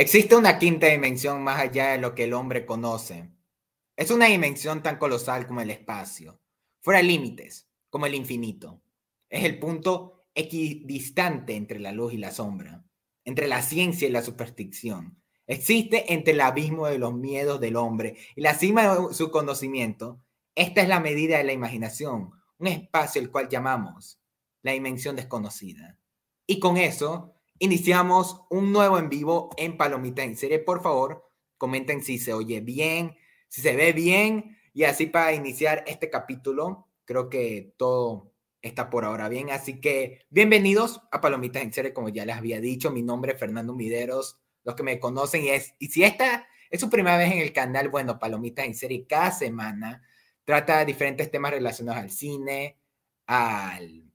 [0.00, 3.28] Existe una quinta dimensión más allá de lo que el hombre conoce.
[3.94, 6.40] Es una dimensión tan colosal como el espacio,
[6.80, 8.80] fuera límites, como el infinito.
[9.28, 12.82] Es el punto equidistante entre la luz y la sombra,
[13.26, 15.22] entre la ciencia y la superstición.
[15.46, 20.24] Existe entre el abismo de los miedos del hombre y la cima de su conocimiento.
[20.54, 24.18] Esta es la medida de la imaginación, un espacio el cual llamamos
[24.62, 25.98] la dimensión desconocida.
[26.46, 30.58] Y con eso iniciamos un nuevo en vivo en Palomita en serie.
[30.58, 33.16] Por favor, comenten si se oye bien,
[33.48, 34.58] si se ve bien.
[34.72, 39.50] Y así para iniciar este capítulo, creo que todo está por ahora bien.
[39.50, 42.90] Así que bienvenidos a Palomitas en serie, como ya les había dicho.
[42.90, 44.40] Mi nombre es Fernando Mideros.
[44.64, 47.52] Los que me conocen y es, y si esta es su primera vez en el
[47.52, 50.02] canal, bueno, Palomitas en serie cada semana
[50.44, 52.78] trata diferentes temas relacionados al cine,
[53.26, 54.09] al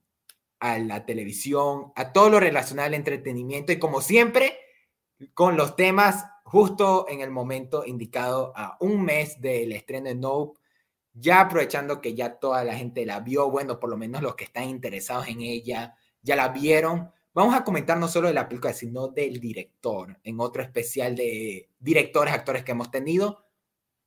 [0.66, 4.58] a la televisión, a todo lo relacionado al entretenimiento y como siempre,
[5.33, 10.59] con los temas justo en el momento indicado a un mes del estreno de Nope,
[11.13, 14.45] ya aprovechando que ya toda la gente la vio, bueno, por lo menos los que
[14.45, 17.11] están interesados en ella ya la vieron.
[17.33, 21.69] Vamos a comentar no solo de la película, sino del director, en otro especial de
[21.79, 23.45] directores, actores que hemos tenido,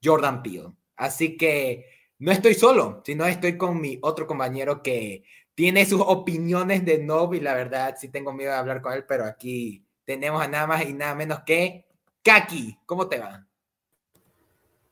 [0.02, 0.72] Jordan Peele.
[0.96, 1.86] Así que
[2.18, 5.22] no estoy solo, sino estoy con mi otro compañero que
[5.58, 9.04] tiene sus opiniones de Nob y la verdad sí tengo miedo de hablar con él,
[9.08, 11.84] pero aquí tenemos a nada más y nada menos que
[12.22, 12.78] Kaki.
[12.86, 13.44] ¿Cómo te va?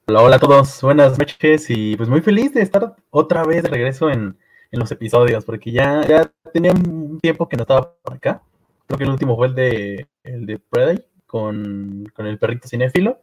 [0.08, 3.68] Hola, hola a todos, buenas noches y pues muy feliz de estar otra vez de
[3.68, 4.36] regreso en,
[4.72, 8.42] los episodios, porque ya, ya tenía un tiempo que no estaba por acá.
[8.88, 13.22] Creo que el último fue el de, el de Preday con, con el perrito cinéfilo.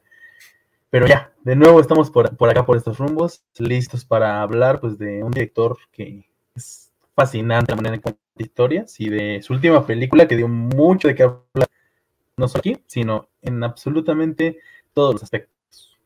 [0.90, 4.98] Pero ya, de nuevo estamos por, por acá, por estos rumbos, listos para hablar pues
[4.98, 6.26] de un director que
[7.16, 11.16] fascinante la manera en que historias y de su última película que dio mucho de
[11.16, 11.70] qué hablar,
[12.38, 14.60] no solo aquí, sino en absolutamente
[14.94, 15.98] todos los aspectos.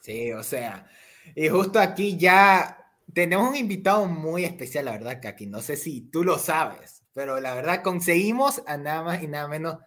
[0.00, 0.86] Sí, o sea,
[1.34, 2.78] y justo aquí ya
[3.12, 7.40] tenemos un invitado muy especial, la verdad, aquí no sé si tú lo sabes, pero
[7.40, 9.78] la verdad conseguimos a nada más y nada menos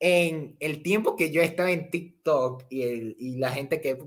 [0.00, 2.82] en el tiempo que yo estaba en TikTok y,
[3.18, 3.98] y la gente que he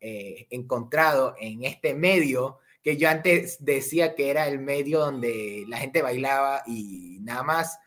[0.00, 5.78] eh, encontrado en este medio, que yo antes decía que era el medio donde la
[5.78, 7.78] gente bailaba y nada más,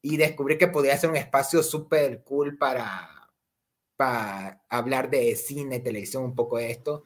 [0.00, 3.10] y descubrí que podía ser un espacio súper cool para,
[3.96, 7.02] para hablar de cine, televisión, un poco de esto,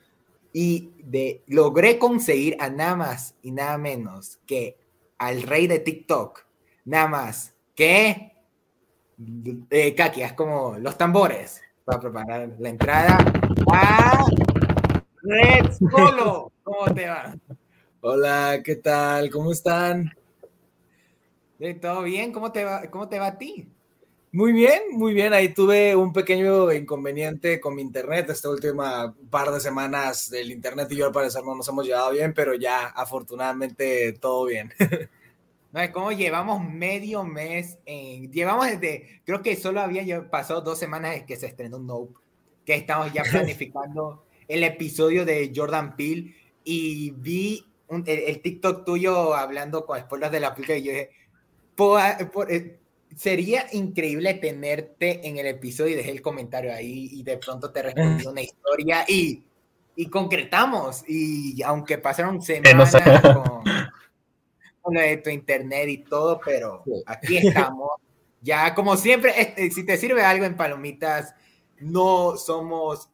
[0.53, 4.77] y de, logré conseguir a nada más y nada menos que
[5.17, 6.45] al rey de TikTok,
[6.85, 8.33] nada más que
[9.71, 13.19] eh, Kaki, es como los tambores para preparar la entrada
[13.73, 14.27] a
[15.23, 16.53] Red Solo.
[16.69, 17.35] ¿Cómo te va?
[18.03, 19.31] Hola, ¿qué tal?
[19.31, 20.15] ¿Cómo están?
[21.81, 22.31] ¿Todo bien?
[22.31, 23.67] ¿Cómo te va, cómo te va a ti?
[24.33, 25.33] Muy bien, muy bien.
[25.33, 28.29] Ahí tuve un pequeño inconveniente con mi internet.
[28.29, 32.11] Esta última par de semanas del internet y yo al parecer no nos hemos llevado
[32.11, 34.71] bien, pero ya afortunadamente todo bien.
[35.71, 40.79] No, es como llevamos medio mes, en, llevamos desde, creo que solo había pasado dos
[40.79, 42.15] semanas desde que se estrenó Nope,
[42.65, 46.35] que estamos ya planificando el episodio de Jordan Peele
[46.71, 51.11] y vi el, TikTok tuyo hablando con spoilers de la película y yo dije,
[52.51, 52.79] eh,
[53.17, 57.83] sería increíble tenerte en el episodio y dejé el comentario ahí y de pronto te
[57.83, 59.43] respondí una historia y,
[59.97, 63.65] y concretamos y aunque pasaron semanas con,
[64.83, 67.93] con, lo de tu internet y todo, pero aquí estamos.
[68.43, 71.35] Ya como siempre, este, si te sirve algo en palomitas,
[71.81, 73.09] no somos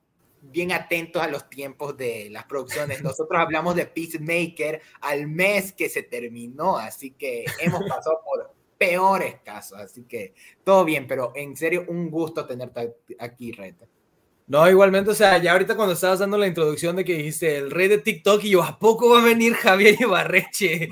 [0.50, 3.02] bien atentos a los tiempos de las producciones.
[3.02, 9.36] Nosotros hablamos de Peacemaker al mes que se terminó, así que hemos pasado por peores
[9.44, 13.86] casos, así que todo bien, pero en serio, un gusto tenerte aquí, Reta.
[14.46, 17.70] No, igualmente, o sea, ya ahorita cuando estabas dando la introducción de que dijiste el
[17.70, 20.90] rey de TikTok y yo, ¿a poco va a venir Javier Ibarreche?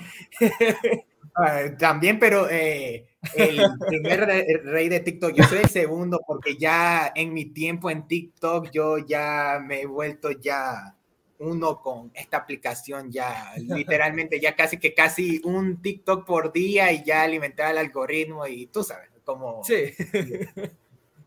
[1.34, 4.26] Ah, también, pero eh, el primer
[4.64, 8.99] rey de TikTok, yo soy el segundo porque ya en mi tiempo en TikTok yo
[8.99, 10.94] ya me he vuelto ya
[11.38, 17.02] uno con esta aplicación ya literalmente ya casi que casi un TikTok por día y
[17.05, 19.93] ya alimentar el algoritmo y tú sabes, como sí.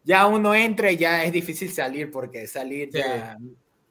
[0.04, 3.38] ya uno entra y ya es difícil salir porque salir ya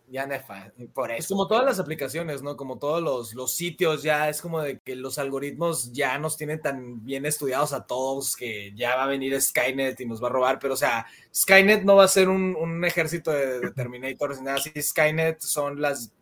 [0.08, 1.18] ya fácil, por eso.
[1.18, 2.56] Es como todas las aplicaciones, ¿no?
[2.56, 6.60] Como todos los, los, sitios, ya es como de que los algoritmos ya nos tienen
[6.60, 10.32] tan bien estudiados a todos que ya va a venir Skynet y nos va a
[10.32, 14.44] robar, pero o sea, Skynet no va a ser un, un ejército de, Terminators ni
[14.44, 16.12] nada así, Skynet son las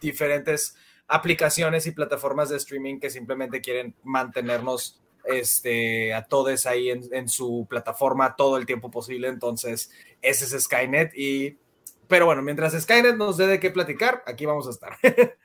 [0.00, 0.74] diferentes
[1.08, 7.66] aplicaciones y plataformas de streaming que simplemente quieren mantenernos este, a todos ahí en, su
[7.68, 9.28] plataforma todo el tiempo posible.
[9.28, 9.90] Entonces,
[10.20, 11.14] ese es Skynet.
[11.14, 11.58] Y,
[12.08, 14.96] pero bueno, mientras Skynet nos dé de qué platicar, aquí vamos a estar.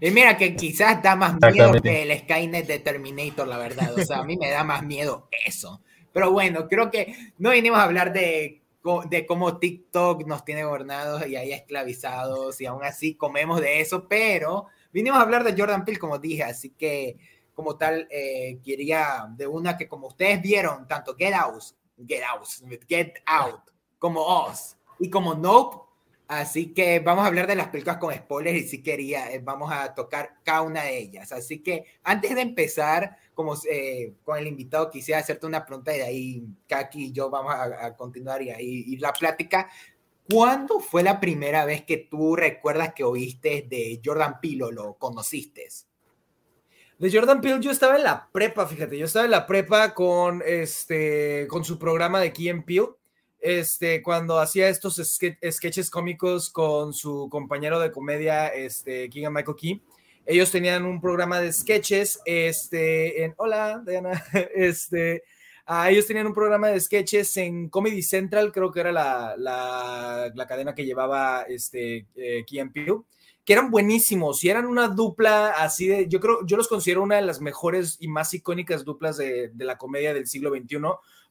[0.00, 3.92] Y mira que quizás da más miedo que el Skynet de Terminator, la verdad.
[3.94, 5.82] O sea, a mí me da más miedo eso.
[6.12, 8.62] Pero bueno, creo que no vinimos a hablar de,
[9.08, 14.06] de cómo TikTok nos tiene gobernados y ahí esclavizados y aún así comemos de eso,
[14.06, 17.16] pero vinimos a hablar de Jordan Peele, como dije, así que
[17.52, 21.62] como tal, eh, quería de una que como ustedes vieron, tanto Get Out,
[22.06, 22.46] Get Out,
[22.88, 23.60] Get Out,
[23.98, 25.84] como Oz y como Nope,
[26.26, 29.70] Así que vamos a hablar de las películas con spoilers y si quería, eh, vamos
[29.70, 31.32] a tocar cada una de ellas.
[31.32, 35.98] Así que antes de empezar, como eh, con el invitado, quisiera hacerte una pregunta y
[35.98, 39.68] de ahí Kaki y yo vamos a, continuar y ahí y la plática.
[40.30, 44.94] ¿Cuándo fue la primera vez que tú recuerdas que oíste de Jordan Peele o lo
[44.94, 45.68] conociste?
[46.98, 50.42] De Jordan Peele yo estaba en la prepa, fíjate, yo estaba en la prepa con,
[50.46, 52.88] este, con su programa de Key Peele
[53.44, 59.82] este, cuando hacía estos sketches cómicos con su compañero de comedia, este, Keegan Michael Key.
[60.24, 64.24] Ellos tenían un programa de sketches, este, en, hola, Diana,
[64.54, 65.24] este,
[65.66, 70.74] ah, ellos tenían un programa de sketches en Comedy Central, creo que era la, cadena
[70.74, 72.62] que llevaba, este, eh, Key
[73.44, 77.16] que eran buenísimos y eran una dupla así de, yo creo, yo los considero una
[77.16, 80.78] de las mejores y más icónicas duplas de, de la comedia del siglo XXI,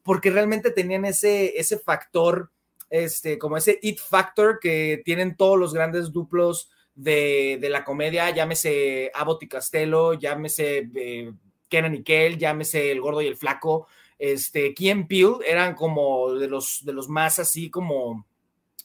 [0.04, 2.50] porque realmente tenían ese, ese factor,
[2.90, 9.10] este, como ese it factor que tienen todos los grandes duplos de, la comedia, llámese
[9.14, 11.32] Abbott y Costello, llámese eh,
[11.68, 16.48] Kenan y Kel, llámese El Gordo y el Flaco, este, Key Peele eran como de
[16.48, 18.26] los, de los más así como,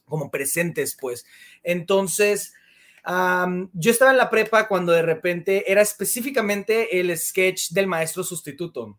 [0.05, 1.25] como presentes, pues.
[1.63, 2.53] Entonces,
[3.73, 8.97] yo estaba en la prepa cuando de repente era específicamente el sketch del maestro sustituto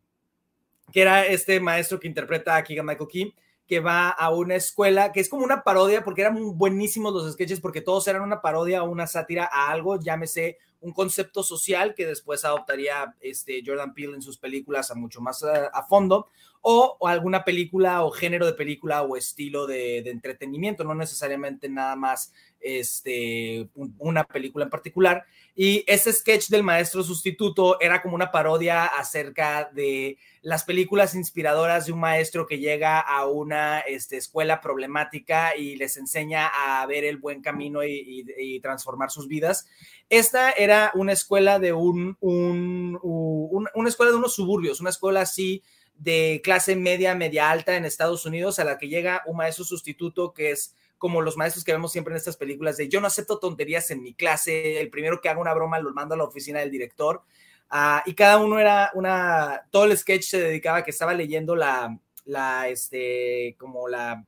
[0.93, 3.35] que era este maestro que interpreta a Keegan Michael
[3.71, 7.61] que va a una escuela que es como una parodia, porque eran buenísimos los sketches,
[7.61, 12.05] porque todos eran una parodia o una sátira a algo, llámese un concepto social que
[12.05, 16.27] después adoptaría este Jordan Peele en sus películas a mucho más a, fondo,
[16.63, 22.33] o, alguna película o género de película o estilo de, entretenimiento, no necesariamente nada más
[22.61, 23.69] este,
[23.99, 25.25] una película en particular.
[25.55, 31.87] Y ese sketch del maestro sustituto era como una parodia acerca de las películas inspiradoras
[31.87, 37.05] de un maestro que llega a una este, escuela problemática y les enseña a ver
[37.05, 39.67] el buen camino y, transformar sus vidas.
[40.09, 45.63] Esta era una escuela de un, una escuela de unos suburbios, una escuela así
[46.01, 50.33] de clase media, media alta en Estados Unidos, a la que llega un maestro sustituto
[50.33, 53.39] que es como los maestros que vemos siempre en estas películas de yo no acepto
[53.39, 56.61] tonterías en mi clase, el primero que haga una broma lo mando a la oficina
[56.61, 57.23] del director.
[57.71, 61.57] Ah, y cada uno era una, todo el sketch se dedicaba a que estaba leyendo
[61.57, 64.23] la, la, este, como la,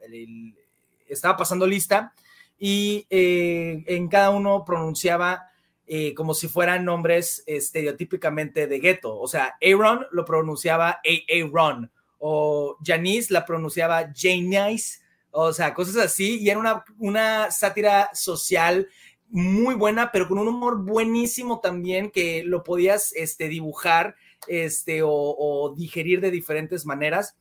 [1.07, 2.15] estaba pasando lista
[2.59, 5.51] y eh, en cada uno pronunciaba
[5.87, 9.21] eh, como si fueran nombres estereotípicamente de gueto.
[9.21, 15.02] O sea, Aaron lo pronunciaba Aaron o Janice la pronunciaba Janice
[15.33, 18.89] o sea, cosas así, y era una, una sátira social
[19.29, 24.15] muy buena, pero con un humor buenísimo también que lo podías este, dibujar
[24.47, 27.35] este, o, digerir de diferentes maneras.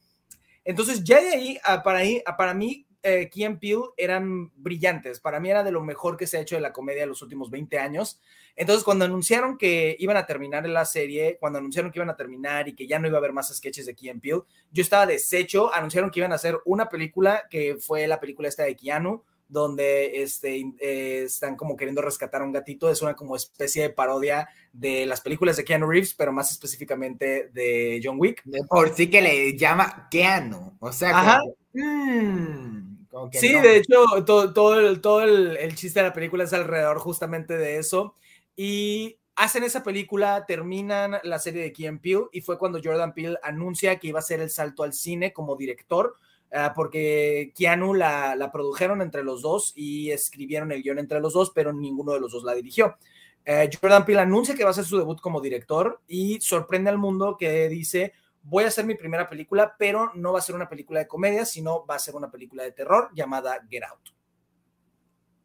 [0.63, 2.01] Entonces, ya de ahí, ah, para,
[2.37, 5.19] para mí, eh, Key Peele eran brillantes.
[5.19, 7.21] Para mí era de lo mejor que se ha hecho de la comedia en los
[7.21, 8.19] últimos 20 años.
[8.55, 12.67] Entonces, cuando anunciaron que iban a terminar la serie, cuando anunciaron que iban a terminar
[12.67, 14.41] y que ya no iba a haber más sketches de Key Peele,
[14.71, 15.73] yo estaba deshecho.
[15.73, 20.21] Anunciaron que iban a hacer una película que fue la película esta de Keanu, donde
[20.23, 22.89] este, eh, están como queriendo rescatar a un gatito.
[22.89, 27.49] Es una como especie de parodia de las películas de Keanu Reeves, pero más específicamente
[27.53, 28.43] de John Wick.
[28.69, 30.77] Por sí que le llama Keanu.
[30.79, 31.41] O sea, Ajá.
[31.73, 32.90] Mm,
[33.31, 37.57] sí, de hecho, todo, todo, el, todo el, chiste de la película es alrededor justamente
[37.57, 38.15] de eso.
[38.55, 43.37] Y hacen esa película, terminan la serie de Key Peele y fue cuando Jordan Peele
[43.43, 46.15] anuncia que iba a hacer el salto al cine como director,
[46.51, 51.33] ah, porque Keanu la, la, produjeron entre los dos y escribieron el guion entre los
[51.33, 52.97] dos, pero ninguno de los dos la dirigió.
[53.43, 56.97] Eh, Jordan Peele anuncia que va a hacer su debut como director y sorprende al
[56.97, 60.69] mundo que dice, voy a hacer mi primera película, pero no va a ser una
[60.69, 64.09] película de comedia, sino va a ser una película de terror llamada Get Out.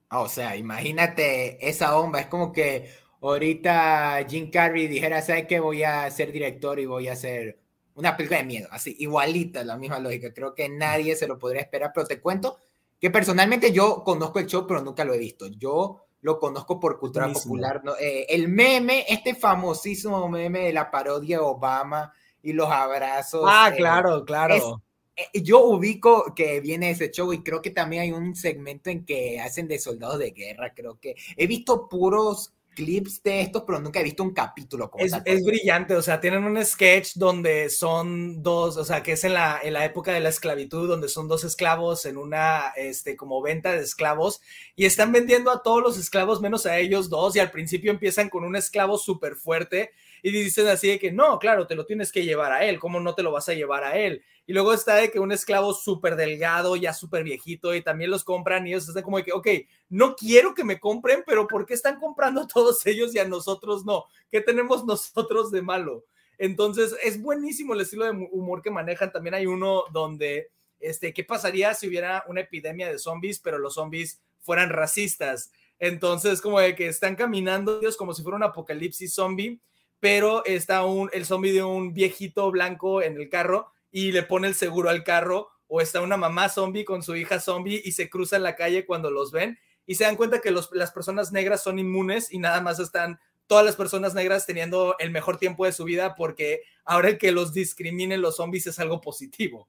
[0.08, 5.58] Ah, o sea, imagínate esa bomba, es como que ahorita Jim Carrey dijera, ¿sabes qué?
[5.58, 7.58] Voy a ser director y voy a hacer
[7.94, 10.32] una película de miedo, así, igualita, la misma lógica.
[10.32, 12.58] Creo que nadie se lo podría esperar, pero te cuento
[13.00, 15.46] que personalmente yo conozco el show, pero nunca lo he visto.
[15.48, 17.82] Yo lo conozco por cultura popular.
[17.84, 17.96] ¿no?
[17.96, 22.12] Eh, el meme, este famosísimo meme de la parodia Obama,
[22.46, 23.42] y los abrazos.
[23.44, 24.80] Ah, claro, claro.
[25.16, 29.04] Eh, yo ubico que viene ese show y creo que también hay un segmento en
[29.04, 33.80] que hacen de soldados de guerra, creo que he visto puros clips de estos, pero
[33.80, 34.90] nunca he visto un capítulo.
[34.90, 39.12] Como es, es brillante, o sea, tienen un sketch donde son dos, o sea, que
[39.12, 42.74] es en la, en la época de la esclavitud, donde son dos esclavos en una,
[42.76, 44.40] este, como venta de esclavos,
[44.76, 48.28] y están vendiendo a todos los esclavos menos a ellos dos, y al principio empiezan
[48.28, 49.90] con un esclavo súper fuerte,
[50.28, 52.98] y dicen así de que no, claro, te lo tienes que llevar a él, ¿cómo
[52.98, 54.24] no te lo vas a llevar a él?
[54.44, 58.24] Y luego está de que un esclavo súper delgado, ya súper viejito, y también los
[58.24, 59.46] compran y ellos están como de que, ok,
[59.88, 63.24] no quiero que me compren, pero ¿por qué están comprando a todos ellos y a
[63.24, 64.06] nosotros no?
[64.28, 66.04] ¿Qué tenemos nosotros de malo?
[66.38, 69.12] Entonces, es buenísimo el estilo de humor que manejan.
[69.12, 73.74] También hay uno donde, este, ¿qué pasaría si hubiera una epidemia de zombies, pero los
[73.74, 75.52] zombies fueran racistas?
[75.78, 79.60] Entonces, como de que están caminando ellos como si fuera un apocalipsis zombie,
[80.00, 84.48] pero está un, el zombie de un viejito blanco en el carro y le pone
[84.48, 88.08] el seguro al carro, o está una mamá zombie con su hija zombie y se
[88.08, 91.78] cruzan la calle cuando los ven y se dan cuenta que las personas negras son
[91.78, 95.84] inmunes y nada más están todas las personas negras teniendo el mejor tiempo de su
[95.84, 99.68] vida porque ahora que los discriminen los zombies es algo positivo.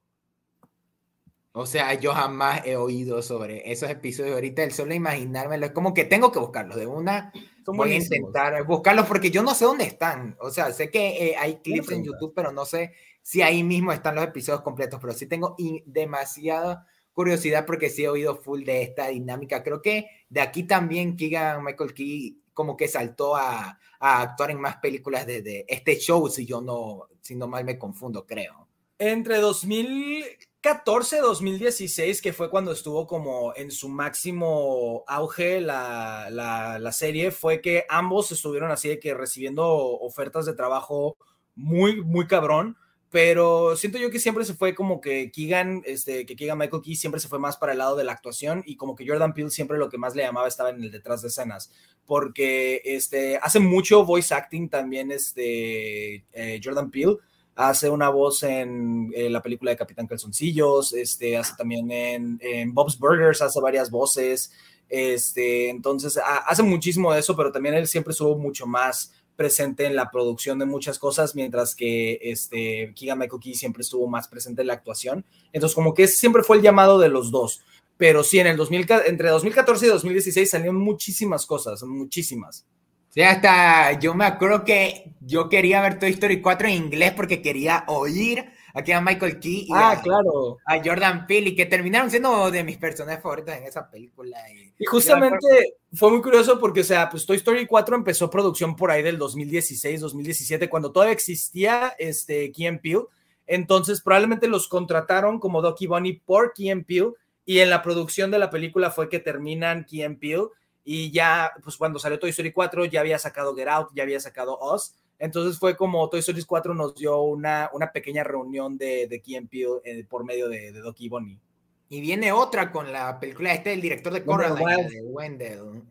[1.52, 5.94] O sea, yo jamás he oído sobre esos episodios ahorita, el solo imaginármelo, es como
[5.94, 7.32] que tengo que buscarlos de una.
[7.76, 10.36] Voy a intentar buscarlos porque yo no sé dónde están.
[10.40, 13.92] O sea, sé que eh, hay clips en YouTube, pero no sé si ahí mismo
[13.92, 18.82] están los episodios completos, pero sí tengo demasiada curiosidad porque sí he oído full de
[18.82, 19.62] esta dinámica.
[19.62, 24.60] Creo que de aquí también Keegan Michael Key como que saltó a, a actuar en
[24.60, 28.68] más películas de, de, este show, si yo no, si no mal me confundo, creo.
[28.98, 36.92] Entre 2014 2016, que fue cuando estuvo como en su máximo auge la, la, la
[36.92, 41.16] serie, fue que ambos estuvieron así de que recibiendo ofertas de trabajo
[41.54, 42.76] muy, muy cabrón.
[43.10, 46.94] Pero siento yo que siempre se fue como que Keegan, este, que Keegan Michael Key
[46.94, 49.48] siempre se fue más para el lado de la actuación y como que Jordan Peele
[49.48, 51.72] siempre lo que más le llamaba estaba en el detrás de escenas,
[52.04, 57.16] porque este, hace mucho voice acting también este, eh, Jordan Peele,
[57.58, 62.96] hace una voz en, la película de Capitán Calzoncillos, este, hace también en, en, Bob's
[62.96, 64.52] Burgers, hace varias voces,
[64.88, 69.96] este, entonces hace muchísimo de eso, pero también él siempre estuvo mucho más presente en
[69.96, 74.60] la producción de muchas cosas, mientras que este, Keegan Michael Key siempre estuvo más presente
[74.62, 75.24] en la actuación.
[75.52, 77.62] Entonces, como que siempre fue el llamado de los dos.
[77.96, 82.66] Pero sí, en el 2000, entre 2014 y 2016 salieron muchísimas cosas, muchísimas.
[83.10, 87.42] Sí, hasta yo me acuerdo que yo quería ver Toy Story 4 en inglés porque
[87.42, 90.56] quería oír aquí a Michael Key y ah, a, claro.
[90.64, 94.38] a Jordan Peele y que terminaron siendo de mis personajes favoritos en esa película.
[94.50, 98.90] Y, justamente fue muy curioso porque, o sea, pues Toy Story 4 empezó producción por
[98.90, 103.04] ahí del 2016, 2017, cuando todavía existía este Key Peele.
[103.46, 107.12] Entonces, probablemente los contrataron como Doki Bunny por Key Peele
[107.44, 110.48] y en la producción de la película fue que terminan Key Peele
[110.84, 114.20] y ya, pues cuando salió Toy Story 4 ya había sacado Get Out, ya había
[114.20, 119.08] sacado Us entonces fue como Toy Story 4 nos dio una, una pequeña reunión de,
[119.08, 119.48] de Key
[119.84, 121.40] eh, por medio de, de Doki Bonnie.
[121.88, 125.82] Y viene otra con la película este del director de Coraline, de Wendell.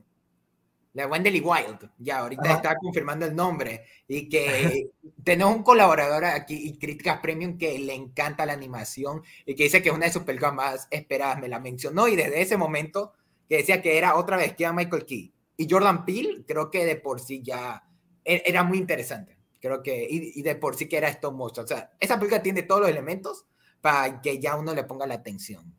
[0.93, 1.91] La Wendell y Wild.
[1.97, 3.83] Ya, ahorita está confirmando el nombre.
[4.07, 4.89] Y que
[5.23, 9.81] tenemos un colaborador aquí y Críticas Premium que le encanta la animación y que dice
[9.81, 11.39] que es una de sus películas más esperadas.
[11.39, 13.13] Me la mencionó y desde ese momento
[13.49, 15.33] que decía que era otra vez que era Michael Key.
[15.57, 17.86] Y Jordan Peele, creo que de por sí ya
[18.27, 19.37] era muy interesante.
[19.59, 21.61] Creo que, y, de por sí que era esto mucho.
[21.61, 23.45] O sea, esa película tiene todos los elementos
[23.81, 25.73] para que ya uno le ponga la atención.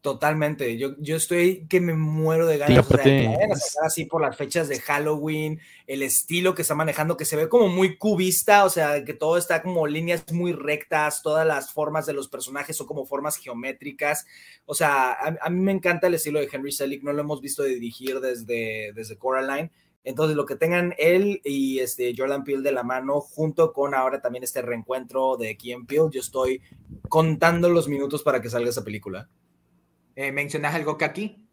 [0.00, 0.76] Totalmente.
[0.76, 2.86] Yo, yo estoy que me muero de ganas.
[2.88, 3.48] de
[3.82, 7.68] así por las fechas de Halloween, el estilo que está manejando, que se ve como
[7.68, 12.12] muy cubista, o sea, que todo está como líneas muy rectas, todas las formas de
[12.12, 14.26] los personajes son como formas geométricas.
[14.66, 17.40] O sea, a, a mí me encanta el estilo de Henry Selick, no lo hemos
[17.40, 19.70] visto dirigir desde, desde Coraline
[20.04, 24.20] entonces, lo que tengan él y este Jordan Peele de la mano, junto con ahora
[24.20, 26.60] también este reencuentro de Kim Peele, yo estoy
[27.08, 29.30] contando los minutos para que salga esa película.
[30.14, 31.46] Eh, ¿Mencionas algo que aquí?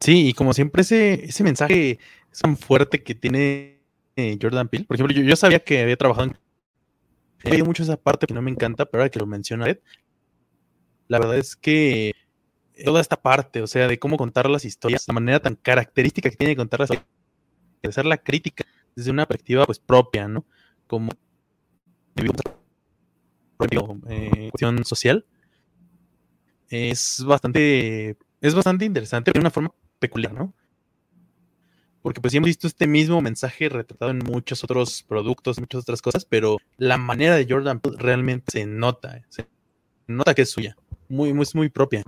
[0.00, 2.00] Sí, y como siempre, ese, ese mensaje
[2.40, 3.80] tan fuerte que tiene
[4.16, 4.86] eh, Jordan Peele.
[4.86, 6.38] Por ejemplo, yo, sabía que había trabajado en.
[7.44, 9.66] He oído mucho esa parte que no me encanta, pero ahora que lo menciona
[11.08, 12.12] la verdad es que
[12.84, 16.36] toda esta parte, o sea, de cómo contar las historias, la manera tan característica que
[16.36, 17.08] tiene de contar las historias,
[17.88, 20.44] hacer la crítica desde una perspectiva pues propia, ¿no?
[20.86, 21.10] Como
[24.08, 25.24] eh, cuestión social,
[26.68, 30.54] es bastante, es bastante interesante, de una forma peculiar, ¿no?
[32.02, 36.24] porque pues hemos visto este mismo mensaje retratado en muchos otros productos, muchas otras cosas,
[36.24, 39.46] pero la manera de Jordan realmente se nota, se
[40.06, 40.76] nota que es suya,
[41.08, 42.02] muy, muy, muy propia.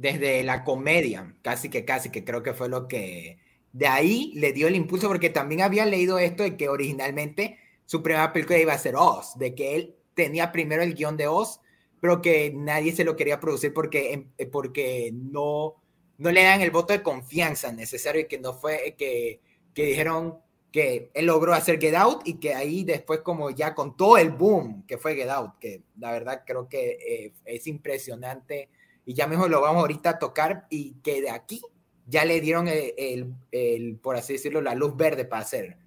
[0.00, 3.38] Desde la comedia, casi que casi, que creo que fue lo que
[3.72, 8.02] de ahí le dio el impulso, porque también había leído esto de que originalmente su
[8.02, 11.60] primera película iba a ser Oz, de que él tenía primero el guion de Oz,
[12.00, 15.76] pero que nadie se lo quería producir porque, eh, porque no
[16.20, 19.40] no le dan el voto de confianza necesario y que no fue que,
[19.72, 20.38] que dijeron
[20.70, 24.28] que él logró hacer Get Out y que ahí después como ya con todo el
[24.28, 28.68] boom que fue Get Out, que la verdad creo que eh, es impresionante
[29.10, 31.60] y ya mejor lo vamos ahorita a tocar y que de aquí
[32.06, 35.78] ya le dieron el, el, por así decirlo, la luz verde para hacer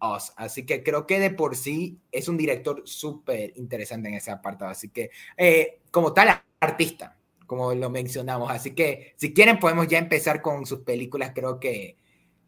[0.00, 0.32] Oz.
[0.36, 4.72] Así que creo que de por sí es un director súper interesante en ese apartado.
[4.72, 7.16] Así que eh, como tal artista,
[7.46, 8.50] como lo mencionamos.
[8.50, 11.30] Así que si quieren podemos ya empezar con sus películas.
[11.32, 11.96] Creo que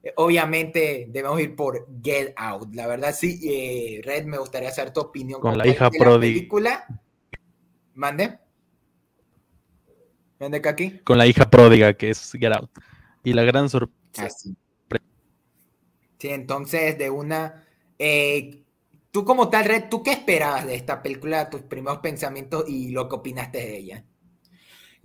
[0.03, 2.75] eh, obviamente debemos ir por Get Out.
[2.75, 6.19] La verdad sí, eh, Red, me gustaría saber tu opinión con la hija pródiga.
[6.19, 6.85] película.
[7.95, 8.41] Mande.
[10.39, 10.99] ¿Mande aquí?
[11.05, 12.71] Con la hija pródiga que es Get Out.
[13.25, 14.27] Y la gran sorpresa.
[14.27, 14.57] Ah, sí.
[16.21, 17.65] entonces de una...
[17.99, 18.63] Eh,
[19.11, 23.09] tú como tal, Red, ¿tú qué esperabas de esta película, tus primeros pensamientos y lo
[23.09, 24.05] que opinaste de ella?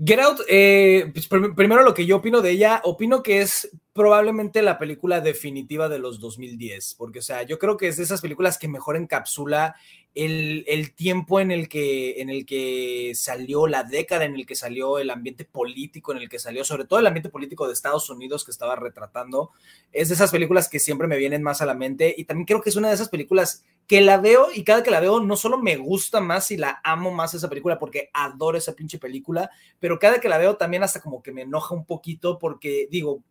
[0.04, 4.62] Get Out, eh, pues, primero lo que yo opino de ella, opino que es probablemente
[4.64, 8.20] la película definitiva de los 2010, porque, o sea, yo creo que es de esas
[8.20, 9.76] películas que mejor encapsula
[10.14, 15.00] el, tiempo en el, que, en el que salió, la década en el que salió,
[15.00, 18.44] el ambiente político en el que salió, sobre todo el ambiente político de Estados Unidos
[18.44, 19.52] que estaba retratando,
[19.92, 22.62] es de esas películas que siempre me vienen más a la mente y también creo
[22.62, 25.36] que es una de esas películas que la veo y cada que la veo no
[25.36, 29.50] solo me gusta más y la amo más esa película porque adoro esa pinche película,
[29.80, 33.24] pero cada que la veo también hasta como que me enoja un poquito porque digo,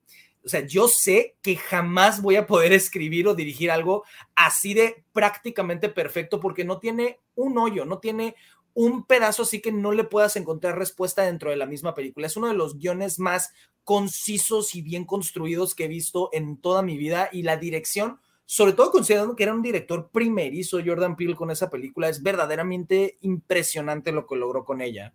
[0.45, 5.05] o sea, yo sé que jamás voy a poder escribir o dirigir algo así de
[5.13, 8.35] prácticamente perfecto porque no tiene un hoyo, no tiene
[8.73, 12.27] un pedazo así que no le puedas encontrar respuesta dentro de la misma película.
[12.27, 13.53] Es uno de los guiones más
[13.85, 18.73] concisos y bien construidos que he visto en toda mi vida y la dirección, sobre
[18.73, 24.13] todo considerando que era un director primerizo, Jordan Peele con esa película, es verdaderamente impresionante
[24.13, 25.13] lo que logró con ella.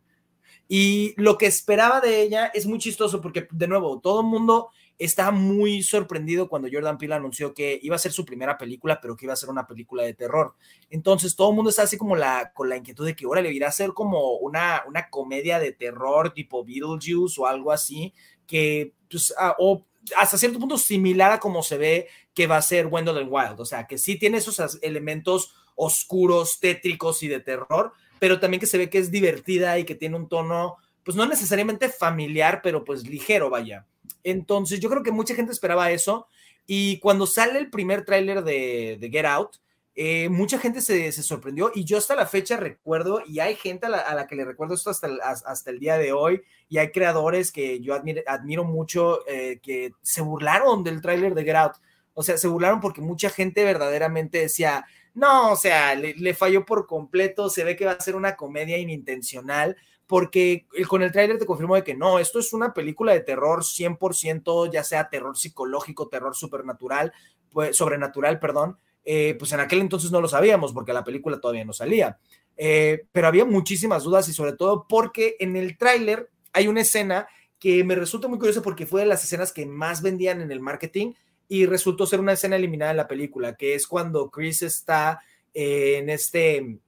[0.67, 4.69] Y lo que esperaba de ella es muy chistoso porque, de nuevo, todo el mundo
[4.97, 9.15] estaba muy sorprendido cuando Jordan Peele anunció que iba a ser su primera película, pero
[9.15, 10.55] que iba a ser una película de terror.
[10.89, 13.51] Entonces todo el mundo está así como la, con la inquietud de que ahora le
[13.51, 18.13] irá a ser como una, una comedia de terror tipo Beetlejuice o algo así,
[18.47, 19.85] que pues, ah, o
[20.17, 23.59] hasta cierto punto similar a como se ve que va a ser Wendell Wild.
[23.59, 28.67] O sea, que sí tiene esos elementos oscuros, tétricos y de terror, pero también que
[28.67, 32.83] se ve que es divertida y que tiene un tono, pues no necesariamente familiar, pero
[32.83, 33.85] pues ligero, vaya.
[34.23, 36.27] Entonces, yo creo que mucha gente esperaba eso.
[36.65, 39.57] Y cuando sale el primer tráiler de, Get Out,
[39.93, 43.89] eh, mucha gente se, sorprendió y yo hasta la fecha recuerdo, y hay gente a
[43.89, 47.51] la, que le recuerdo esto hasta el, hasta el, día de hoy, y hay creadores
[47.51, 51.73] que yo admiro, mucho eh, que se burlaron del tráiler de Get Out.
[52.15, 56.65] O sea, se burlaron porque mucha gente verdaderamente decía, no, o sea, le, le falló
[56.65, 61.39] por completo, se ve que va a ser una comedia inintencional porque con el tráiler
[61.39, 65.37] te confirmó de que no, esto es una película de terror 100%, ya sea terror
[65.37, 67.11] psicológico, terror supernatural,
[67.51, 71.65] pues, sobrenatural, perdón, eh, pues en aquel entonces no lo sabíamos porque la película todavía
[71.65, 72.19] no salía.
[72.57, 77.27] Eh, pero había muchísimas dudas y sobre todo porque en el tráiler hay una escena
[77.59, 80.59] que me resulta muy curiosa porque fue de las escenas que más vendían en el
[80.59, 81.13] marketing
[81.47, 85.19] y resultó ser una escena eliminada en la película, que es cuando Chris está
[85.53, 86.79] eh, en este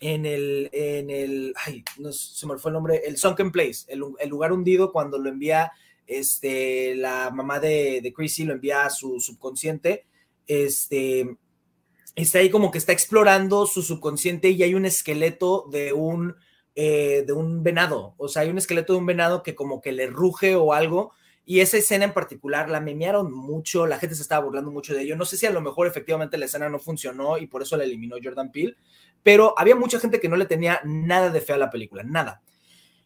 [0.00, 3.98] en el, en el, ay, no, se me fue el nombre, el Sunken Place, el,
[4.28, 5.72] lugar hundido cuando lo envía
[6.06, 10.06] este, la mamá de, de Chrissy, lo envía a su subconsciente,
[10.46, 11.36] este,
[12.14, 16.36] está ahí como que está explorando su subconsciente y hay un esqueleto de un,
[16.76, 19.92] eh, de un venado, o sea, hay un esqueleto de un venado que como que
[19.92, 21.12] le ruge o algo,
[21.44, 25.00] y esa escena en particular la memearon mucho, la gente se estaba burlando mucho de
[25.00, 25.16] ello.
[25.16, 27.84] No sé si a lo mejor efectivamente la escena no funcionó y por eso la
[27.84, 28.76] eliminó Jordan Peele,
[29.22, 32.42] pero había mucha gente que no le tenía nada de fe a la película, nada.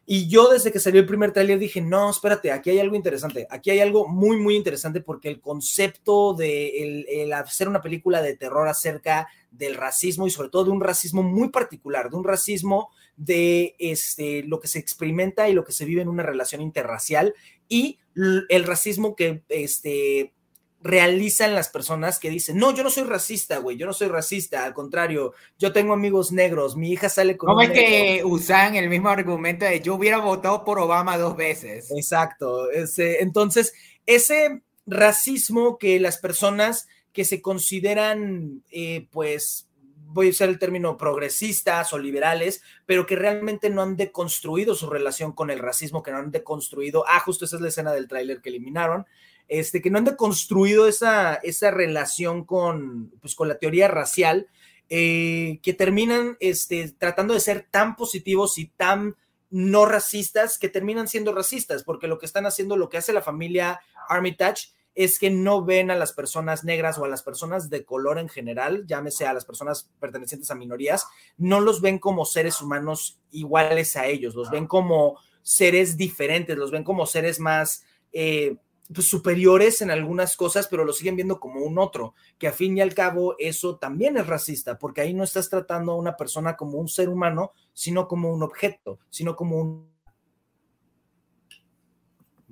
[0.05, 3.46] Y yo desde que salió el primer tráiler dije, no, espérate, aquí hay algo interesante,
[3.48, 8.37] aquí hay algo muy, muy interesante porque el concepto de el, hacer una película de
[8.37, 12.90] terror acerca del racismo y sobre todo de un racismo muy particular, de un racismo
[13.16, 17.35] de este, lo que se experimenta y lo que se vive en una relación interracial
[17.68, 20.35] y el racismo que este,
[20.83, 24.64] realizan las personas que dicen, no, yo no soy racista, güey, yo no soy racista,
[24.64, 27.49] al contrario, yo tengo amigos negros, mi hija sale con...
[27.49, 31.90] ¿Cómo es que usan el mismo argumento de yo hubiera votado por Obama dos veces?
[31.90, 33.75] Exacto, ese, entonces,
[34.07, 39.68] ese, racismo que las personas que se consideran, eh, pues,
[40.07, 44.90] voy a usar el término progresistas o liberales, pero que realmente no han deconstruido su
[44.90, 48.09] relación con el racismo, que no han deconstruido, ah, justo esa es la escena del
[48.09, 49.07] tráiler que eliminaron,
[49.53, 54.49] este, que no han deconstruido esa, esa relación con, pues, con la teoría racial,
[54.88, 59.15] eh, que terminan este, tratando de ser tan positivos y tan
[59.51, 63.21] no racistas que terminan siendo racistas, porque lo que están haciendo, lo que hace la
[63.21, 67.85] familia Armitage, es que no ven a las personas negras o a las personas de
[67.85, 72.62] color en general, llámese a las personas pertenecientes a minorías, no los ven como seres
[72.62, 77.85] humanos iguales a ellos, los ven como seres diferentes, los ven como seres más
[78.15, 78.57] eh,
[78.92, 82.76] pues, superiores en algunas cosas, pero lo siguen viendo como un otro, que a fin
[82.76, 86.57] y al cabo eso también es racista, porque ahí no estás tratando a una persona
[86.57, 89.92] como un ser humano, sino como un objeto, sino como un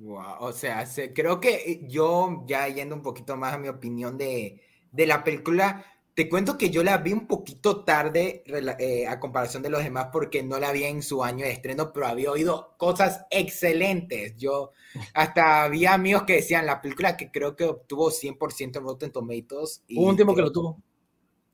[0.03, 4.59] o sea, creo que yo, ya yendo un poquito más a mi opinión de,
[4.91, 9.63] de la película, te cuento que yo la vi un poquito tarde eh, a comparación
[9.63, 12.75] de los demás porque no la vi en su año de estreno, pero había oído
[12.77, 14.35] cosas excelentes.
[14.37, 14.71] Yo
[15.13, 19.83] hasta había amigos que decían la película que creo que obtuvo 100% en Rotten Tomatoes.
[19.95, 20.81] Hubo un tiempo que lo tuvo.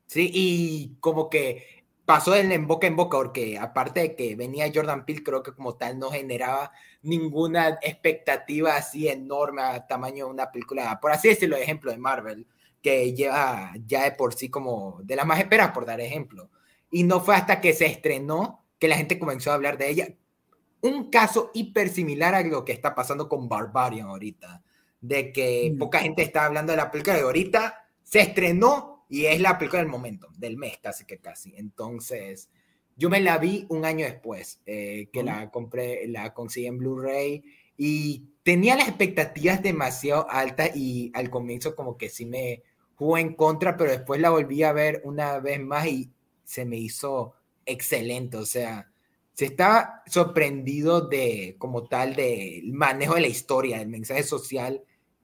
[0.07, 5.05] Sí, y como que pasó en boca en boca, porque aparte de que venía Jordan
[5.05, 10.51] Peele, creo que como tal no generaba ninguna expectativa así enorme a tamaño de una
[10.51, 12.47] película, por así decirlo, ejemplo de Marvel,
[12.81, 16.49] que lleva ya de por sí como de las más esperadas, por dar ejemplo.
[16.89, 20.07] Y no fue hasta que se estrenó que la gente comenzó a hablar de ella.
[20.81, 24.63] Un caso hiper similar a lo que está pasando con Barbarian ahorita,
[25.01, 25.77] de que mm.
[25.77, 29.81] poca gente está hablando de la película de ahorita, se estrenó y es la película
[29.81, 31.53] del momento, del mes casi que casi.
[31.57, 32.49] Entonces,
[32.95, 37.43] yo me la vi un año después eh, que la compré, la conseguí en Blu-ray
[37.77, 42.63] y tenía las expectativas demasiado altas y al comienzo como que sí me
[42.95, 46.11] jugó en contra, pero después la volví a ver una vez más y
[46.43, 47.33] se me hizo
[47.65, 48.37] excelente.
[48.37, 48.89] O sea,
[49.33, 54.81] se estaba sorprendido de, como tal, del manejo de la historia, del mensaje social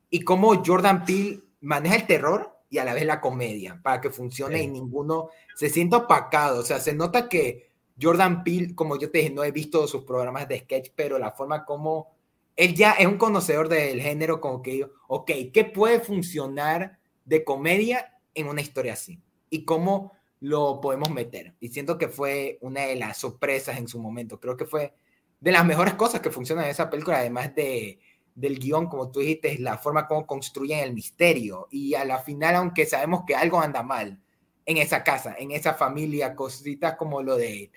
[0.09, 4.09] y cómo Jordan Peele maneja el terror y a la vez la comedia, para que
[4.09, 6.59] funcione y ninguno se sienta opacado.
[6.59, 10.03] O sea, se nota que Jordan Peele, como yo te dije, no he visto sus
[10.03, 12.13] programas de sketch, pero la forma como
[12.55, 17.43] él ya es un conocedor del género, como que digo, ok, ¿qué puede funcionar de
[17.43, 19.21] comedia en una historia así?
[19.49, 21.55] Y cómo lo podemos meter.
[21.59, 24.39] Y siento que fue una de las sorpresas en su momento.
[24.39, 24.93] Creo que fue
[25.39, 27.99] de las mejores cosas que funcionan en esa película, además de
[28.35, 31.67] del guion, como tú dijiste, la forma como construyen el misterio.
[31.71, 34.19] Y a la final, aunque sabemos que algo anda mal
[34.65, 37.71] en esa casa, en esa familia, cositas como lo de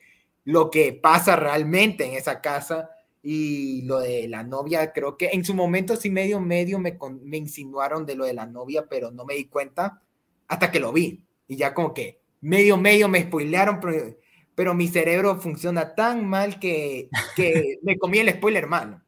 [0.45, 2.91] lo que pasa realmente en esa casa
[3.29, 7.39] y lo de la novia, creo que en su momento sí medio, medio me, me
[7.39, 10.01] insinuaron de lo de la novia, pero no me di cuenta
[10.47, 11.25] hasta que lo vi.
[11.49, 14.17] Y ya como que medio, medio me spoilearon, pero,
[14.55, 19.03] pero mi cerebro funciona tan mal que, que me comí el spoiler mal.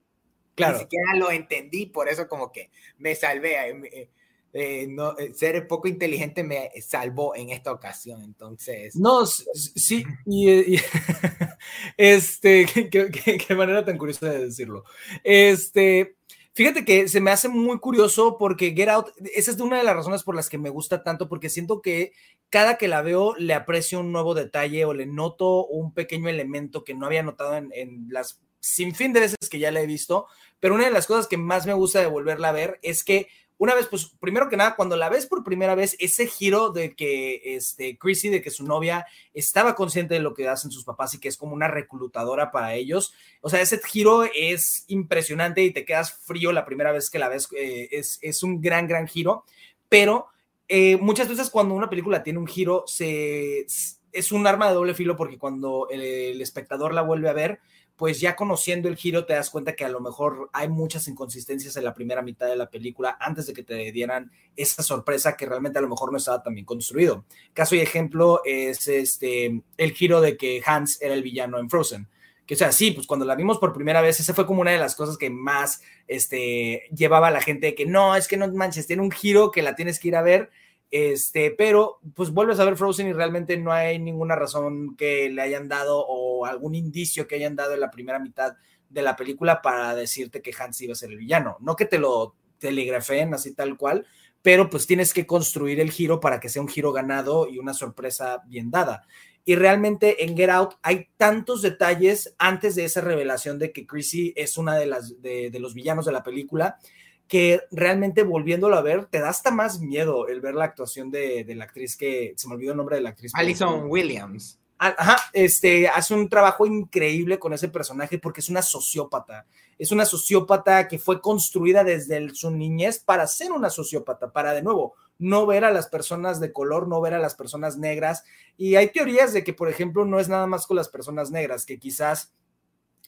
[0.56, 0.78] Claro.
[0.78, 3.70] Ni siquiera lo entendí, por eso como que me salvé.
[3.70, 4.10] Eh,
[4.52, 8.96] eh, no, eh, ser poco inteligente me salvó en esta ocasión, entonces.
[8.96, 10.76] No, sí, y,
[11.96, 14.84] este, qué, manera tan curiosa de decirlo.
[15.24, 16.16] Este,
[16.54, 19.96] fíjate que se me hace muy curioso porque Get Out, esa es una de las
[19.96, 22.12] razones por las que me gusta tanto, porque siento que
[22.50, 26.84] cada que la veo le aprecio un nuevo detalle o le noto un pequeño elemento
[26.84, 29.86] que no había notado en, en las sin fin de veces que ya la he
[29.86, 30.26] visto,
[30.60, 33.28] pero una de las cosas que más me gusta de volverla a ver es que
[33.58, 36.94] una vez, pues primero que nada, cuando la ves por primera vez, ese giro de
[36.94, 41.14] que este, Chrissy, de que su novia estaba consciente de lo que hacen sus papás
[41.14, 45.72] y que es como una reclutadora para ellos, o sea, ese giro es impresionante y
[45.72, 49.44] te quedas frío la primera vez que la ves, eh, es, un gran, gran giro,
[49.88, 50.28] pero
[50.68, 53.66] eh, muchas veces cuando una película tiene un giro, se,
[54.12, 57.60] es un arma de doble filo porque cuando el espectador la vuelve a ver,
[57.98, 61.76] pues ya conociendo el giro te das cuenta que a lo mejor hay muchas inconsistencias
[61.76, 65.46] en la primera mitad de la película antes de que te dieran esa sorpresa que
[65.46, 67.24] realmente a lo mejor no estaba tan bien construido.
[67.52, 72.06] Caso y ejemplo es este el giro de que Hans era el villano en Frozen.
[72.46, 74.70] Que o sea, sí, pues cuando la vimos por primera vez, esa fue como una
[74.70, 78.46] de las cosas que más este, llevaba a la gente que no, es que no
[78.46, 80.50] manches, tiene un giro que la tienes que ir a ver
[80.90, 85.42] este, pero pues vuelves a ver Frozen y realmente no hay ninguna razón que le
[85.42, 88.54] hayan dado o algún indicio que hayan dado en la primera mitad
[88.88, 91.58] de la película para decirte que Hans iba a ser el villano.
[91.60, 94.06] No que te lo telegrafeen así tal cual,
[94.40, 97.74] pero pues tienes que construir el giro para que sea un giro ganado y una
[97.74, 99.06] sorpresa bien dada.
[99.44, 104.32] Y realmente en Get Out hay tantos detalles antes de esa revelación de que Chrissy
[104.36, 106.78] es una de las de los villanos de la película
[107.28, 111.44] que realmente volviéndolo a ver, te da hasta más miedo el ver la actuación de,
[111.44, 113.32] de la actriz que se me olvidó el nombre de la actriz.
[113.34, 114.58] Alison Williams.
[114.80, 119.44] Ajá, este, hace un trabajo increíble con ese personaje porque es una sociópata.
[119.76, 124.62] Es una sociópata que fue construida desde su niñez para ser una sociópata, para de
[124.62, 128.24] nuevo no ver a las personas de color, no ver a las personas negras.
[128.56, 131.66] Y hay teorías de que, por ejemplo, no es nada más con las personas negras,
[131.66, 132.32] que quizás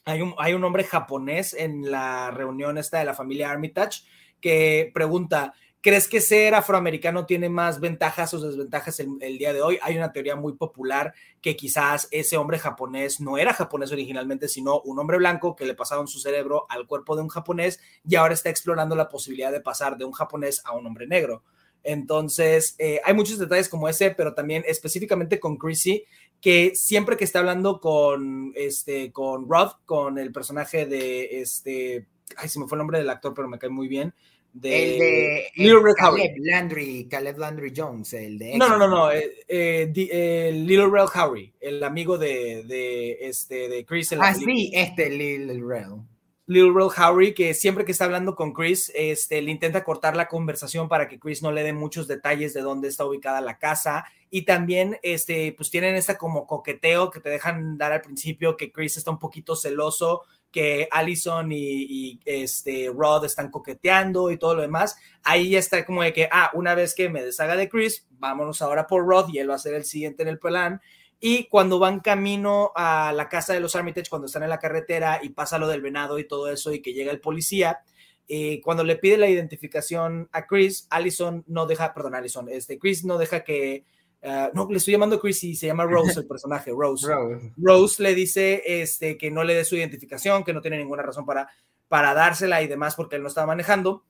[0.05, 4.01] hay un, hay hombre japonés en la reunión esta de la familia Armitage
[4.39, 9.61] que pregunta, ¿crees que ser afroamericano tiene más ventajas o desventajas el, el, día de
[9.61, 9.77] hoy?
[9.83, 14.81] Hay una teoría muy popular que quizás ese hombre japonés no era japonés originalmente, sino
[14.81, 18.33] un hombre blanco que le pasaron su cerebro al cuerpo de un japonés y ahora
[18.33, 21.43] está explorando la posibilidad de pasar de un japonés a un hombre negro.
[21.83, 26.05] Entonces, eh, hay muchos detalles como ese, pero también específicamente con Chrissy,
[26.41, 32.49] que siempre que está hablando con, este, con Rod, con el personaje de, este, ay,
[32.49, 34.13] se me fue el nombre del actor, pero me cae muy bien,
[34.51, 38.57] de, el de Little Red Caleb Landry, Caleb Landry Jones, el de...
[38.57, 43.69] No, no, no, no, eh, eh, eh, Little Rel Howery, el amigo de, de, este,
[43.69, 44.11] de Chris.
[44.19, 46.01] ah, sí, este Little Rel.
[46.47, 50.27] Little Rel Howery, que siempre que está hablando con Chris, este, le intenta cortar la
[50.27, 54.05] conversación para que Chris no le dé muchos detalles de dónde está ubicada la casa.
[54.29, 58.71] Y también, este, pues tienen esta como coqueteo que te dejan dar al principio, que
[58.71, 64.55] Chris está un poquito celoso, que Allison y, y, este Rod están coqueteando y todo
[64.55, 64.97] lo demás.
[65.23, 68.61] Ahí ya está como de que, ah, una vez que me deshaga de Chris, vámonos
[68.61, 70.81] ahora por Rod y él va a ser el siguiente en el plan.
[71.23, 75.19] Y cuando van camino a la casa de los Armitage, cuando están en la carretera
[75.21, 77.81] y pasa lo del venado y todo eso, y que llega el policía,
[78.27, 83.05] eh, cuando le pide la identificación a Chris, Allison no deja, perdón, Allison, este, Chris
[83.05, 83.85] no deja que,
[84.23, 87.07] uh, no, le estoy llamando Chris y se llama Rose el personaje, Rose.
[87.07, 87.53] Rose.
[87.55, 91.27] Rose le dice este, que no le dé su identificación, que no tiene ninguna razón
[91.27, 91.49] para,
[91.87, 94.05] para dársela y demás porque él no estaba manejando.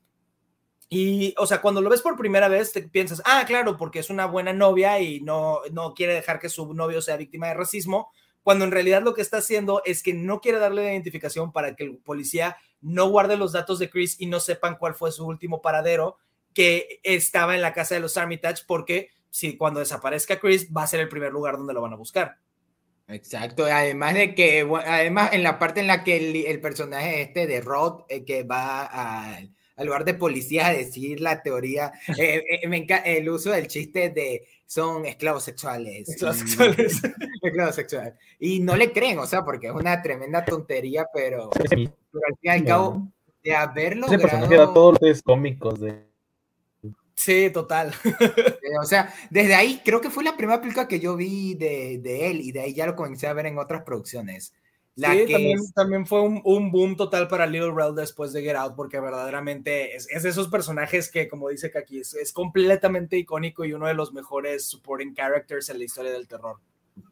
[0.94, 4.10] Y, o sea, cuando lo ves por primera vez, te piensas, ah, claro, porque es
[4.10, 8.12] una buena novia y no, no quiere dejar que su novio sea víctima de racismo,
[8.44, 11.78] cuando en realidad lo que está haciendo es que no quiere darle la identificación para
[11.78, 15.26] que el policía no guarde los datos de Chris y no sepan cuál fue su
[15.26, 16.18] último paradero,
[16.54, 20.88] que estaba en la casa de los Armitage, porque si cuando desaparezca Chris va a
[20.88, 22.36] ser el primer lugar donde lo van a buscar.
[23.08, 27.62] Exacto, además de que, además en la parte en la que el, personaje este de
[27.62, 29.52] Rod, eh, que va al
[29.82, 33.68] al lugar de policía a decir la teoría, eh, eh, me encanta el uso del
[33.68, 36.08] chiste de son esclavos sexuales.
[36.08, 37.02] Esclavos sexuales.
[37.42, 38.14] esclavos sexuales.
[38.40, 41.90] Y no le creen, o sea, porque es una tremenda tontería, pero, pero al fin
[42.42, 43.12] y al cabo,
[43.44, 46.06] de haberlo Ese personaje da todos los cómicos de...
[47.16, 47.94] Sí, total.
[48.82, 52.30] o sea, desde ahí creo que fue la primera película que yo vi de, de
[52.30, 54.54] él y de ahí ya lo comencé a ver en otras producciones.
[54.96, 55.74] La sí, que también, es...
[55.74, 59.96] también, fue un, un, boom total para Little Rel después de Get Out, porque verdaderamente
[59.96, 63.88] es, es de esos personajes que, como dice Kaki, es, es, completamente icónico y uno
[63.88, 66.58] de los mejores supporting characters en la historia del terror.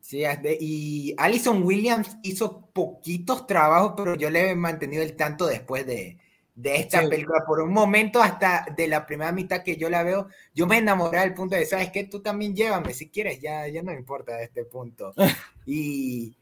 [0.01, 0.23] Sí,
[0.59, 6.17] y Alison Williams hizo poquitos trabajos, pero yo le he mantenido el tanto después de,
[6.55, 7.07] de esta sí.
[7.07, 7.43] película.
[7.45, 11.19] Por un momento, hasta de la primera mitad que yo la veo, yo me enamoré
[11.19, 12.03] al punto de, ¿sabes qué?
[12.03, 15.13] Tú también llévame si quieres, ya, ya no importa de este punto.
[15.65, 16.35] y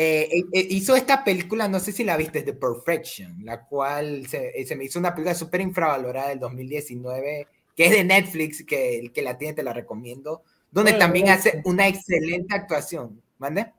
[0.00, 4.64] eh, eh, hizo esta película, no sé si la viste, The Perfection, la cual se,
[4.64, 9.12] se me hizo una película súper infravalorada del 2019, que es de Netflix, que el
[9.12, 13.20] que la tiene te la recomiendo, donde no, también hace una excelente actuación.
[13.38, 13.72] ¿Mande?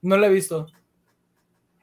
[0.00, 0.66] No la he visto.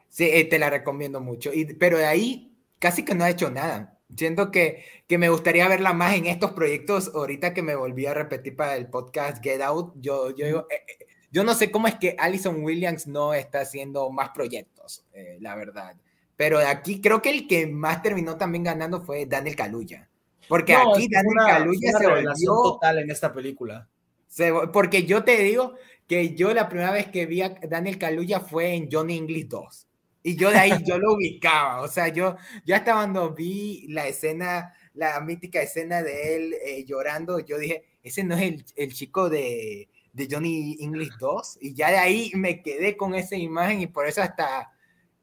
[0.09, 1.53] Sí, eh, te la recomiendo mucho.
[1.53, 3.97] Y, pero de ahí casi que no ha hecho nada.
[4.13, 7.11] Siento que, que me gustaría verla más en estos proyectos.
[7.15, 11.05] Ahorita que me volví a repetir para el podcast Get Out, yo, yo digo, eh,
[11.31, 15.55] yo no sé cómo es que Alison Williams no está haciendo más proyectos, eh, la
[15.55, 15.95] verdad.
[16.35, 20.09] Pero aquí creo que el que más terminó también ganando fue Daniel Kaluuya.
[20.47, 23.87] Porque no, aquí Daniel una, Kaluuya una se volvió total en esta película.
[24.27, 25.75] Se, porque yo te digo
[26.07, 29.87] que yo la primera vez que vi a Daniel Kaluuya fue en Johnny English 2.
[30.23, 31.81] Y yo de ahí yo lo ubicaba.
[31.81, 36.85] O sea, yo ya hasta cuando vi la escena, la mítica escena de él eh,
[36.85, 41.73] llorando, yo dije, ese no es el, el chico de, de Johnny English 2 y
[41.73, 44.71] ya de ahí me quedé con esa imagen y por eso hasta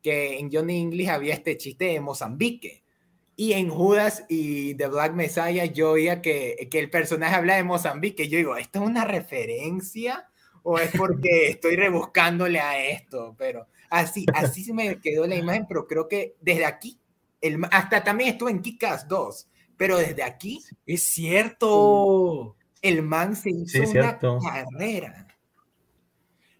[0.02, 2.82] que en Johnny English había este chiste de Mozambique.
[3.38, 7.64] Y en Judas y The Black Messiah yo oía que, que el personaje habla de
[7.64, 10.28] Mozambique yo digo, ¿esto es una referencia
[10.62, 13.34] o es porque estoy rebuscándole a esto?
[13.36, 16.98] Pero así, así se me quedó la imagen, pero creo que desde aquí,
[17.40, 20.64] el, hasta también estuve en Kikas 2, pero desde aquí...
[20.86, 25.26] Es cierto el man se hizo sí, una carrera.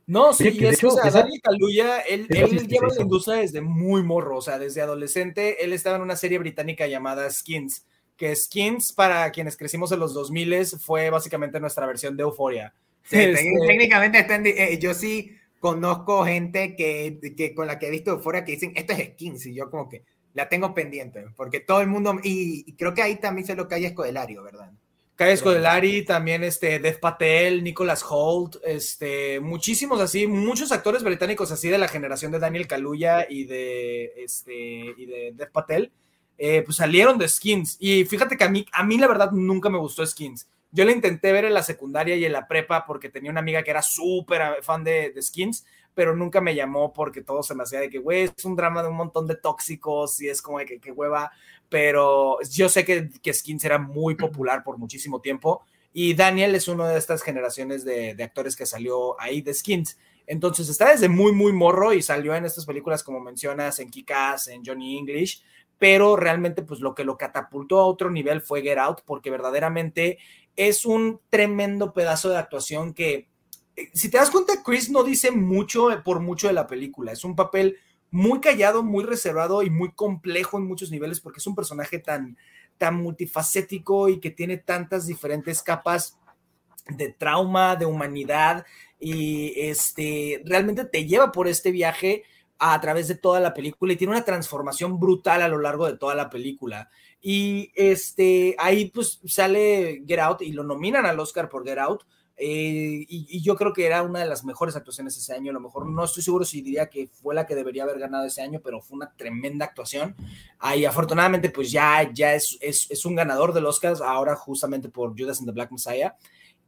[0.07, 1.23] No, sí, Oye, es hecho, o sea, esa...
[1.23, 5.73] Dani Kaluuya, él, él lleva la industria desde muy morro, o sea, desde adolescente, él
[5.73, 7.85] estaba en una serie británica llamada Skins,
[8.17, 12.73] que Skins, para quienes crecimos en los 2000 fue básicamente nuestra versión de Euphoria.
[13.11, 18.45] Este, técnicamente eh, yo sí conozco gente que, que, con la que he visto Euphoria
[18.45, 21.89] que dicen, esto es Skins, y yo como que la tengo pendiente, porque todo el
[21.89, 24.71] mundo, y, creo que ahí también se lo cae Escodelario, ¿verdad?
[25.17, 31.71] Calle Escodelari, también este Dev Patel, Nicholas Holt, este, muchísimos así, muchos actores británicos así
[31.71, 35.91] de la generación de Daniel Kaluuya y de este y de Dev Patel,
[36.37, 37.79] eh, pues salieron de Skins.
[37.81, 40.49] Y fíjate que a mí, a mí la verdad nunca me gustó Skins.
[40.71, 43.63] Yo la intenté ver en la secundaria y en la prepa porque tenía una amiga
[43.63, 45.65] que era súper fan de, de, Skins,
[45.97, 48.83] pero nunca me llamó porque todo se me hacía de que, güey, es un drama
[48.83, 51.33] de un montón de tóxicos y es como de que, que hueva
[51.69, 56.69] pero yo sé que, que Skins era muy popular por muchísimo tiempo y Daniel es
[56.69, 59.99] una de estas generaciones de, de actores que salió ahí de Skins.
[60.27, 64.49] Entonces está desde muy, muy morro y salió en estas películas como mencionas, en Kick-Ass,
[64.49, 65.43] en Johnny English,
[65.79, 70.19] pero realmente pues lo que lo catapultó a otro nivel fue Get Out, porque verdaderamente
[70.55, 73.29] es un tremendo pedazo de actuación que,
[73.93, 77.37] si te das cuenta, Chris no dice mucho por mucho de la película, es un
[77.37, 77.79] papel
[78.11, 82.37] muy callado, muy reservado y muy complejo en muchos niveles porque es un personaje tan,
[82.79, 86.19] tan multifacético y que tiene tantas diferentes capas
[86.89, 88.65] de trauma, de humanidad
[88.99, 92.23] y este realmente te lleva por este viaje
[92.59, 95.99] a través de toda la película y tiene una transformación brutal a lo largo de
[95.99, 96.89] toda la película.
[97.21, 102.05] Y este ahí pues sale Get Out y lo nominan al Oscar por Get Out
[102.39, 105.51] eh, y, yo creo que era una de las mejores actuaciones ese año.
[105.51, 108.27] A lo mejor no estoy seguro si diría que fue la que debería haber ganado
[108.27, 110.15] ese año, pero fue una tremenda actuación.
[110.59, 115.19] ahí afortunadamente, pues ya, ya es, es, es, un ganador del Oscar, ahora justamente por
[115.19, 116.15] Judas and the Black Messiah.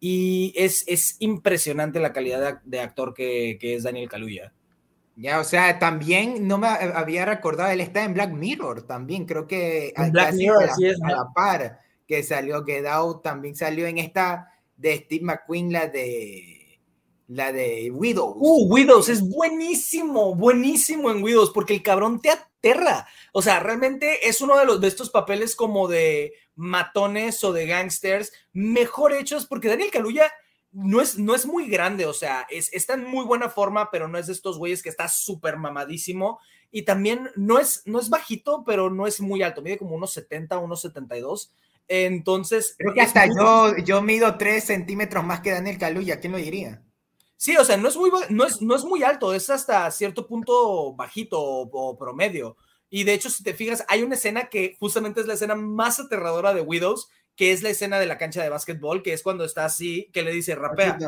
[0.00, 4.52] Y es, es impresionante la calidad de, actor que, que, es Daniel Kaluuya.
[5.16, 9.48] Ya, o sea, también no me había recordado, él está en Black Mirror también, creo
[9.48, 13.98] que Black Mirror, a, es, a la par que salió Get Out, también salió en
[13.98, 16.58] esta de Steve McQueen, la de
[17.28, 18.34] la de Widows.
[18.38, 23.06] Uh, Widows es buenísimo, buenísimo en Widows, porque el cabrón te aterra.
[23.32, 27.66] O sea, realmente es uno de los de estos papeles como de matones o de
[27.66, 30.32] gangsters mejor hechos, porque Daniel Kaluuya
[30.72, 34.08] no es, no es muy grande, o sea, es, está en muy buena forma, pero
[34.08, 36.40] no es de estos güeyes que está súper mamadísimo.
[36.70, 40.12] Y también no es, no es bajito, pero no es muy alto, mide como unos
[40.12, 41.52] 70, unos 72.
[41.88, 42.74] Entonces.
[42.78, 46.82] Creo que hasta yo, yo mido 3 centímetros más que Daniel Kaluuya, ¿quién lo diría?
[47.36, 50.26] Sí, o sea, no es muy, no es, no es muy alto, es hasta cierto
[50.26, 52.56] punto bajito o, promedio.
[52.90, 56.00] Y de hecho, si te fijas, hay una escena que justamente es la escena más
[56.00, 59.44] aterradora de Widows, que es la escena de la cancha de básquetbol, que es cuando
[59.44, 60.98] está así, que le dice rapea.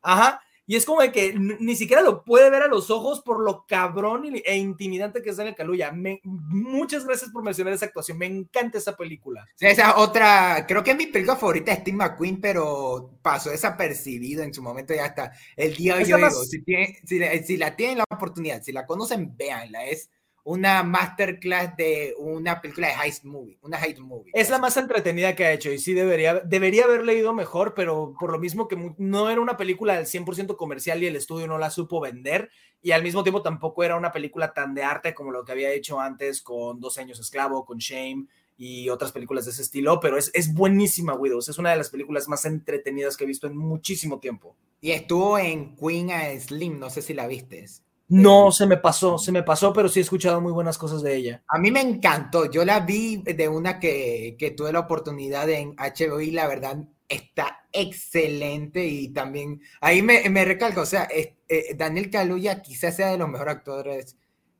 [0.00, 0.40] Ajá.
[0.70, 3.66] Y es como de que ni siquiera lo puede ver a los ojos por lo
[3.66, 5.90] cabrón e intimidante que es Daniel Kaluuya.
[6.22, 8.18] muchas gracias por mencionar esa actuación.
[8.18, 9.48] Me encanta esa película.
[9.58, 14.54] esa otra, creo que es mi película favorita es Steve McQueen, pero pasó desapercibido en
[14.54, 16.30] su momento ya hasta el día de hoy.
[16.30, 16.62] si,
[17.04, 19.86] si, la tienen la oportunidad, si la conocen, véanla.
[19.86, 20.08] Es
[20.50, 24.32] una masterclass de una película de heist movie, una heist movie.
[24.34, 28.14] Es la más entretenida que ha hecho y sí debería, debería haber leído mejor, pero
[28.18, 31.56] por lo mismo que no era una película del 100% comercial y el estudio no
[31.56, 32.50] la supo vender
[32.82, 35.70] y al mismo tiempo tampoco era una película tan de arte como lo que había
[35.70, 40.18] hecho antes con Dos años esclavo, con Shame y otras películas de ese estilo, pero
[40.18, 43.56] es, es buenísima Widows, es una de las películas más entretenidas que he visto en
[43.56, 44.56] muchísimo tiempo.
[44.80, 47.84] Y estuvo en Queen a Slim, no sé si la vistes.
[48.10, 51.14] No, se me pasó, se me pasó, pero sí he escuchado muy buenas cosas de
[51.14, 51.44] ella.
[51.46, 52.50] A mí me encantó.
[52.50, 56.76] Yo la vi de una que, que tuve la oportunidad en HBO y la verdad
[57.08, 61.36] está excelente y también ahí me, me recalco, o sea, eh,
[61.76, 64.16] Daniel Kaluuya quizás sea de los mejores actores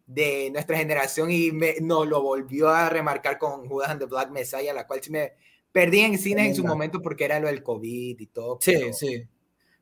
[0.06, 4.30] de nuestra generación y me, no lo volvió a remarcar con Judas and the Black
[4.30, 5.32] Messiah, la cual sí me
[5.70, 8.58] perdí en cines en su momento porque era lo del COVID y todo.
[8.60, 9.24] Sí, sí.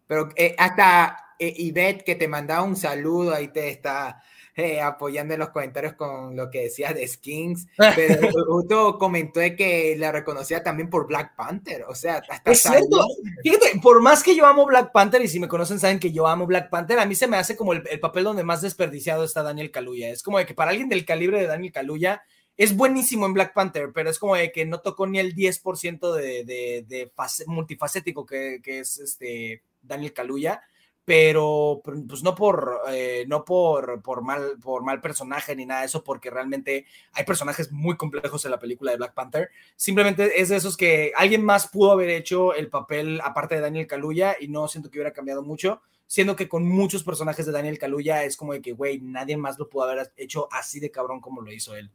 [0.09, 4.21] Pero eh, hasta eh, Ivette, que te mandaba un saludo, ahí te está
[4.59, 9.95] eh, apoyando en los comentarios con lo que decías de Skins, pero justo comentó que
[9.97, 13.07] la reconocía también por Black Panther, o sea, hasta es cierto.
[13.45, 16.27] Fíjate, por más que yo amo Black Panther, y si me conocen saben que yo
[16.27, 19.45] amo Black Panther, a mí se me hace como el, papel donde más desperdiciado está
[19.45, 22.25] Daniel Kaluuya, es como de que para alguien del calibre de Daniel Kaluuya,
[22.57, 26.13] es buenísimo en Black Panther, pero es como de que no tocó ni el 10%
[26.15, 27.13] de, de, de
[27.47, 30.63] multifacético que, que, es este Daniel Kaluuya
[31.09, 35.87] pero pues no por eh, no por, por mal por mal personaje ni nada de
[35.87, 36.85] eso porque realmente
[37.15, 39.49] hay personajes muy complejos en la película de Black Panther.
[39.75, 43.87] Simplemente es de esos que alguien más pudo haber hecho el papel aparte de Daniel
[43.87, 47.79] Kaluuya y no siento que hubiera cambiado mucho siendo que con muchos personajes de Daniel
[47.79, 51.23] Kaluuya es como de que güey nadie más lo pudo haber hecho así de cabrón
[51.23, 51.91] como lo hizo él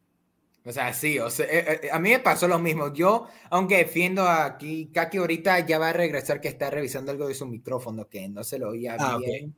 [0.66, 2.93] O sea, sí, o sea, eh, eh, a mí me pasó lo mismo.
[2.93, 7.34] Yo, aunque defiendo aquí, Kaki ahorita ya va a regresar que está revisando algo de
[7.34, 9.55] su micrófono que no se lo oía ah, bien.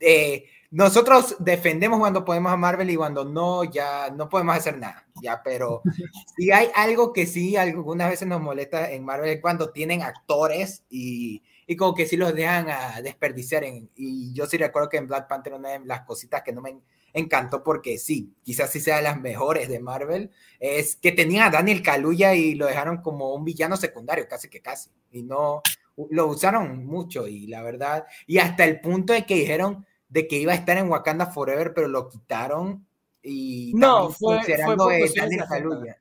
[0.00, 5.06] Eh, nosotros defendemos cuando podemos a Marvel y cuando no, ya no podemos hacer nada.
[5.22, 5.82] Ya, pero
[6.36, 11.42] si hay algo que sí algunas veces nos molesta en Marvel cuando tienen actores y,
[11.68, 13.62] y como que sí los dejan a desperdiciar.
[13.62, 16.60] En, y yo sí recuerdo que en Black Panther una de las cositas que no
[16.62, 16.70] me
[17.12, 20.30] encantó porque sí, quizás sí sea de las mejores de Marvel,
[20.60, 24.60] es que tenía a Daniel Kaluuya y lo dejaron como un villano secundario, casi que
[24.60, 25.62] casi, y no,
[26.10, 30.38] lo usaron mucho y la verdad, y hasta el punto de que dijeron de que
[30.38, 32.86] iba a estar en Wakanda Forever, pero lo quitaron
[33.22, 35.98] y no, fue, fue por Daniel Kaluuya.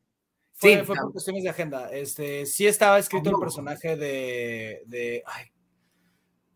[0.53, 1.91] Fue, sí, fue por cuestiones de agenda.
[1.91, 5.45] Este, sí estaba escrito el personaje de, de ay,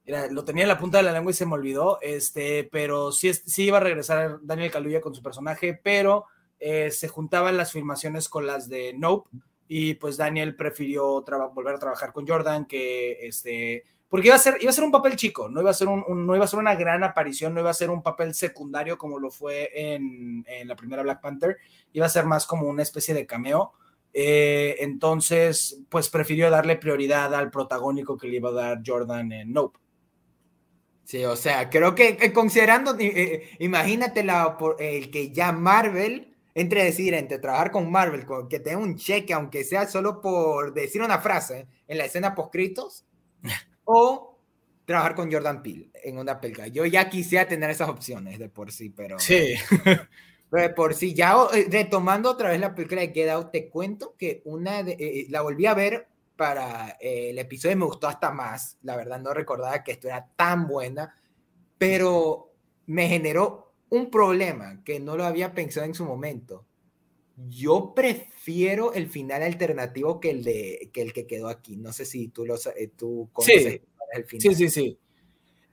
[0.05, 3.33] lo tenía en la punta de la lengua y se me olvidó, este, pero sí,
[3.33, 6.25] sí iba a regresar Daniel Kaluuya con su personaje, pero
[6.59, 9.29] eh, se juntaban las filmaciones con las de Nope
[9.67, 11.23] y pues Daniel prefirió
[11.53, 14.91] volver a trabajar con Jordan que este porque iba a ser iba a ser un
[14.91, 17.61] papel chico no iba a ser un, no iba a ser una gran aparición no
[17.61, 21.57] iba a ser un papel secundario como lo fue en, en la primera Black Panther
[21.93, 23.71] iba a ser más como una especie de cameo
[24.13, 29.53] eh, entonces pues prefirió darle prioridad al protagónico que le iba a dar Jordan en
[29.53, 29.79] Nope
[31.11, 36.85] Sí, o sea, creo que considerando, eh, eh, imagínate la, el que ya Marvel, entre
[36.85, 41.19] decir, entre trabajar con Marvel, que tenga un cheque, aunque sea solo por decir una
[41.19, 43.03] frase en la escena poscritos,
[43.83, 44.39] o
[44.85, 46.67] trabajar con Jordan Peele en una película.
[46.67, 49.19] Yo ya quisiera tener esas opciones de por sí, pero...
[49.19, 49.55] Sí.
[50.49, 54.15] de por sí, ya eh, retomando otra vez la película de Get Out, te cuento
[54.17, 56.07] que una de, la volví a ver
[56.41, 58.79] para eh, el episodio me gustó hasta más.
[58.81, 61.15] La verdad no recordaba que esto era tan buena,
[61.77, 62.55] pero
[62.87, 66.65] me generó un problema que no lo había pensado en su momento.
[67.47, 71.77] Yo prefiero el final alternativo que el de que el que quedó aquí.
[71.77, 73.81] No sé si tú lo eh, tú conoces
[74.11, 74.41] el final.
[74.41, 74.99] Sí, sí, sí.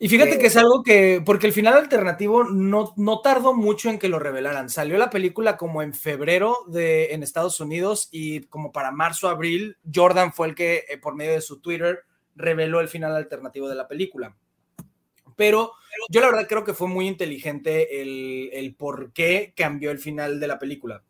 [0.00, 3.98] Y fíjate que es algo que, porque el final alternativo no, no tardó mucho en
[3.98, 4.70] que lo revelaran.
[4.70, 9.76] Salió la película como en febrero de, en Estados Unidos y como para marzo, abril,
[9.92, 12.04] Jordan fue el que eh, por medio de su Twitter
[12.36, 14.36] reveló el final alternativo de la película.
[15.34, 15.72] Pero
[16.08, 20.38] yo la verdad creo que fue muy inteligente el, el por qué cambió el final
[20.38, 21.02] de la película.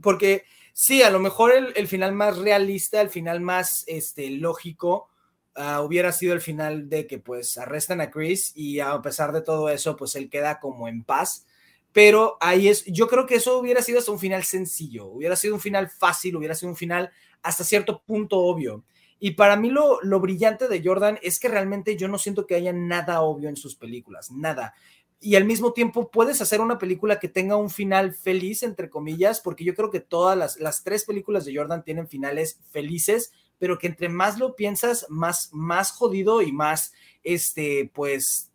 [0.00, 5.10] Porque sí, a lo mejor el, el final más realista, el final más este, lógico,
[5.54, 9.42] Ah, hubiera sido el final de que pues arrestan a Chris y a pesar de
[9.42, 11.46] todo eso pues él queda como en paz.
[11.92, 15.54] Pero ahí es, yo creo que eso hubiera sido hasta un final sencillo, hubiera sido
[15.54, 17.10] un final fácil, hubiera sido un final
[17.42, 18.84] hasta cierto punto obvio.
[19.18, 22.54] Y para mí lo, lo brillante de Jordan es que realmente yo no siento que
[22.54, 24.74] haya nada obvio en sus películas, nada
[25.22, 29.40] y al mismo tiempo puedes hacer una película que tenga un final feliz, entre comillas,
[29.40, 33.32] porque yo creo que todas las, las, tres películas de Jordan tienen finales felices,
[33.62, 36.92] pero que entre más lo piensas, más, más jodido y más,
[37.22, 38.50] este, pues,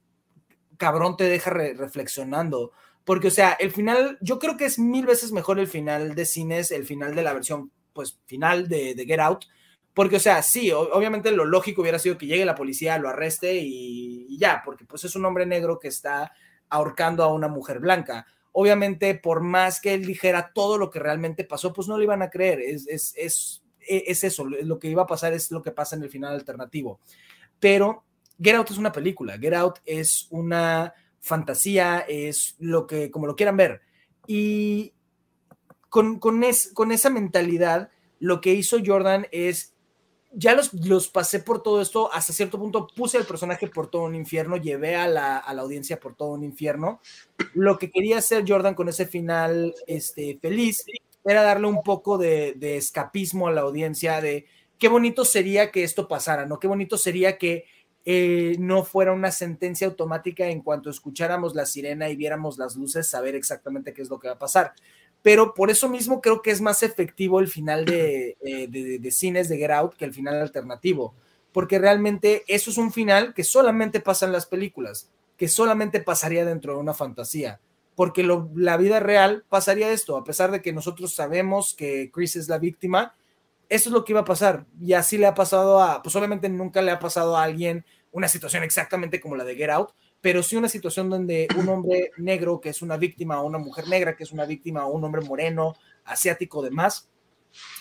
[0.76, 2.74] cabrón te deja reflexionando.
[3.06, 6.26] Porque, o sea, el final, yo creo que es mil veces mejor el final de
[6.26, 9.46] cines, el final de la versión, pues, final de, de Get Out,
[9.94, 13.62] porque, o sea, sí, obviamente lo lógico hubiera sido que llegue la policía, lo arreste
[13.62, 16.34] y, ya, porque pues es un hombre negro que está
[16.68, 18.28] ahorcando a una mujer blanca.
[18.52, 22.24] Obviamente, por más que él dijera todo lo que realmente pasó, pues no le iban
[22.24, 22.60] a creer.
[22.60, 26.04] Es, es, es es eso, lo que iba a pasar es lo que pasa en
[26.04, 27.00] el final alternativo.
[27.60, 28.04] Pero
[28.42, 33.36] Get Out es una película, Get Out es una fantasía, es lo que, como lo
[33.36, 33.82] quieran ver.
[34.28, 34.94] Y
[35.90, 36.42] con, con,
[36.74, 39.74] con esa mentalidad, lo que hizo Jordan es,
[40.32, 44.04] ya los, los, pasé por todo esto, hasta cierto punto puse al personaje por todo
[44.04, 47.02] un infierno, llevé a la, a la, audiencia por todo un infierno.
[47.54, 50.84] Lo que quería hacer Jordan con ese final este, feliz
[51.28, 54.46] era darle un poco de, escapismo a la audiencia de
[54.80, 56.58] qué bonito sería que esto pasara, ¿no?
[56.60, 57.66] Qué bonito sería que
[58.06, 63.08] eh, no fuera una sentencia automática en cuanto escucháramos la sirena y viéramos las luces,
[63.08, 64.74] saber exactamente qué es lo que va a pasar.
[65.22, 69.50] Pero por eso mismo creo que es más efectivo el final de, eh, de cines
[69.50, 71.14] de Get Out que el final alternativo,
[71.52, 76.46] porque realmente eso es un final que solamente pasa en las películas, que solamente pasaría
[76.46, 77.60] dentro de una fantasía
[77.98, 82.48] porque la vida real pasaría esto, a pesar de que nosotros sabemos que Chris es
[82.48, 83.16] la víctima,
[83.70, 84.68] eso es lo que iba a pasar.
[84.80, 88.28] Y así le ha pasado a, pues obviamente nunca le ha pasado a alguien una
[88.28, 92.62] situación exactamente como la de Get Out, pero sí una situación donde un hombre negro
[92.62, 95.24] que es una víctima, o una mujer negra que es una víctima, o un hombre
[95.24, 95.76] moreno,
[96.06, 97.10] asiático, demás,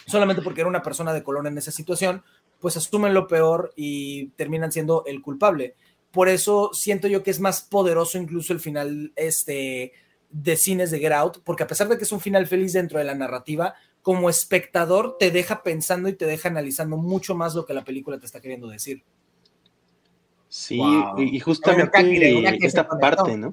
[0.06, 2.24] solamente porque era una persona de color en esa situación,
[2.58, 5.74] pues asumen lo peor y terminan siendo el culpable.
[6.10, 9.92] Por eso siento yo que es más poderoso incluso el final este,
[10.30, 12.98] de cines de Get Out, porque a pesar de que es un final feliz dentro
[12.98, 17.66] de la narrativa, como espectador te deja pensando y te deja analizando mucho más lo
[17.66, 19.02] que la película te está queriendo decir.
[20.48, 20.80] Sí,
[21.18, 21.90] y, justamente
[22.64, 23.50] esta parte, ¿no?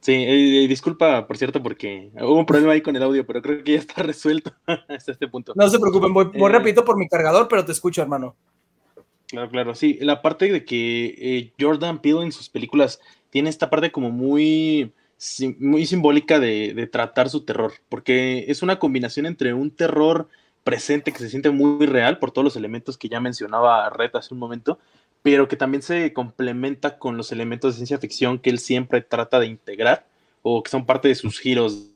[0.00, 3.62] Sí, eh, disculpa, por cierto, porque hubo un problema ahí con el audio, pero creo
[3.62, 5.52] que ya está resuelto hasta este punto.
[5.54, 8.34] No se preocupen, voy, eh, repito por mi cargador, pero te escucho, hermano.
[9.26, 9.98] Claro, claro, sí.
[10.00, 12.98] La parte de que eh, Jordan Peele en sus películas
[13.28, 14.92] tiene esta parte como muy,
[15.58, 20.28] muy simbólica de, de, tratar su terror, porque es una combinación entre un terror
[20.64, 24.34] presente que se siente muy real por todos los elementos que ya mencionaba Red hace
[24.34, 24.78] un momento,
[25.22, 29.38] pero que también se complementa con los elementos de ciencia ficción que él siempre trata
[29.38, 30.06] de integrar
[30.42, 31.90] o que son parte de sus giros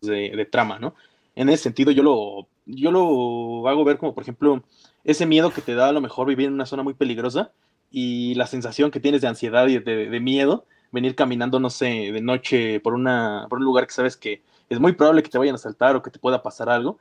[0.00, 0.94] de, trama, ¿no?
[1.34, 4.62] En ese sentido, yo lo, yo lo hago ver como, por ejemplo,
[5.04, 7.52] ese miedo que te da a lo mejor vivir en una zona muy peligrosa
[7.90, 12.20] y la sensación que tienes de ansiedad y de, miedo, venir caminando, no sé, de
[12.20, 15.54] noche por, una, por un lugar que sabes que es muy probable que te vayan
[15.54, 16.98] a saltar o que te pueda pasar algo.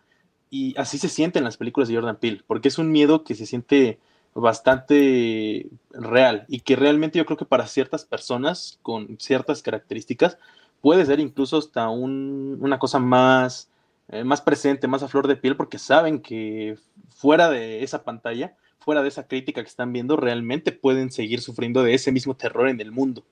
[0.49, 3.35] Y así se siente en las películas de Jordan Peele, porque es un miedo que
[3.35, 3.99] se siente
[4.33, 10.37] bastante real y que realmente yo creo que para ciertas personas con ciertas características
[10.81, 13.69] puede ser incluso hasta una cosa más,
[14.09, 16.77] eh, más presente, más a flor de piel, porque saben que
[17.09, 21.83] fuera de esa pantalla, fuera de esa crítica que están viendo, realmente pueden seguir sufriendo
[21.83, 23.23] de ese mismo terror en el mundo.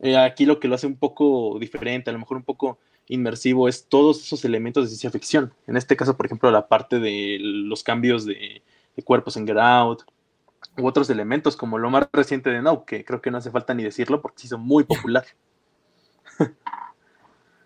[0.00, 2.78] Eh, aquí lo que lo hace un poco diferente, a lo mejor un poco
[3.08, 5.52] inmersivo, es todos esos elementos de ciencia ficción.
[5.66, 8.62] En este caso, por ejemplo, la parte de los cambios de,
[9.04, 10.02] cuerpos en Get Out,
[10.78, 13.74] u otros elementos, como lo más reciente de No, que creo que no hace falta
[13.74, 15.24] ni decirlo porque se hizo muy popular.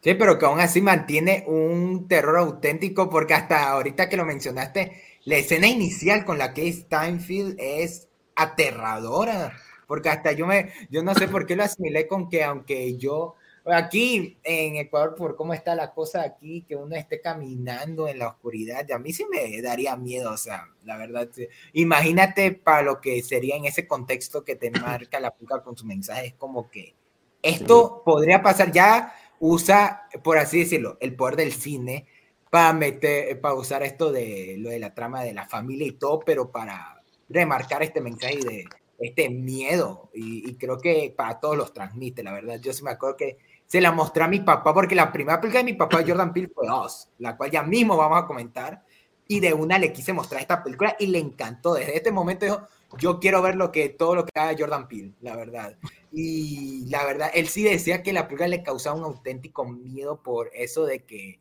[0.02, 5.02] Sí, pero que aún así mantiene un terror auténtico, porque hasta ahorita que lo mencionaste,
[5.24, 9.52] la escena inicial con la que es Steinfeld es aterradora,
[9.90, 13.34] porque hasta yo me, yo no sé por qué lo asimilé con que aunque yo
[13.66, 18.28] Aquí en Ecuador, por cómo está la cosa aquí, que uno esté caminando en la
[18.28, 21.28] oscuridad, a mí sí me daría miedo, o sea, la verdad.
[21.74, 25.84] Imagínate para lo que sería en ese contexto que te marca la película con su
[25.84, 26.94] mensaje, es como que
[27.42, 32.06] esto podría pasar, ya usa, por así decirlo, el poder del cine
[32.48, 36.20] para meter, para usar esto de lo de la trama de la familia y todo,
[36.20, 38.64] pero para remarcar este mensaje de
[39.00, 42.60] este miedo y, y creo que para todos los transmite, la verdad.
[42.60, 43.38] Yo sí me acuerdo que
[43.70, 46.50] se la mostré a mi papá, porque la primera película de mi papá, Jordan Peele,
[46.52, 48.84] fue Oz, la cual ya mismo vamos a comentar.
[49.28, 51.74] Y de una le quise mostrar esta película y le encantó.
[51.74, 52.66] Desde este momento dijo,
[52.98, 55.76] yo quiero ver lo que, todo lo que haga Jordan Peele, la verdad.
[56.10, 60.50] Y la verdad, él sí decía que la película le causaba un auténtico miedo por
[60.52, 61.38] eso de que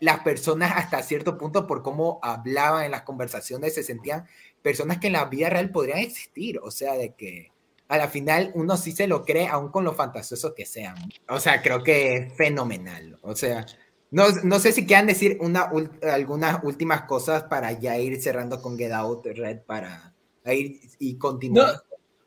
[0.00, 4.26] las personas hasta cierto punto, por cómo hablaban en las conversaciones, se sentían
[4.62, 6.58] personas que en la vida real podrían existir.
[6.62, 7.50] O sea, de que
[7.88, 10.96] a la final uno sí se lo cree, aún con lo fantasioso que sean.
[11.28, 13.18] O sea, creo que es fenomenal.
[13.22, 13.66] O sea,
[14.10, 15.70] no, no sé si quieran decir una,
[16.02, 20.14] algunas últimas cosas para ya ir cerrando con Get Out Red para
[20.46, 21.74] ir y continuar.
[21.74, 21.80] No,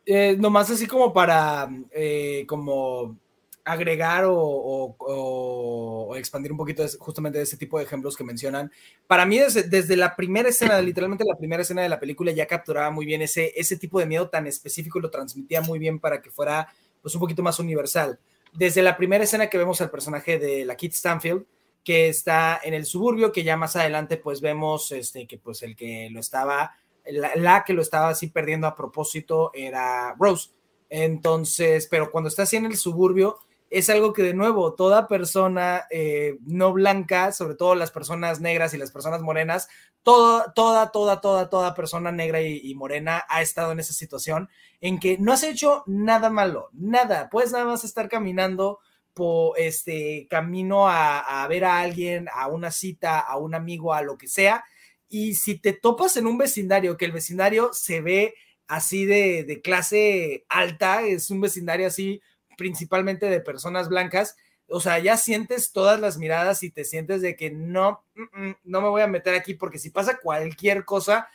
[0.05, 3.17] eh, nomás así como para eh, como
[3.65, 8.71] agregar o, expandir un poquito justamente de ese tipo de ejemplos que mencionan.
[9.07, 12.91] Para mí, desde, la primera escena, literalmente la primera escena de la película, ya capturaba
[12.91, 16.21] muy bien ese, ese tipo de miedo tan específico y lo transmitía muy bien para
[16.21, 16.67] que fuera
[17.01, 18.19] pues, un poquito más universal.
[18.53, 21.45] Desde la primera escena que vemos al personaje de la Kit Stanfield,
[21.83, 25.75] que está en el suburbio, que ya más adelante pues vemos este, que pues el
[25.75, 26.71] que lo estaba,
[27.05, 30.51] la, la que lo estaba así perdiendo a propósito era Rose.
[30.89, 33.39] Entonces, pero cuando está así en el suburbio,
[33.73, 38.75] es algo que de nuevo toda persona eh, no blanca, sobre todo las personas negras
[38.75, 39.67] y las personas morenas,
[40.03, 44.47] toda, toda, toda, toda, toda persona negra y, morena ha estado en esa situación
[44.79, 48.77] en que no has hecho nada malo, nada, puedes nada más estar caminando
[49.15, 54.19] por este camino a, ver a alguien, a una cita, a un amigo, a lo
[54.19, 54.63] que sea,
[55.09, 58.35] y si te topas en un vecindario, que el vecindario se ve
[58.67, 62.21] así de, de clase alta, es un vecindario así
[62.57, 64.35] principalmente de personas blancas,
[64.67, 68.55] o sea, ya sientes todas las miradas y te sientes de que no, mm, mm,
[68.63, 71.27] no me voy a meter aquí porque si pasa cualquier cosa,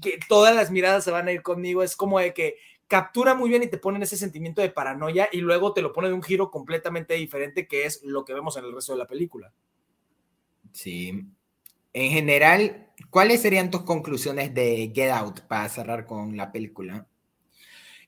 [0.00, 2.56] que todas las miradas se van a ir conmigo, es como de que
[2.86, 6.08] captura muy bien y te ponen ese sentimiento de paranoia y luego te lo pone
[6.08, 9.06] de un giro completamente diferente que es lo que vemos en el resto de la
[9.06, 9.52] película.
[10.72, 11.26] Sí.
[11.92, 17.06] En general, ¿cuáles serían tus conclusiones de Get Out para cerrar con la película?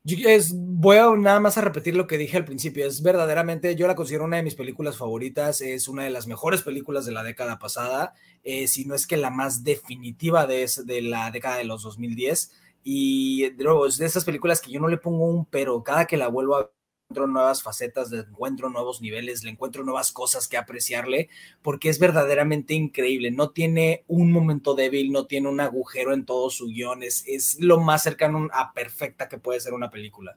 [0.08, 2.86] Es, voy a nada más a repetir lo que dije al principio.
[2.86, 5.60] Es verdaderamente, yo la considero una de mis películas favoritas.
[5.60, 9.16] Es una de las mejores películas de la década pasada, eh, si no es que
[9.16, 12.52] la más definitiva de, de la década de los 2010.
[12.84, 15.82] Y de nuevo, es de esas películas que yo no le pongo un pero.
[15.82, 16.70] Cada que la vuelvo a
[17.06, 21.28] encuentro nuevas facetas, le encuentro nuevos niveles, le encuentro nuevas cosas que apreciarle,
[21.62, 23.30] porque es verdaderamente increíble.
[23.30, 27.78] No tiene un momento débil, no tiene un agujero en todos sus guiones, es lo
[27.80, 30.36] más cercano a perfecta que puede ser una película.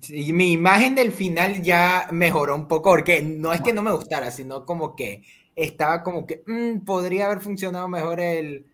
[0.00, 3.92] Sí, mi imagen del final ya mejoró un poco, porque no es que no me
[3.92, 5.22] gustara, sino como que
[5.54, 8.66] estaba como que mm, podría haber funcionado mejor el,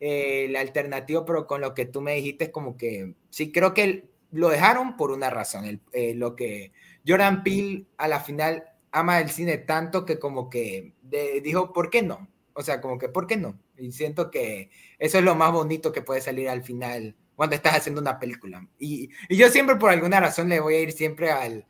[0.00, 4.48] el alternativo, pero con lo que tú me dijiste como que sí, creo que lo
[4.48, 5.64] dejaron por una razón.
[5.64, 6.72] El, eh, lo que
[7.06, 10.94] Jordan Peele a la final ama el cine tanto que como que
[11.42, 12.28] dijo, ¿por qué no?
[12.54, 13.58] O sea, como que, ¿por qué no?
[13.76, 17.76] Y siento que eso es lo más bonito que puede salir al final cuando estás
[17.76, 18.66] haciendo una película.
[18.78, 21.66] Y, y yo siempre por alguna razón le voy a ir siempre al,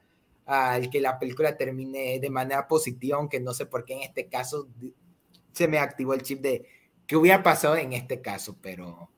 [0.46, 4.28] al que la película termine de manera positiva, aunque no sé por qué en este
[4.28, 4.66] caso
[5.52, 6.66] se me activó el chip de
[7.06, 9.10] qué hubiera pasado en este caso, pero,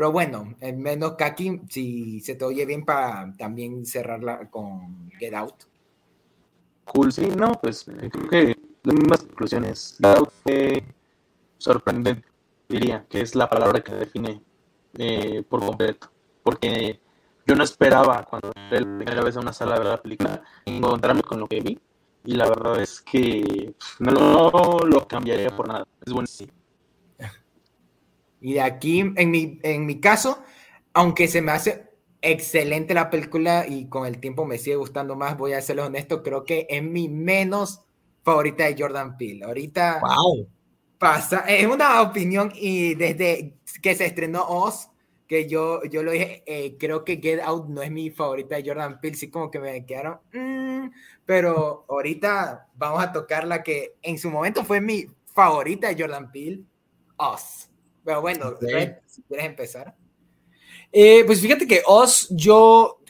[0.00, 5.34] pero bueno, al menos Kaki, si se te oye bien para también cerrarla con Get
[5.34, 5.64] Out.
[6.86, 9.98] Cool, sí, no, pues eh, creo que las mismas conclusiones.
[9.98, 10.82] Get Out fue
[11.58, 12.24] sorprendente,
[12.66, 14.40] diría, que es la palabra que define
[14.96, 16.10] eh, por completo,
[16.44, 16.98] porque
[17.46, 21.20] yo no esperaba cuando fui la primera vez a una sala de la película encontrarme
[21.20, 21.78] con lo que vi
[22.24, 26.54] y la verdad es que no lo cambiaría por nada, es buenísimo.
[28.40, 30.42] Y de aquí, en mi, en mi caso,
[30.92, 31.90] aunque se me hace
[32.22, 36.22] excelente la película y con el tiempo me sigue gustando más, voy a serles honesto,
[36.22, 37.82] creo que es mi menos
[38.22, 39.44] favorita de Jordan Peele.
[39.44, 40.48] Ahorita wow.
[40.98, 44.90] pasa, es una opinión y desde que se estrenó Oz,
[45.26, 48.64] que yo, yo lo dije, eh, creo que Get Out no es mi favorita de
[48.66, 50.90] Jordan Peele, sí como que me quedaron, mm",
[51.24, 56.32] pero ahorita vamos a tocar la que en su momento fue mi favorita de Jordan
[56.32, 56.64] Peele,
[57.16, 57.69] Oz.
[58.04, 58.54] Pero bueno,
[59.06, 59.94] si quieres empezar.
[60.92, 63.00] Eh, pues fíjate que Oz, yo,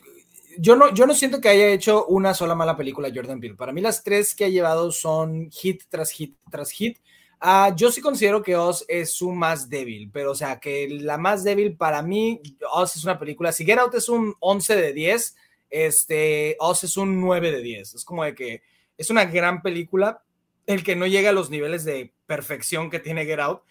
[0.59, 3.55] yo, no, yo no siento que haya hecho una sola mala película Jordan Peele.
[3.55, 6.99] Para mí las tres que ha llevado son hit tras hit tras hit.
[7.43, 11.17] Uh, yo sí considero que Oz es su más débil, pero o sea, que la
[11.17, 14.93] más débil para mí, Oz es una película, si Get Out es un 11 de
[14.93, 15.37] 10,
[15.71, 17.95] este, Oz es un 9 de 10.
[17.95, 18.63] Es como de que
[18.99, 20.23] es una gran película,
[20.67, 23.63] el que no llega a los niveles de perfección que tiene Get Out,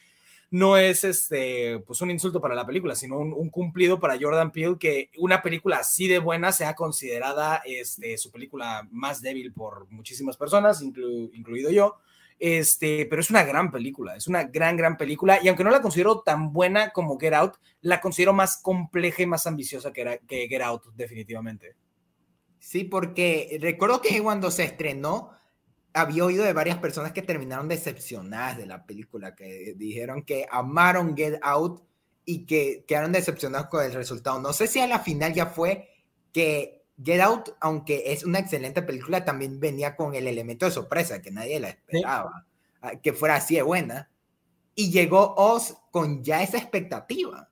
[0.52, 4.78] no es este, pues un insulto para la película, sino un, cumplido para Jordan Peele
[4.80, 10.38] que una película así de buena sea considerada este, su película más débil por muchísimas
[10.38, 11.98] personas, incluido yo.
[12.40, 15.40] Este, pero es una gran película, es una gran, gran película.
[15.44, 19.28] Y aunque no la considero tan buena como Get Out, la considero más compleja y
[19.28, 21.76] más ambiciosa que, era, que Get Out, definitivamente.
[22.58, 25.32] Sí, porque recuerdo que cuando se estrenó,
[25.94, 31.16] había oído de varias personas que terminaron decepcionadas de la película, que dijeron que amaron
[31.16, 31.82] Get Out
[32.26, 34.40] y que quedaron decepcionados con el resultado.
[34.40, 35.90] No sé si a la final ya fue
[36.32, 41.22] que Get Out, aunque es una excelente película, también venía con el elemento de sorpresa,
[41.22, 42.46] que nadie la esperaba,
[42.82, 44.12] ah, que fuera así de buena.
[44.76, 47.50] Y llegó Oz con ya esa expectativa.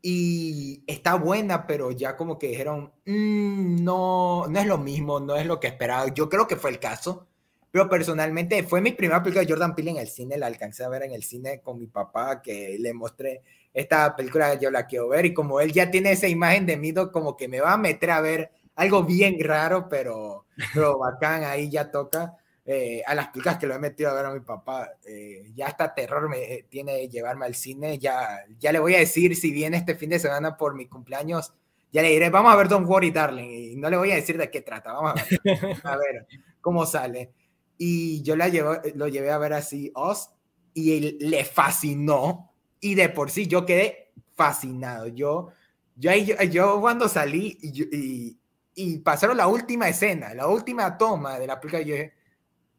[0.00, 5.36] Y está buena, pero ya como que dijeron, mm, no, no es lo mismo, no
[5.36, 6.12] es lo que esperaba.
[6.14, 7.27] Yo creo que fue el caso
[7.70, 10.88] pero personalmente fue mi primera película de Jordan Peele en el cine, la alcancé a
[10.88, 13.42] ver en el cine con mi papá, que le mostré
[13.74, 16.92] esta película, yo la quiero ver, y como él ya tiene esa imagen de mí,
[17.12, 21.70] como que me va a meter a ver algo bien raro, pero, pero bacán, ahí
[21.70, 22.36] ya toca.
[22.70, 25.68] Eh, a las películas que lo he metido a ver a mi papá, eh, ya
[25.68, 29.50] está terror me eh, tiene llevarme al cine, ya, ya le voy a decir si
[29.52, 31.54] viene este fin de semana por mi cumpleaños,
[31.90, 34.36] ya le diré, vamos a ver Don't Worry Darling, y no le voy a decir
[34.36, 36.26] de qué trata, vamos a ver, a ver
[36.60, 37.32] cómo sale.
[37.78, 40.30] Y yo la llevo, lo llevé a ver así, Oz,
[40.74, 42.52] y él, le fascinó.
[42.80, 45.06] Y de por sí yo quedé fascinado.
[45.06, 45.50] Yo,
[45.96, 48.38] yo, yo, cuando salí y,
[48.74, 52.14] y, pasaron la última escena, la última toma de la película, yo dije,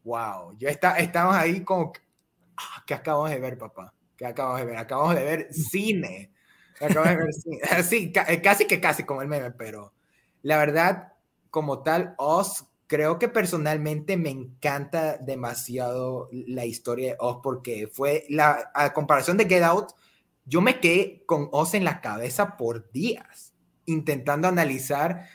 [0.03, 1.91] wow, yo está, estamos ahí como,
[2.57, 3.93] ah, ¿qué acabamos de ver, papá?
[4.15, 4.77] ¿Qué acabamos de ver?
[4.77, 6.31] Acabamos de ver cine.
[6.75, 7.59] Acabamos de ver cine.
[7.71, 9.93] Así, casi que casi como el meme, pero
[10.41, 11.13] la verdad,
[11.49, 18.25] como tal, Oz creo que personalmente me encanta demasiado la historia de Oz porque fue
[18.29, 19.91] la a comparación de Get Out,
[20.45, 23.53] yo me quedé con Oz en la cabeza por días
[23.85, 25.27] intentando analizar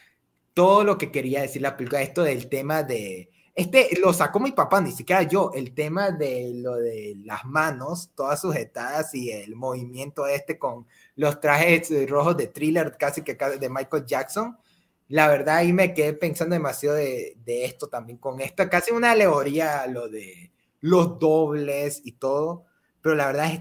[0.52, 4.50] todo lo que quería decir la película, esto del tema de este lo sacó mi
[4.50, 9.54] papá, ni siquiera yo, el tema de lo de las manos, todas sujetadas y el
[9.54, 14.58] movimiento este con los trajes rojos de thriller, casi que de Michael Jackson
[15.08, 19.86] la verdad ahí me quedé pensando demasiado de, esto también, con esto, casi una alegoría
[19.86, 22.64] lo de los dobles y todo,
[23.00, 23.60] pero la verdad es,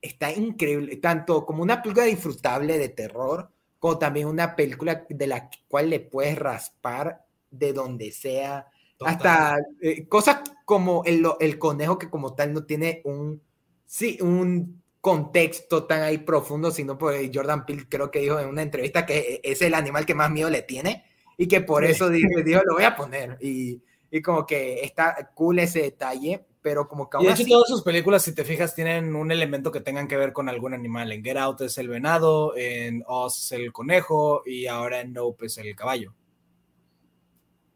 [0.00, 5.50] está increíble, tanto como una película disfrutable de terror, como también una película de la
[5.68, 8.66] cual le puedes raspar de donde sea,
[9.00, 13.40] hasta eh, cosas como el, el, conejo que como tal no tiene un,
[13.86, 18.62] sí, un contexto tan ahí profundo, sino porque Jordan Peele creo que dijo en una
[18.62, 21.04] entrevista que es el animal que más miedo le tiene
[21.36, 23.38] y que por eso dijo, dijo, lo voy a poner.
[23.40, 23.80] Y,
[24.10, 27.82] y como que está cool ese detalle, pero como que Y de hecho todas sus
[27.82, 31.12] películas, si te fijas, tienen un elemento que tengan que ver con algún animal.
[31.12, 35.46] En Get Out es el venado, en Oz es el conejo y ahora en Nope
[35.46, 36.14] es el caballo.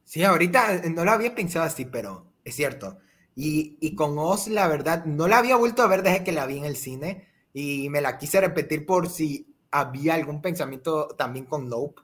[0.05, 2.99] Sí, ahorita no lo había pensado así, pero es cierto.
[3.35, 6.47] Y, y, con Oz, la verdad, no la había vuelto a ver desde que la
[6.47, 11.47] vi en el cine y me la quise repetir por si había algún pensamiento también
[11.47, 12.03] con Nope.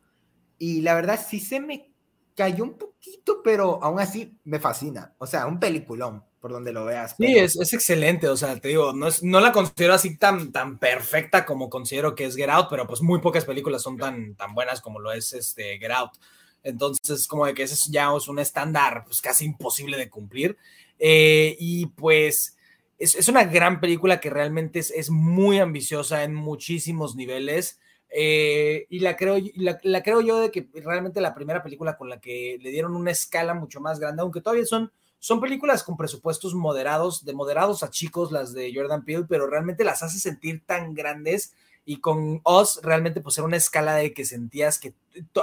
[0.59, 1.93] Y la verdad sí se me
[2.35, 5.15] cayó un poquito, pero aún así me fascina.
[5.19, 7.15] O sea, un peliculón, por donde lo veas.
[7.17, 8.29] Sí, es, es, excelente.
[8.29, 12.15] O sea, te digo, no, es, no la considero así tan, tan perfecta como considero
[12.15, 15.13] que es Get Out, pero pues muy pocas películas son tan, tan buenas como lo
[15.13, 16.13] es este Get Out.
[16.63, 20.57] Entonces, como de que ese ya es un estándar pues casi imposible de cumplir.
[20.99, 22.57] Eh, y pues
[22.99, 27.79] es, es, una gran película que realmente es, muy ambiciosa en muchísimos niveles.
[28.11, 32.21] Eh, y la creo, la, creo yo de que realmente la primera película con la
[32.21, 36.55] que le dieron una escala mucho más grande, aunque todavía son, son películas con presupuestos
[36.55, 40.95] moderados, de moderados a chicos, las de Jordan Peele, pero realmente las hace sentir tan
[40.95, 41.55] grandes
[41.89, 44.93] y con Oz realmente pues era una escala de que sentías que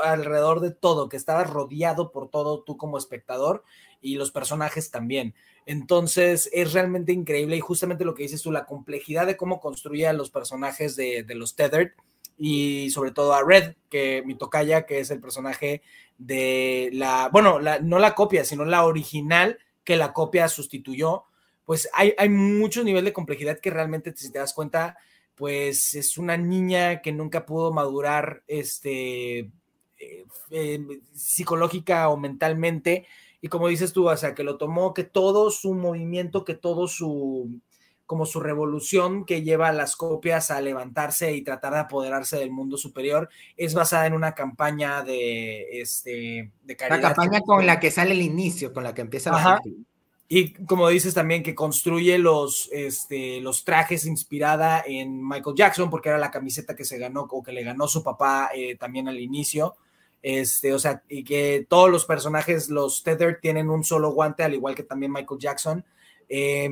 [0.04, 3.64] alrededor de todo, que estabas rodeado por todo tú como espectador
[4.00, 5.34] y los personajes también.
[5.66, 10.06] Entonces es realmente increíble y justamente lo que dices tú, la complejidad de cómo construye
[10.06, 11.94] a los personajes de, los Tethered
[12.38, 15.82] y sobre todo a Red, que mi tocaya, que es el personaje
[16.20, 21.24] de la, bueno, no la copia, sino la original que la copia sustituyó,
[21.66, 24.96] pues hay, hay mucho nivel de complejidad que realmente, si te das cuenta,
[25.36, 30.80] pues es una niña que nunca pudo madurar este, eh, eh,
[31.14, 33.06] psicológica o mentalmente,
[33.42, 36.88] y como dices tú, o sea, que lo tomó, que todo su movimiento, que todo
[36.88, 37.60] su,
[38.06, 42.52] como su revolución que lleva a las copias a levantarse y tratar de apoderarse del
[42.52, 47.02] mundo superior, es basada en una campaña de, este, de caridad.
[47.02, 49.62] La campaña con la que sale el inicio, con la que empieza la Ajá.
[50.28, 56.10] Y como dices también que construye los, este, los trajes inspirada en Michael Jackson, porque
[56.10, 59.20] era la camiseta que se ganó o que le ganó su papá eh, también al
[59.20, 59.76] inicio.
[60.24, 64.56] Este, o sea, y que todos los personajes, los Tether, tienen un solo guante, al
[64.56, 65.86] igual que también Michael Jackson.
[66.28, 66.72] Eh,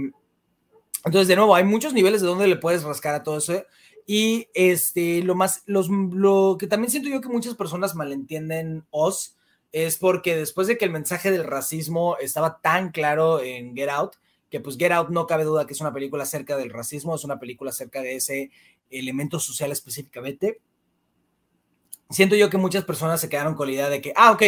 [1.06, 3.64] entonces, de nuevo, hay muchos niveles de donde le puedes rascar a todo eso.
[4.08, 9.38] Y este, lo más, los, lo que también siento yo que muchas personas malentienden Oz
[9.74, 14.14] es porque después de que el mensaje del racismo estaba tan claro en Get Out,
[14.50, 17.24] que pues Get Out no cabe duda que es una película acerca del racismo, es
[17.24, 18.52] una película acerca de ese
[18.92, 20.62] elemento social específicamente.
[22.12, 24.44] Siento yo que muchas personas se quedaron con la idea de que, ah, ok,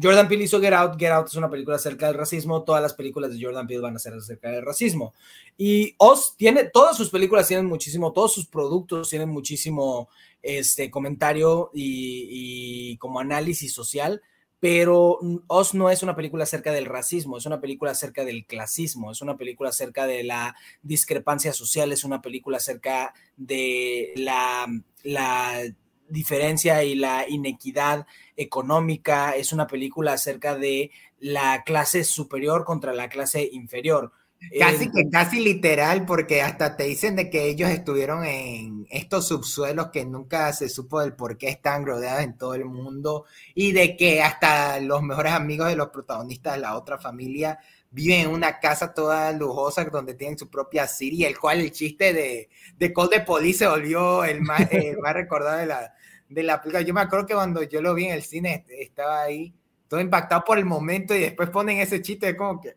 [0.00, 2.92] Jordan Peele hizo Get Out, Get Out es una película acerca del racismo, todas las
[2.92, 5.14] películas de Jordan Peele van a ser acerca del racismo.
[5.56, 10.10] Y Oz tiene, todas sus películas tienen muchísimo, todos sus productos tienen muchísimo
[10.42, 14.20] este, comentario y, y como análisis social,
[14.58, 19.12] pero Oz no es una película acerca del racismo, es una película acerca del clasismo,
[19.12, 24.66] es una película acerca de la discrepancia social, es una película acerca de la,
[25.02, 25.62] la
[26.08, 33.08] diferencia y la inequidad económica, es una película acerca de la clase superior contra la
[33.08, 34.12] clase inferior.
[34.58, 39.28] Casi eh, que casi literal, porque hasta te dicen de que ellos estuvieron en estos
[39.28, 43.24] subsuelos que nunca se supo del por qué están rodeados en todo el mundo
[43.54, 47.58] y de que hasta los mejores amigos de los protagonistas de la otra familia
[47.90, 52.12] viven en una casa toda lujosa donde tienen su propia Siri, el cual el chiste
[52.12, 55.94] de, de Cold de Police se volvió el más, el más recordado de la,
[56.28, 56.82] de la película.
[56.82, 59.54] Yo me acuerdo que cuando yo lo vi en el cine estaba ahí
[59.88, 62.76] todo impactado por el momento y después ponen ese chiste como que...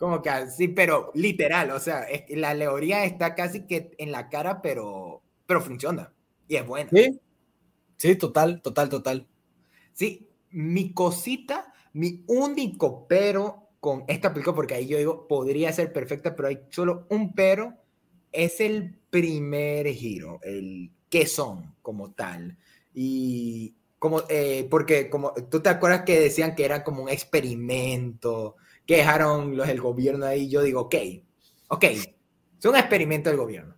[0.00, 4.30] como que así, pero literal, o sea, es, la alegoría está casi que en la
[4.30, 6.14] cara, pero, pero funciona
[6.48, 6.88] y es buena.
[6.90, 7.20] Sí,
[7.98, 9.28] sí, total, total, total.
[9.92, 15.92] Sí, mi cosita, mi único pero con esta película, porque ahí yo digo, podría ser
[15.92, 17.74] perfecta, pero hay solo un pero,
[18.32, 22.56] es el primer giro, el qué son como tal.
[22.94, 28.56] Y como, eh, porque como tú te acuerdas que decían que era como un experimento,
[28.90, 30.96] que dejaron los del gobierno ahí, yo digo, ok,
[31.68, 33.76] ok, es un experimento del gobierno.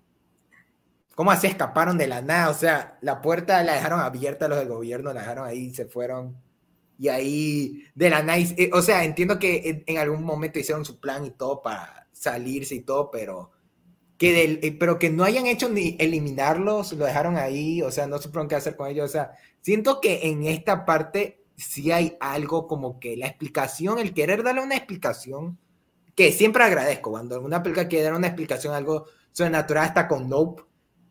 [1.15, 2.49] ¿Cómo así escaparon de la nada?
[2.49, 6.41] O sea, la puerta la dejaron abierta los del gobierno, la dejaron ahí, se fueron.
[6.99, 8.43] Y ahí de la nada,
[8.73, 12.77] o sea, entiendo que en, en, algún momento hicieron su plan y todo para salirse
[12.77, 13.51] y todo, pero
[14.17, 18.07] que, del, eh, pero que no hayan hecho ni eliminarlos, lo dejaron ahí, o sea,
[18.07, 19.11] no supieron qué hacer con ellos.
[19.11, 24.13] O sea, siento que en esta parte si hay algo como que la explicación, el
[24.13, 25.59] querer darle una explicación,
[26.15, 30.63] que siempre agradezco, cuando una película quiere dar una explicación, algo sobrenatural, hasta con Nope,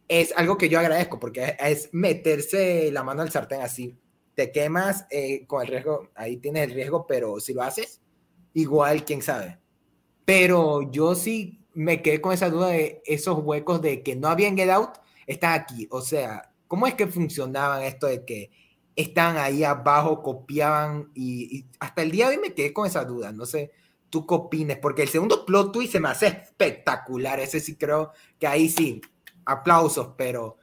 [0.07, 3.97] es algo que yo agradezco, porque es meterse la mano al sartén así.
[4.35, 8.01] Te quemas eh, con el riesgo, ahí tienes el riesgo, pero si lo haces,
[8.53, 9.59] igual, quién sabe.
[10.25, 14.57] Pero yo sí me quedé con esa duda de esos huecos de que no habían
[14.57, 15.87] Get Out, están aquí.
[15.91, 18.51] O sea, ¿cómo es que funcionaban esto de que
[18.95, 23.31] están ahí abajo, copiaban y, hasta el día de hoy me quedé con esa duda,
[23.31, 23.71] no sé,
[24.09, 28.11] tú qué opines, porque el segundo plot twist se me hace espectacular, ese sí creo
[28.39, 29.01] que ahí sí,
[29.45, 30.57] aplausos, pero...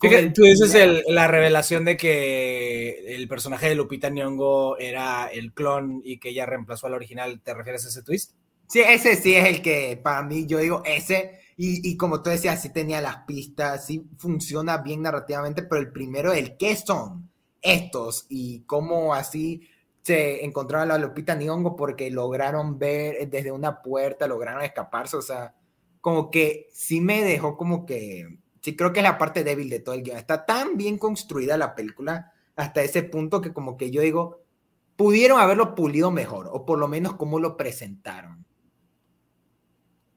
[0.00, 5.54] Fíjate, tú dices el, la revelación de que el personaje de Lupita Nyong'o era el
[5.54, 8.32] clon y que ella reemplazó al original, ¿te refieres a ese twist?
[8.68, 12.28] Sí, ese sí es el que para mí, yo digo ese, y, y como tú
[12.28, 17.30] decías, sí tenía las pistas, sí funciona bien narrativamente, pero el primero, el qué son,
[17.64, 19.68] estos y cómo así
[20.02, 25.54] se encontraron la Lupita Nyong'o porque lograron ver desde una puerta, lograron escaparse, o sea,
[26.02, 29.80] como que sí me dejó como que, sí creo que es la parte débil de
[29.80, 33.90] todo el guion, está tan bien construida la película hasta ese punto que como que
[33.90, 34.42] yo digo,
[34.96, 38.44] pudieron haberlo pulido mejor, o por lo menos cómo lo presentaron.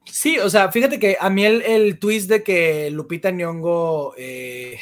[0.04, 4.78] Sí, o sea, fíjate que a mí el, el twist de que Lupita Nyong'o eh,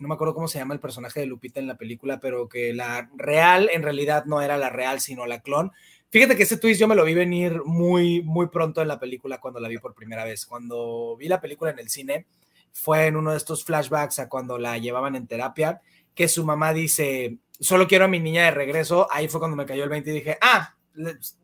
[0.00, 2.72] no me acuerdo cómo se llama el personaje de Lupita en la película, pero que
[2.72, 5.72] la real en realidad no era la real, sino la clon.
[6.10, 9.40] Fíjate que ese twist yo me lo vi venir muy, muy pronto en la película
[9.40, 10.46] cuando la vi por primera vez.
[10.46, 12.26] Cuando vi la película en el cine,
[12.72, 15.80] fue en uno de estos flashbacks a cuando la llevaban en terapia,
[16.14, 19.08] que su mamá dice, solo quiero a mi niña de regreso.
[19.10, 20.76] Ahí fue cuando me cayó el 20 y dije, ah,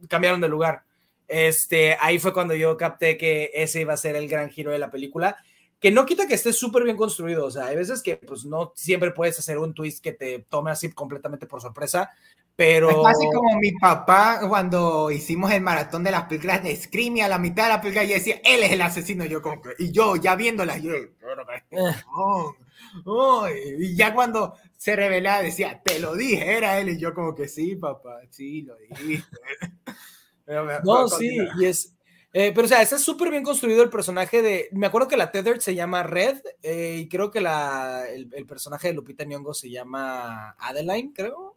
[0.09, 0.85] cambiaron de lugar.
[1.27, 4.79] Este, ahí fue cuando yo capté que ese iba a ser el gran giro de
[4.79, 5.37] la película
[5.81, 8.73] que no quita que esté súper bien construido, o sea, hay veces que pues no
[8.77, 12.11] siempre puedes hacer un twist que te tome así completamente por sorpresa,
[12.55, 12.91] pero...
[12.91, 17.21] Es casi como mi papá cuando hicimos el maratón de las películas de Scream y
[17.23, 19.71] a la mitad de la película yo decía, él es el asesino, yo como que,
[19.79, 20.93] y yo ya viéndolas, yo,
[23.07, 27.35] oh, y ya cuando se revelaba decía, te lo dije, era él, y yo como
[27.35, 29.39] que sí, papá, sí, lo dijiste.
[30.85, 31.97] no, sí, y es
[32.33, 34.69] eh, pero, o sea, está súper bien construido el personaje de.
[34.73, 38.89] Me acuerdo que la Tethered se llama Red, eh, y creo que la, el, personaje
[38.89, 41.57] de Lupita Nyong'o se llama Adeline, creo.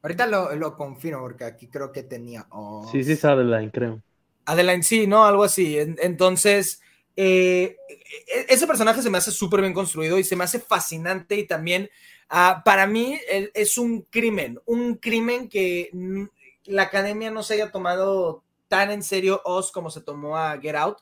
[0.00, 2.46] Ahorita lo, lo, confirmo, porque aquí creo que tenía.
[2.90, 4.00] Sí, sí, es Adeline, creo.
[4.46, 5.26] Adeline, sí, ¿no?
[5.26, 5.78] Algo así.
[5.78, 6.80] Entonces,
[7.14, 11.36] eh, e, ese personaje se me hace súper bien construido y se me hace fascinante
[11.36, 11.90] y también.
[12.34, 13.20] Ah, para mí
[13.52, 15.90] es un crimen, un crimen que
[16.64, 18.42] la academia no se haya tomado
[18.72, 21.00] tan en serio Oz como se tomó a Get Out,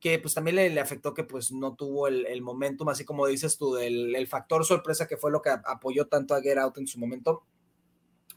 [0.00, 3.56] que pues también le, afectó que pues no tuvo el, el, momentum, así como dices
[3.56, 6.88] tú, del el factor sorpresa que fue lo que apoyó tanto a Get Out en
[6.88, 7.44] su momento.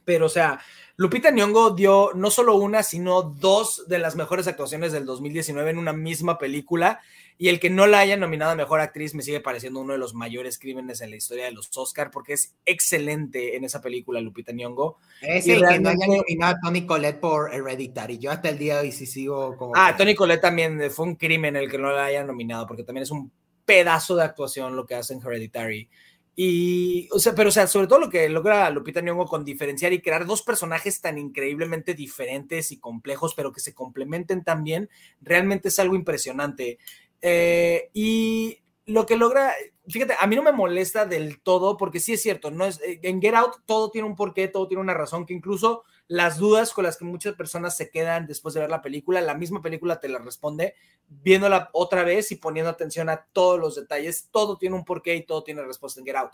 [0.03, 0.59] Pero, o sea,
[0.97, 5.79] Lupita Nyong'o dio no solo una, sino dos de las mejores actuaciones del 2019 en
[5.79, 7.01] una misma película
[7.37, 9.99] y el que no la haya nominado a Mejor Actriz me sigue pareciendo uno de
[9.99, 14.21] los mayores crímenes en la historia de los Oscar, porque es excelente en esa película,
[14.21, 14.97] Lupita Nyong'o.
[15.21, 18.19] Es el que no haya nominado a Tony Collette por Hereditary.
[18.19, 19.73] Yo hasta el día de hoy sí sigo como...
[19.75, 22.83] Ah, Tony Collette también eh, fue un crimen el que no la haya nominado, porque
[22.83, 23.31] también es un
[23.65, 25.89] pedazo de actuación lo que hace en Hereditary.
[26.37, 29.93] Y, o sea, pero, o sea, sobre todo lo que logra Lupita Nyong'o con diferenciar
[29.93, 34.89] y crear dos personajes tan increíblemente diferentes y complejos, pero que se complementen también,
[35.21, 36.77] realmente es algo impresionante.
[37.21, 39.53] Eh, y lo que logra,
[39.87, 42.99] fíjate, a mí no me molesta del todo, porque sí es cierto, no es, eh,
[43.03, 46.71] en Get Out todo tiene un porqué, todo tiene una razón, que incluso las dudas
[46.71, 49.99] con las que muchas personas se quedan después de ver la película, la misma película
[49.99, 50.75] te la responde
[51.07, 55.25] viéndola otra vez y poniendo atención a todos los detalles, todo tiene un porqué y
[55.25, 56.31] todo tiene respuesta en Get Out.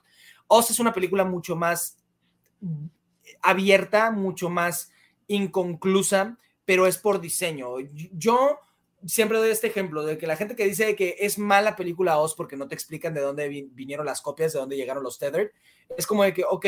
[0.48, 1.98] Oz es una película mucho más
[3.42, 4.92] abierta, mucho más
[5.28, 7.80] inconclusa, pero es por diseño.
[8.14, 8.60] Yo
[9.06, 12.36] siempre doy este ejemplo de que la gente que dice que es mala película Oz
[12.36, 15.52] porque no te explican de dónde vinieron las copias, de dónde llegaron los Tethered,
[15.98, 16.66] es como de que, ok,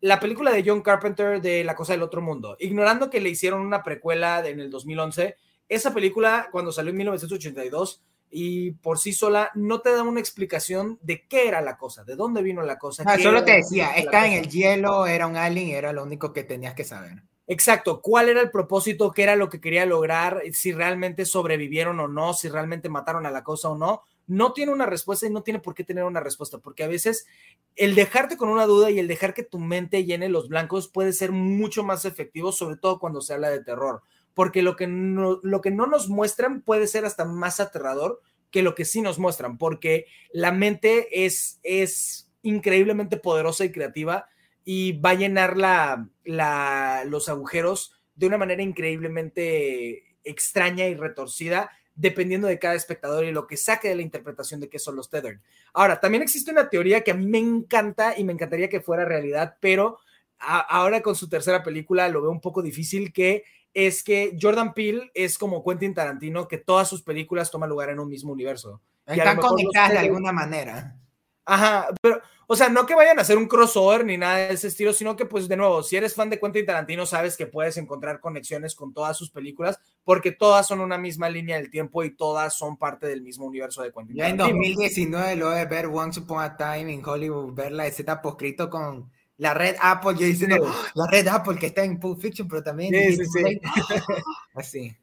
[0.00, 3.60] la película de John Carpenter de La Cosa del Otro Mundo, ignorando que le hicieron
[3.60, 5.36] una precuela en el 2011,
[5.68, 10.98] esa película cuando salió en 1982 y por sí sola no te da una explicación
[11.02, 13.02] de qué era la cosa, de dónde vino la cosa.
[13.06, 16.44] Ah, solo te decía, está en el hielo, era un alien, era lo único que
[16.44, 17.22] tenías que saber.
[17.52, 22.06] Exacto, cuál era el propósito, qué era lo que quería lograr, si realmente sobrevivieron o
[22.06, 24.02] no, si realmente mataron a la cosa o no.
[24.28, 27.26] No tiene una respuesta y no tiene por qué tener una respuesta, porque a veces
[27.74, 31.12] el dejarte con una duda y el dejar que tu mente llene los blancos puede
[31.12, 35.40] ser mucho más efectivo, sobre todo cuando se habla de terror, porque lo que no,
[35.42, 38.20] lo que no nos muestran puede ser hasta más aterrador
[38.52, 44.28] que lo que sí nos muestran, porque la mente es, es increíblemente poderosa y creativa
[44.64, 51.70] y va a llenar la, la, los agujeros de una manera increíblemente extraña y retorcida
[51.94, 55.10] dependiendo de cada espectador y lo que saque de la interpretación de qué son los
[55.10, 55.40] Tethered.
[55.74, 59.04] Ahora, también existe una teoría que a mí me encanta y me encantaría que fuera
[59.04, 59.98] realidad, pero
[60.38, 63.44] ahora con su tercera película lo veo un poco difícil, que
[63.74, 68.00] es que Jordan Peele es como Quentin Tarantino, que todas sus películas toman lugar en
[68.00, 68.80] un mismo universo.
[69.04, 70.96] Están conectadas de alguna manera.
[71.44, 74.68] Ajá, pero, o sea, no que vayan a hacer un crossover ni nada de ese
[74.68, 77.76] estilo, sino que, pues, de nuevo, si eres fan de Quentin Tarantino, sabes que puedes
[77.76, 82.14] encontrar conexiones con todas sus películas, porque todas son una misma línea del tiempo y
[82.16, 84.48] todas son parte del mismo universo de Quentin ya Tarantino.
[84.48, 88.68] En 2019, luego de ver Once Upon a Time in Hollywood, ver la escena poscrito
[88.68, 90.74] con la red Apple, yo diciendo, ¡Oh!
[90.94, 92.92] la red Apple que está en Pulp Fiction, pero también...
[92.94, 93.60] Sí, sí, sí.
[94.54, 94.96] Así.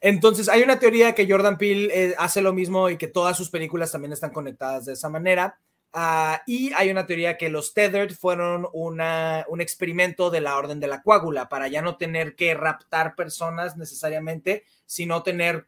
[0.00, 3.50] Entonces, hay una teoría que Jordan Peele eh, hace lo mismo y que todas sus
[3.50, 5.58] películas también están conectadas de esa manera.
[5.94, 10.80] Ah, y hay una teoría que los Tethered fueron una, un experimento de la orden
[10.80, 15.66] de la coágula para ya no tener que raptar personas necesariamente, sino tener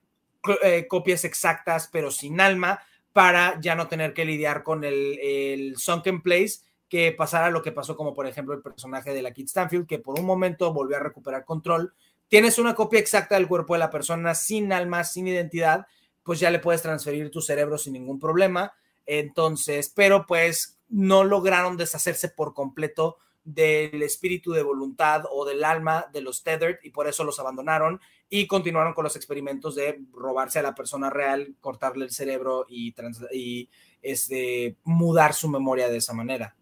[0.62, 2.80] eh, copias exactas pero sin alma
[3.12, 7.72] para ya no tener que lidiar con el, el sunken place que pasara lo que
[7.72, 10.96] pasó como por ejemplo el personaje de la Kid Stanfield que por un momento volvió
[10.96, 11.92] a recuperar control.
[12.28, 15.86] Tienes una copia exacta del cuerpo de la persona sin alma, sin identidad,
[16.22, 18.72] pues ya le puedes transferir tu cerebro sin ningún problema
[19.06, 26.06] entonces, pero pues no lograron deshacerse por completo del espíritu de voluntad o del alma
[26.12, 28.00] de los Tethered y por eso los abandonaron
[28.30, 32.94] y continuaron con los experimentos de robarse a la persona real, cortarle el cerebro y,
[33.32, 33.68] y
[34.00, 36.56] este, mudar su memoria de esa manera.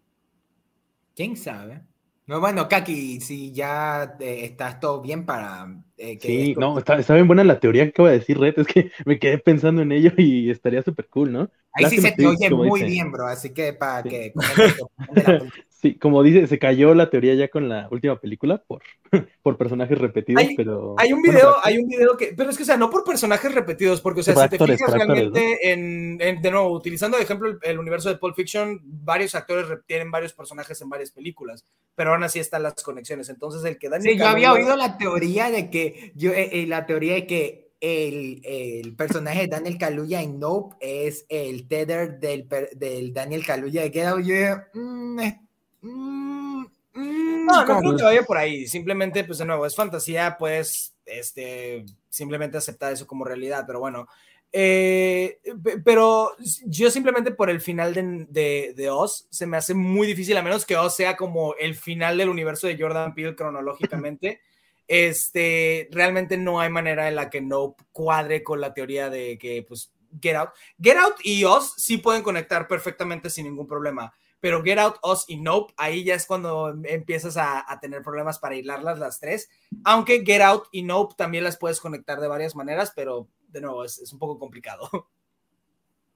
[1.15, 1.83] ¿Quién sabe?
[2.25, 5.67] No, bueno, Kaki, si ya eh, estás todo bien para...
[5.97, 8.91] Eh, sí, no, está, bien buena la teoría que acaba de decir Red, es que
[9.05, 11.49] me quedé pensando en ello y estaría súper cool, ¿no?
[11.73, 14.33] Ahí sí se te oye muy bien, bro, así que para que...
[15.83, 18.81] Sí, como dice, se cayó la teoría ya con la última película por,
[19.43, 20.95] por personajes repetidos, pero...
[20.97, 22.33] Hay un video, hay un video que...
[22.37, 24.93] Pero es que, o sea, no por personajes repetidos, porque, o sea, si te fijas
[24.93, 30.09] realmente en, de nuevo, utilizando de ejemplo el, universo de Pulp Fiction, varios actores tienen
[30.09, 31.65] varios personajes en varias películas,
[31.95, 33.27] pero aún así están las conexiones.
[33.27, 36.13] Entonces, el que Daniel Sí, yo había oído la teoría de que...
[36.15, 40.77] Yo, eh, eh, la teoría de que el, el, personaje de Daniel Kaluuya en Nope
[40.79, 44.23] es el tether del, del Daniel Kaluuya de Get Out.
[44.23, 44.35] Yo
[44.73, 45.42] mm,
[45.83, 48.67] Mm, mm, no, no creo que vaya por ahí.
[48.67, 54.07] Simplemente, pues de nuevo, es fantasía, pues, este, simplemente aceptar eso como realidad, pero bueno.
[54.55, 55.39] Eh,
[55.83, 56.31] pero
[56.65, 60.43] yo simplemente por el final de, de, de, Oz se me hace muy difícil, a
[60.43, 64.41] menos que Oz sea como el final del universo de Jordan Peele cronológicamente.
[64.87, 69.65] este, realmente no hay manera en la que no cuadre con la teoría de que,
[69.67, 70.51] pues, Get Out.
[70.79, 74.13] Get Out y Oz sí pueden conectar perfectamente sin ningún problema
[74.43, 78.57] pero Get Out, Us y Nope, ahí ya es cuando empiezas a, tener problemas para
[78.57, 79.49] hilarlas las tres,
[79.85, 83.85] aunque Get Out y Nope también las puedes conectar de varias maneras, pero de nuevo
[83.85, 84.89] es, un poco complicado.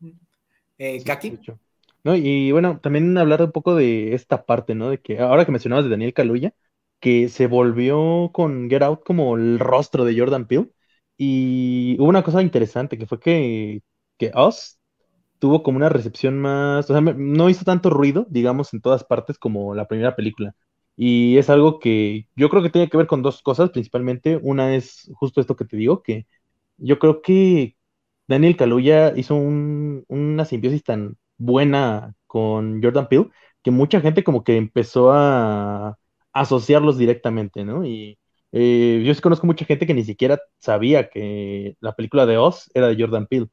[0.79, 1.39] Eh, Kaki.
[2.03, 4.91] No, y bueno, también hablar un poco de esta parte, ¿no?
[4.91, 6.53] De que ahora que mencionabas de Daniel Kaluuya,
[6.99, 10.69] que se volvió con Get Out como el rostro de Jordan Peele.
[11.17, 13.81] Y hubo una cosa interesante que fue que,
[14.19, 14.76] que Us
[15.39, 19.37] tuvo como una recepción más, o sea, no hizo tanto ruido, digamos, en todas partes
[19.37, 20.55] como la primera película.
[20.95, 24.39] Y es algo que yo creo que tiene que ver con dos cosas, principalmente.
[24.41, 26.25] Una es justo esto que te digo, que
[26.77, 27.77] yo creo que
[28.27, 33.29] Daniel Kaluuya hizo una simbiosis tan buena con Jordan Peele
[33.63, 35.97] que mucha gente como que empezó a
[36.33, 37.85] asociarlos directamente, ¿no?
[37.85, 38.19] Y
[38.51, 42.69] eh, yo sí conozco mucha gente que ni siquiera sabía que la película de Oz
[42.73, 43.47] era de Jordan Peele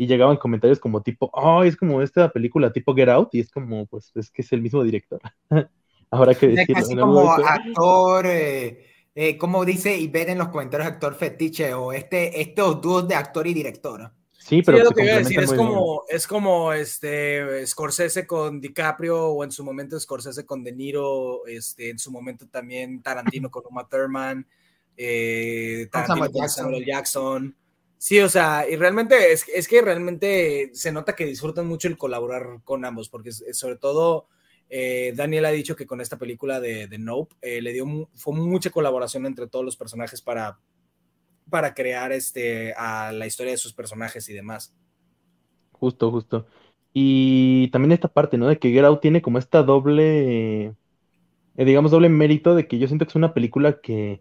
[0.00, 3.50] y llegaban comentarios como tipo, oh, es como esta película tipo Get Out, y es
[3.50, 5.20] como, pues, es que es el mismo director.
[6.10, 6.74] Habrá que decirlo.
[6.74, 11.92] Casi como actor, eh, eh, como dice y ver en los comentarios actor fetiche, o
[11.92, 14.12] este, estos dúos de actor y director.
[14.32, 19.26] Sí, pero lo que iba a decir, es como, es como este Scorsese con DiCaprio,
[19.26, 23.64] o en su momento Scorsese con De Niro, este, en su momento también Tarantino con
[23.68, 24.46] Uma Thurman,
[24.96, 27.54] eh, Tarantino con Samuel Jackson.
[27.98, 31.98] Sí, o sea, y realmente es, es, que realmente se nota que disfrutan mucho el
[31.98, 34.28] colaborar con ambos, porque sobre todo
[34.70, 38.70] eh, Daniel ha dicho que con esta película de, Nope eh, le dio fue mucha
[38.70, 40.60] colaboración entre todos los personajes para,
[41.48, 44.74] para crear este, a la historia de sus personajes y demás.
[45.72, 46.46] Justo, justo.
[46.92, 48.48] Y también esta parte, ¿no?
[48.48, 50.74] De que Get tiene como esta doble, eh,
[51.56, 54.20] digamos, doble mérito de que yo siento que es una película que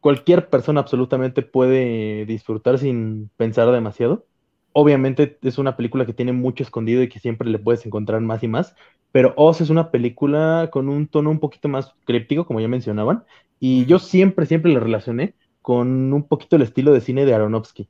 [0.00, 4.26] cualquier persona absolutamente puede disfrutar sin pensar demasiado.
[4.72, 8.42] Obviamente es una película que tiene mucho escondido y que siempre le puedes encontrar más
[8.42, 8.74] y más,
[9.12, 13.24] pero Oz es una película con un tono un poquito más críptico, como ya mencionaban,
[13.58, 17.88] y yo siempre, siempre la relacioné con un poquito el estilo de cine de Aronofsky,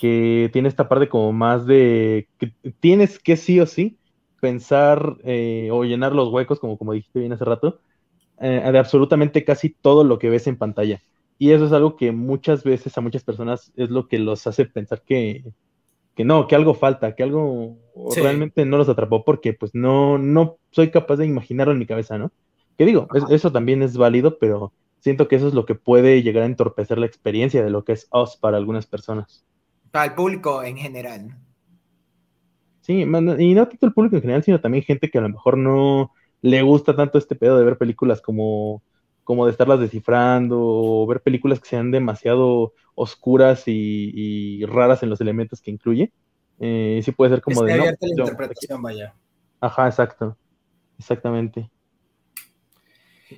[0.00, 3.98] que tiene esta parte como más de que tienes que sí o sí
[4.40, 7.80] pensar eh, o llenar los huecos, como, como dijiste bien hace rato,
[8.40, 11.00] eh, de absolutamente casi todo lo que ves en pantalla.
[11.38, 14.66] Y eso es algo que muchas veces a muchas personas es lo que los hace
[14.66, 15.44] pensar que,
[16.16, 17.78] que no, que algo falta, que algo
[18.16, 22.18] realmente no los atrapó porque pues no, no soy capaz de imaginarlo en mi cabeza,
[22.18, 22.32] ¿no?
[22.76, 26.42] Que digo, eso también es válido, pero siento que eso es lo que puede llegar
[26.42, 29.44] a entorpecer la experiencia de lo que es Us para algunas personas.
[29.92, 31.36] Para el público en general.
[32.80, 35.56] Sí, y no tanto el público en general, sino también gente que a lo mejor
[35.58, 38.82] no le gusta tanto este pedo de ver películas como,
[39.28, 45.20] como de estarlas descifrando, o ver películas que sean demasiado oscuras y, raras en los
[45.20, 46.10] elementos que incluye.
[46.58, 47.76] Eh, sí puede ser como de...
[47.76, 49.14] la interpretación, vaya.
[49.60, 50.34] Ajá, exacto.
[50.98, 51.70] Exactamente.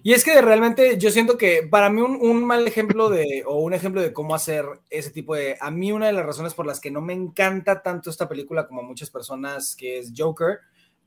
[0.04, 3.74] Y es que realmente yo siento que para mí un, mal ejemplo de, o un
[3.74, 6.78] ejemplo de cómo hacer ese tipo de, a mí una de las razones por las
[6.78, 10.60] que no me encanta tanto esta película como a muchas personas, que es Joker.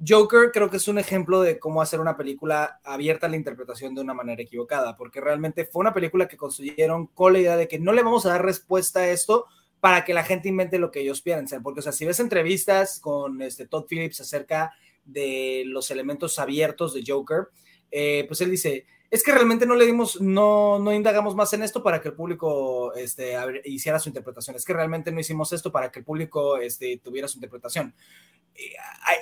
[0.06, 3.96] Joker creo que es un ejemplo de cómo hacer una película abierta a la interpretación
[3.96, 7.68] de una manera equivocada, porque realmente fue una película que construyeron con la idea de
[7.68, 9.46] que no le vamos a dar respuesta a esto
[9.80, 13.00] para que la gente invente lo que ellos piensen, porque o sea, si ves entrevistas
[13.00, 14.72] con este Todd Phillips acerca
[15.06, 17.50] de los elementos abiertos de Joker,
[17.92, 21.64] eh, pues él dice, es que realmente no le dimos, no, no indagamos más en
[21.64, 23.36] esto para que el público este,
[23.66, 27.28] hiciera su interpretación, es que realmente no hicimos esto para que el público este, tuviera
[27.28, 27.94] su interpretación.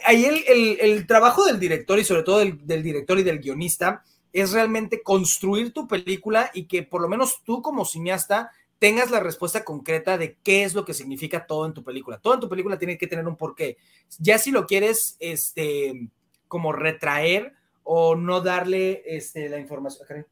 [0.05, 4.03] Ahí el, el, trabajo del director y sobre todo del, del director y del guionista
[4.33, 9.19] es realmente construir tu película y que por lo menos tú como cineasta tengas la
[9.19, 12.19] respuesta concreta de qué es lo que significa todo en tu película.
[12.19, 13.77] Todo en tu película tiene que tener un porqué.
[14.17, 16.09] Ya si lo quieres, este,
[16.47, 17.53] como retraer,
[17.83, 20.25] o no darle este, la información.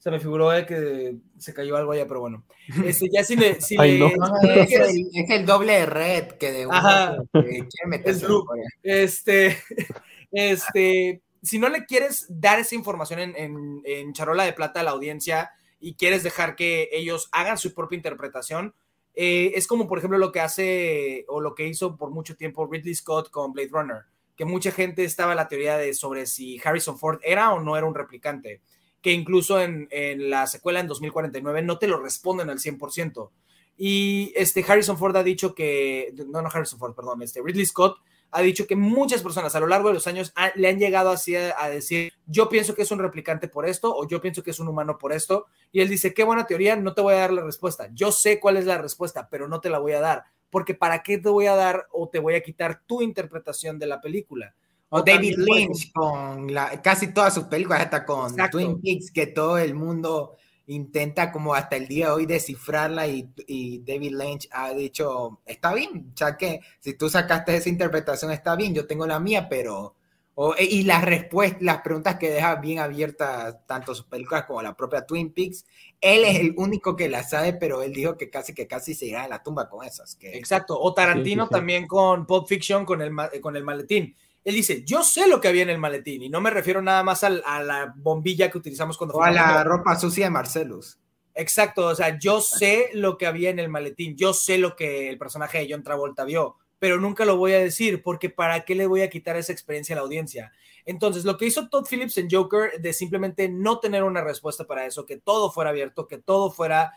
[0.00, 2.44] Se me figuró que se cayó algo allá, pero bueno.
[2.84, 3.60] Este, ya si le.
[3.60, 3.80] Si es,
[5.30, 8.26] el, doble red que de uno quiere meterse.
[8.82, 9.58] Este,
[10.32, 14.92] este, si no le quieres dar esa información en, en, charola de plata a la
[14.92, 18.74] audiencia y quieres dejar que ellos hagan su propia interpretación,
[19.14, 22.66] eh, es como por ejemplo lo que hace o lo que hizo por mucho tiempo
[22.66, 24.04] Ridley Scott con Blade Runner
[24.40, 27.76] que mucha gente estaba en la teoría de sobre si Harrison Ford era o no
[27.76, 28.62] era un replicante,
[29.02, 29.88] que incluso en,
[30.30, 33.30] la secuela en 2049 no te lo responden al 100%.
[33.76, 37.98] Y este Harrison Ford ha dicho que, no, no Harrison Ford, perdón, este Ridley Scott
[38.32, 41.34] ha dicho que muchas personas a lo largo de los años le han llegado así
[41.34, 44.60] a, decir, yo pienso que es un replicante por esto o yo pienso que es
[44.60, 45.46] un humano por esto.
[45.72, 47.88] Y él dice, qué buena teoría, no te voy a dar la respuesta.
[47.92, 51.02] Yo sé cuál es la respuesta, pero no te la voy a dar porque ¿para
[51.02, 54.54] qué te voy a dar o te voy a quitar tu interpretación de la película?
[54.90, 59.56] O, David Lynch con la, casi todas sus películas, hasta con Twin Peaks, que todo
[59.56, 60.36] el mundo
[60.66, 65.74] intenta como hasta el día de hoy descifrarla y, y, David Lynch ha dicho, está
[65.74, 69.96] bien, ya que si tú sacaste esa interpretación está bien, yo tengo la mía, pero
[70.56, 74.74] e, y las respuestas, las preguntas que deja bien abiertas tanto sus películas como la
[74.74, 75.66] propia Twin Peaks,
[76.00, 79.06] él es el único que la sabe, pero él dijo que casi que casi se
[79.06, 80.14] irá a la tumba con esas.
[80.14, 80.36] Que...
[80.36, 84.16] Exacto, o Tarantino también con Pulp Fiction, con el, con el maletín.
[84.44, 87.02] Él dice, yo sé lo que había en el maletín y no me refiero nada
[87.02, 89.14] más a la bombilla que utilizamos cuando...
[89.16, 90.98] O a la ropa sucia de Marcelus.
[91.34, 95.08] Exacto, o sea, yo sé lo que había en el maletín, yo sé lo que
[95.08, 98.74] el personaje de John Travolta vio pero nunca lo voy a decir porque ¿para qué
[98.74, 100.50] le voy a quitar esa experiencia a la audiencia?
[100.86, 104.86] Entonces, lo que hizo Todd Phillips en Joker de simplemente no tener una respuesta para
[104.86, 106.94] eso, que todo fuera abierto, que todo fuera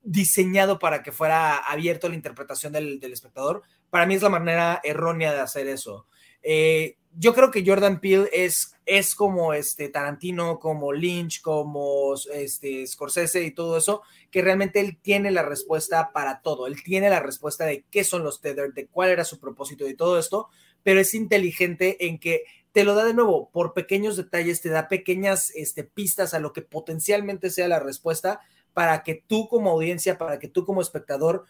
[0.00, 4.28] diseñado para que fuera abierto a la interpretación del, del espectador, para mí es la
[4.28, 6.06] manera errónea de hacer eso.
[6.48, 12.86] Eh, yo creo que Jordan Peele es, es como este Tarantino, como Lynch, como este
[12.86, 16.68] Scorsese y todo eso, que realmente él tiene la respuesta para todo.
[16.68, 19.96] Él tiene la respuesta de qué son los Tether, de cuál era su propósito y
[19.96, 20.48] todo esto,
[20.84, 24.86] pero es inteligente en que te lo da de nuevo por pequeños detalles, te da
[24.86, 28.40] pequeñas este, pistas a lo que potencialmente sea la respuesta
[28.72, 31.46] para que tú como audiencia, para que tú como espectador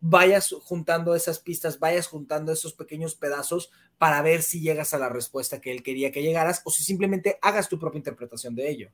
[0.00, 5.08] vayas juntando esas pistas, vayas juntando esos pequeños pedazos para ver si llegas a la
[5.08, 8.90] respuesta que él quería que llegaras o si simplemente hagas tu propia interpretación de ello.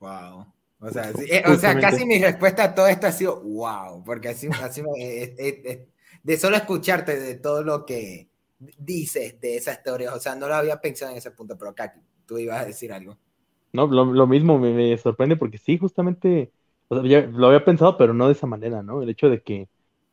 [0.00, 0.46] Wow.
[0.80, 1.44] O sea, eh,
[1.80, 5.88] casi mi respuesta a todo esto ha sido wow, porque así, así eh, eh,
[6.22, 8.28] de solo escucharte de todo lo que
[8.78, 11.94] dices de esas teorías, o sea, no lo había pensado en ese punto, pero acá
[12.26, 13.16] tú ibas a decir algo.
[13.72, 16.52] No, lo, mismo me, sorprende porque sí, justamente,
[16.90, 19.02] lo había pensado, pero no de esa manera, ¿no?
[19.02, 19.68] El hecho de que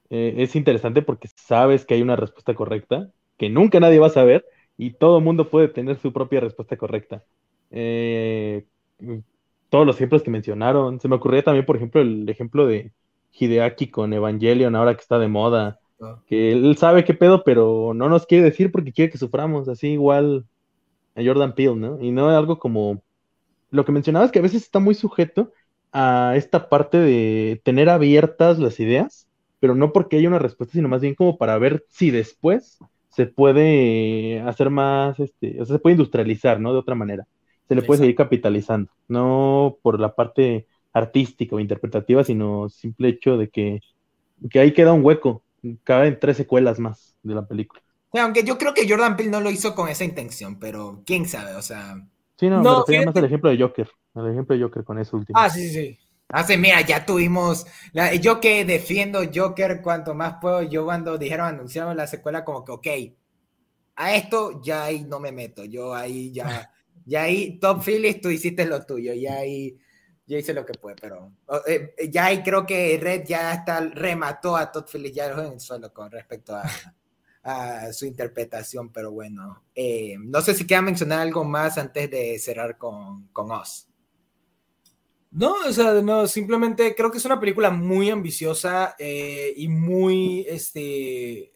[0.09, 4.45] es interesante porque sabes que hay una respuesta correcta, que nunca nadie va a saber,
[4.77, 7.23] y todo el mundo puede tener su propia respuesta correcta.
[7.71, 8.65] Eh,
[9.69, 12.91] todos los ejemplos que mencionaron, se me ocurría también, por ejemplo, el ejemplo de
[13.33, 16.21] Hideaki con Evangelion, ahora que está de moda, ah.
[16.27, 19.89] que él sabe qué pedo, pero no nos quiere decir porque quiere que suframos, así
[19.89, 20.45] igual
[21.15, 22.01] a Jordan Peele, ¿no?
[22.01, 23.01] Y no es algo como
[23.71, 25.53] lo que mencionabas, que a veces está muy sujeto
[25.91, 29.27] a esta parte de tener abiertas las ideas,
[29.59, 32.79] pero no porque haya una respuesta, sino más bien como para ver si después
[33.09, 36.73] se puede hacer más, este, o sea, se puede industrializar, ¿no?
[36.73, 37.27] De otra manera.
[37.67, 43.37] Se le puede seguir capitalizando, no por la parte artística o interpretativa, sino simple hecho
[43.37, 43.81] de que,
[44.49, 45.43] que ahí queda un hueco,
[45.83, 47.81] caben tres secuelas más de la película.
[48.13, 51.53] aunque yo creo que Jordan Peele no lo hizo con esa intención, pero quién sabe,
[51.53, 51.95] o sea,
[52.39, 53.89] Sí, no, no me más el ejemplo de Joker.
[54.15, 55.37] El ejemplo de Joker con eso último.
[55.37, 55.99] Ah, sí, sí, sí.
[56.29, 57.65] Hace, mira, ya tuvimos.
[58.21, 60.61] yo que defiendo Joker cuanto más puedo.
[60.63, 62.87] Yo cuando dijeron, anunciaron la secuela, como que, ok,
[63.95, 65.65] a esto ya ahí no me meto.
[65.65, 66.71] Yo ahí ya.
[67.05, 69.13] ya ahí, Top Phillips, tú hiciste lo tuyo.
[69.13, 69.77] Ya ahí.
[70.27, 71.33] Yo hice lo que pude, pero
[71.65, 75.59] eh, ya ahí creo que Red ya está remató a Todd Phillips ya en el
[75.59, 76.63] suelo con respecto a,
[77.43, 82.37] a su interpretación, pero bueno, eh, no sé si queda mencionar algo más antes de
[82.37, 83.88] cerrar con, con Oz.
[85.31, 90.45] No, o sea, no, simplemente creo que es una película muy ambiciosa eh, y muy,
[90.49, 91.51] este,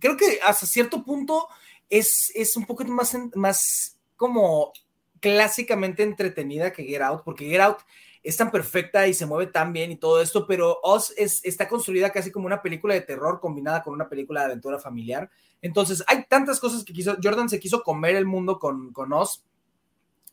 [0.00, 1.46] creo que hasta cierto punto
[1.88, 4.72] es, es un poco más, más como
[5.20, 7.78] clásicamente entretenida que Get Out, porque Get Out
[8.22, 11.68] es tan perfecta y se mueve tan bien y todo esto, pero Oz es, está
[11.68, 15.30] construida casi como una película de terror combinada con una película de aventura familiar.
[15.62, 19.44] Entonces, hay tantas cosas que quiso, Jordan se quiso comer el mundo con, con Oz,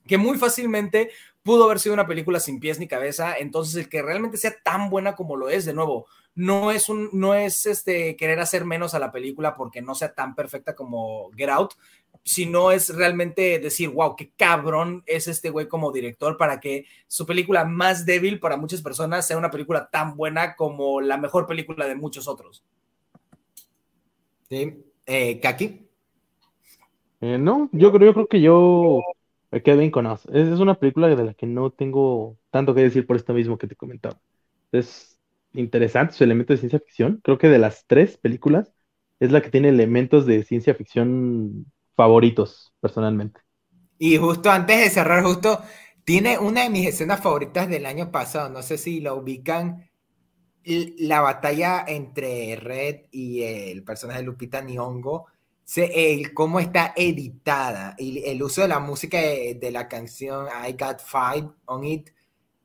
[0.08, 1.12] que muy fácilmente
[1.44, 3.38] pudo haber sido una película sin pies ni cabeza.
[3.38, 7.10] Entonces, el que realmente sea tan buena como lo es, de nuevo, no es un,
[7.14, 11.30] no es este querer hacer menos a la película porque no sea tan perfecta como
[11.36, 11.74] Get Out,
[12.24, 17.26] sino es realmente decir, wow, qué cabrón es este güey como director para que su
[17.26, 21.86] película más débil para muchas personas sea una película tan buena como la mejor película
[21.86, 22.64] de muchos otros.
[24.50, 24.84] Sí.
[25.06, 25.88] Eh, ¿Kaki?
[27.20, 29.02] Eh, no, yo creo, yo creo que yo
[29.54, 32.82] me quedé bien con Es, es una película de la que no tengo tanto que
[32.82, 34.20] decir por esto mismo que te comentaba.
[34.72, 35.20] Es
[35.54, 37.22] interesante su elemento de ciencia ficción.
[37.24, 38.74] Creo que de las tres películas
[39.20, 43.42] es la que tiene elementos de ciencia ficción favoritos, personalmente.
[44.00, 45.62] Y justo antes de cerrar, justo,
[46.04, 49.90] tiene una de mis escenas favoritas del año pasado, no sé si la ubican,
[50.66, 55.28] la batalla entre Red y el personaje de Lupita Nyong'o,
[55.76, 61.00] el, cómo está editada, y el uso de la música de, la canción I Got
[61.00, 62.10] Five on It,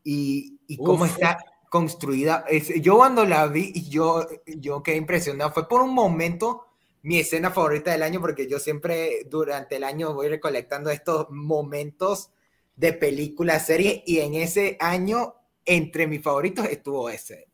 [0.04, 1.38] y, y cómo está
[1.68, 2.44] construida.
[2.80, 6.64] yo cuando la vi, yo, yo quedé impresionado, fue por un momento
[7.02, 12.30] mi escena favorita del año porque yo siempre durante el año voy recolectando estos momentos
[12.76, 15.34] de película, serie y en ese año
[15.64, 17.47] entre mis favoritos estuvo ese.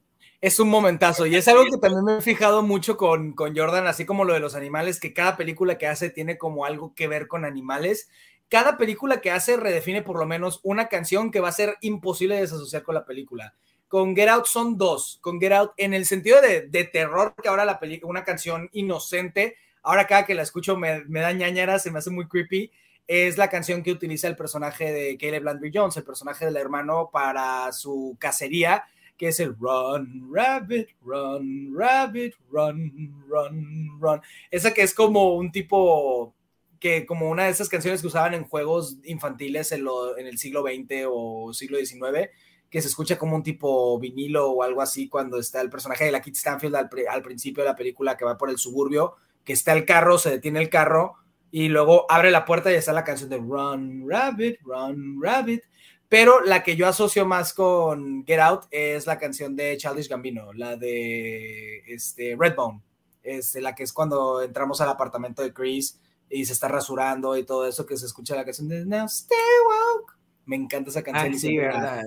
[0.45, 3.87] Es un momentazo y es algo que también me he fijado mucho con, con Jordan,
[3.87, 7.09] así como lo de los animales, que cada película que hace tiene como algo que
[7.09, 8.11] ver con animales.
[8.51, 12.37] Cada película que hace redefine por lo menos una canción que va a ser imposible
[12.37, 13.55] desasociar con la película.
[13.89, 15.19] Con Get Out son dos.
[15.23, 19.57] Con Get Out, en el sentido de, terror, que ahora la película, una canción inocente,
[19.83, 22.71] ahora cada que la escucho me, me da ñañaras, se me hace muy creepy.
[23.07, 27.09] Es la canción que utiliza el personaje de Caleb Landry Jones, el personaje del hermano,
[27.11, 28.85] para su cacería,
[29.17, 34.21] que es el Run, Rabbit, Run, Rabbit, Run, Run, Run.
[34.51, 36.35] Esa que es como un tipo
[36.81, 39.87] que como una de esas canciones que usaban en juegos infantiles en,
[40.19, 42.29] en el siglo XX o siglo XIX,
[42.75, 46.11] que se escucha como un tipo vinilo o algo así cuando está el personaje de
[46.11, 49.15] la Kit Stanfield al, principio de la película que va por el suburbio,
[49.45, 51.15] que está el carro, se detiene el carro
[51.53, 55.63] y luego abre la puerta y está la canción de Run Rabbit, Run Rabbit.
[56.09, 60.53] Pero la que yo asocio más con Get Out es la canción de Childish Gambino,
[60.53, 62.83] la de este, Redbone,
[63.23, 65.99] es la que es cuando entramos al apartamento de Chris
[66.29, 69.39] y se está rasurando y todo eso, que se escucha la canción de Now Stay
[69.67, 70.13] Woke.
[70.47, 71.35] Me encanta esa canción.
[71.35, 72.05] Ah, sí, verdad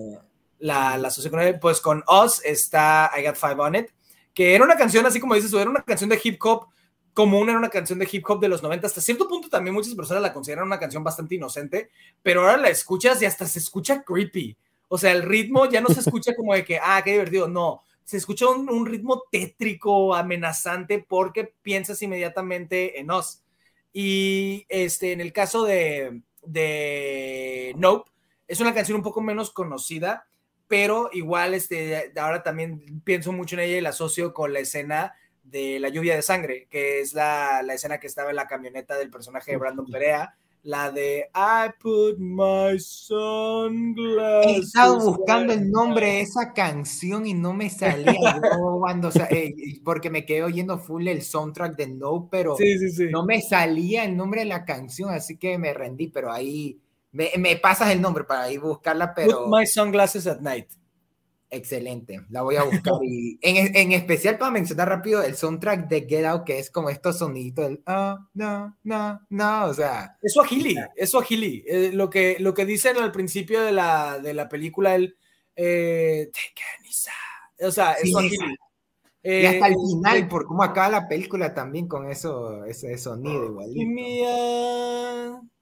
[0.60, 3.88] la, la asocio con él, pues con Us está I Got Five on It,
[4.34, 6.68] que era una canción, así como dices era una canción de hip hop
[7.18, 9.96] común, era una canción de hip hop de los 90, hasta cierto punto también muchas
[9.96, 11.90] personas la consideran una canción bastante inocente,
[12.22, 14.56] pero ahora la escuchas y hasta se escucha creepy.
[14.88, 17.82] O sea, el ritmo ya no se escucha como de que, ah, qué divertido, no,
[18.04, 23.42] se escucha un, ritmo tétrico, amenazante, porque piensas inmediatamente en Us.
[23.92, 28.12] Y este, en el caso de, de Nope,
[28.48, 30.28] es una canción un poco menos conocida,
[30.68, 35.16] pero igual este, ahora también pienso mucho en ella y la asocio con la escena
[35.50, 38.98] de La lluvia de sangre, que es la, la escena que estaba en la camioneta
[38.98, 44.46] del personaje de Brandon Perea, la de I put my sunglasses.
[44.52, 48.14] He estado buscando el nombre de esa canción y no me salía
[48.80, 49.54] cuando, o sea, eh,
[49.84, 53.06] porque me quedé oyendo full el soundtrack de No, pero Sí, sí, sí.
[53.10, 57.32] no me salía el nombre de la canción, así que me rendí, pero ahí me,
[57.38, 60.68] me pasas el nombre para ir buscarla, pero Put my sunglasses at night.
[61.50, 66.06] Excelente, la voy a buscar y en, en especial para mencionar rápido el soundtrack de
[66.08, 70.34] Get Out, que es como estos soniditos del ah, no, no, no, o sea, Es
[70.34, 71.64] Swahili, es Swahili.
[71.68, 75.18] Eh, lo, que, lo que dicen al principio de la, de la película, el
[75.56, 76.30] eh.
[77.60, 78.36] O sea, es Sí, Swahili.
[78.36, 78.46] esa.
[79.24, 82.98] Eh, y hasta el final, eh, por cómo acaba la película también con eso, ese
[82.98, 83.82] sonido igualito.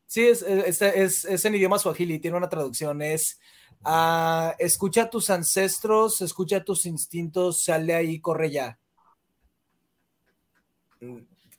[0.07, 3.40] Sí, es, es, es- es en idioma swahili, tiene una traducción, es
[3.86, 8.78] ah, escucha a tus ancestros, escucha tus instintos, sal de ahí, corre ya.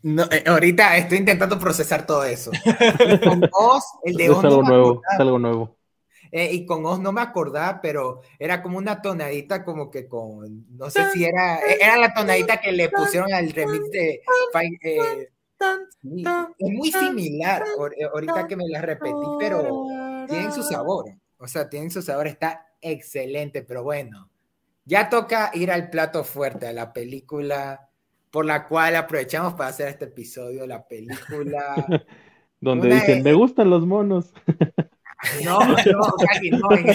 [0.03, 2.51] No, eh, ahorita estoy intentando procesar todo eso.
[3.25, 5.77] Con Oz, el de Es Oz no algo nuevo, es algo nuevo.
[6.31, 10.67] eh, y con Oz no me acordaba, pero era como una tonadita como que con,
[10.77, 14.21] no sé si era, era la tonadita que le pusieron al remix de
[14.61, 15.29] eh,
[16.59, 19.87] es muy similar ahor- ahorita que me la repetí, pero
[20.29, 21.07] tienen su sabor,
[21.39, 24.31] o sea, tienen su sabor, está excelente, pero bueno,
[24.85, 27.89] ya toca ir al plato fuerte, a la película
[28.31, 31.87] por la cual aprovechamos para hacer este episodio, la película...
[32.61, 34.33] Donde dicen, de- me gustan los monos.
[35.43, 35.75] No, no,
[36.29, 36.87] casi no, en,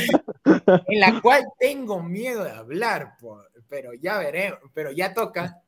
[0.88, 5.62] en la cual tengo miedo de hablar, por- pero ya veré, pero ya toca.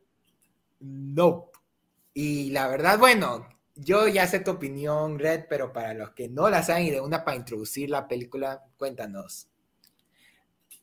[0.80, 1.50] No.
[2.14, 6.50] Y la verdad, bueno, yo ya sé tu opinión, Red, pero para los que no
[6.50, 9.48] la saben y de una para introducir la película, cuéntanos.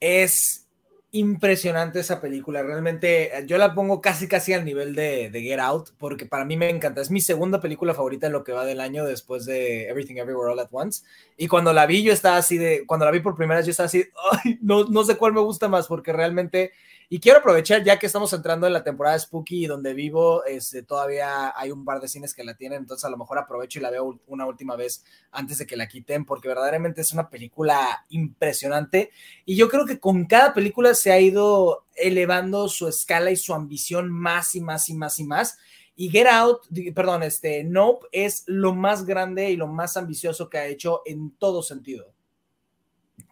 [0.00, 0.66] Es
[1.12, 5.58] impresionante esa película, realmente eh, yo la pongo casi casi al nivel de, de Get
[5.58, 8.64] Out, porque para mí me encanta, es mi segunda película favorita en lo que va
[8.64, 11.02] del año después de Everything Everywhere All at Once,
[11.36, 13.72] y cuando la vi yo estaba así de, cuando la vi por primera vez yo
[13.72, 14.04] estaba así,
[14.44, 16.72] "Ay, no, no sé cuál me gusta más, porque realmente,
[17.12, 21.52] y quiero aprovechar ya que estamos entrando en la temporada Spooky, donde vivo, este, todavía
[21.58, 23.90] hay un par de cines que la tienen, entonces a lo mejor aprovecho y la
[23.90, 29.10] veo una última vez antes de que la quiten, porque verdaderamente es una película impresionante.
[29.44, 33.54] Y yo creo que con cada película se ha ido elevando su escala y su
[33.54, 35.58] ambición más y más y más y más.
[35.96, 40.58] Y Get Out, perdón, este Nope es lo más grande y lo más ambicioso que
[40.58, 42.12] ha hecho en todo sentido.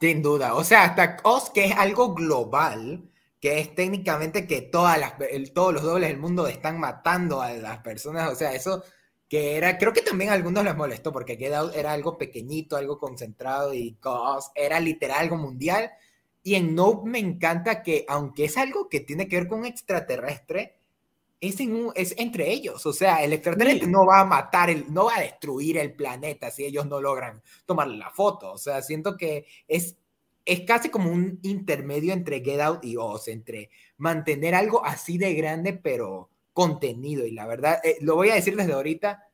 [0.00, 0.54] Sin duda.
[0.54, 3.08] O sea, hasta Oz, que es algo global,
[3.40, 5.14] que es técnicamente que todas las,
[5.54, 8.30] todos los dobles del mundo están matando a las personas.
[8.30, 8.84] O sea, eso
[9.28, 12.76] que era, creo que también a algunos les molestó, porque Get Out era algo pequeñito,
[12.76, 15.90] algo concentrado, y Oz era literal algo mundial.
[16.42, 19.66] Y en Nope me encanta que, aunque es algo que tiene que ver con un
[19.66, 20.76] extraterrestre,
[21.40, 22.84] es, en un- es entre ellos.
[22.86, 23.90] O sea, el extraterrestre Sí.
[23.92, 27.42] no va a matar, el, no va a destruir el planeta si ellos no logran
[27.66, 28.52] tomarle la foto.
[28.52, 29.96] O sea, siento que es,
[30.44, 35.34] es casi como un intermedio entre Get Out y Oz, entre mantener algo así de
[35.34, 37.26] grande, pero contenido.
[37.26, 39.24] Y la verdad, eh, lo voy a decir desde ahorita,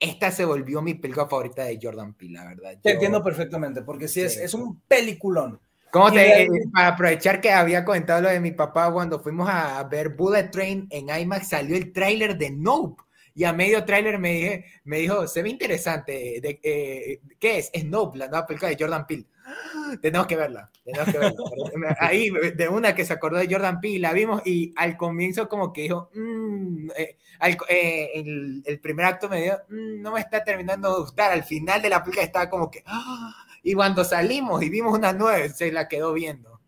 [0.00, 2.78] esta se volvió mi película favorita de Jordan Peele, la verdad.
[2.82, 4.40] Te entiendo perfectamente, porque sí, Es, Sí.
[4.42, 5.60] es un peliculón.
[5.94, 9.82] ¿Cómo te, eh, para aprovechar que había comentado lo de mi papá cuando fuimos a
[9.84, 13.02] ver Bullet Train en IMAX salió el tráiler de Nope.
[13.36, 16.12] Y a medio tráiler me, dije- me dijo se ve interesante
[16.42, 17.70] de, eh, ¿qué es?
[17.72, 19.26] es Nope la nueva película de Jordan Peele
[20.02, 21.36] tenemos que verla tenemos que verla.
[22.00, 25.72] Ahí de una que se acordó de Jordan Peele la vimos y al comienzo como
[25.72, 30.20] que dijo "Mm", eh, al- eh, el, el primer acto me dio "Mm, no me
[30.20, 34.04] está terminando de gustar al final de la película estaba como que "Ah", y cuando
[34.04, 36.60] salimos y vimos una nueva, se la quedó viendo.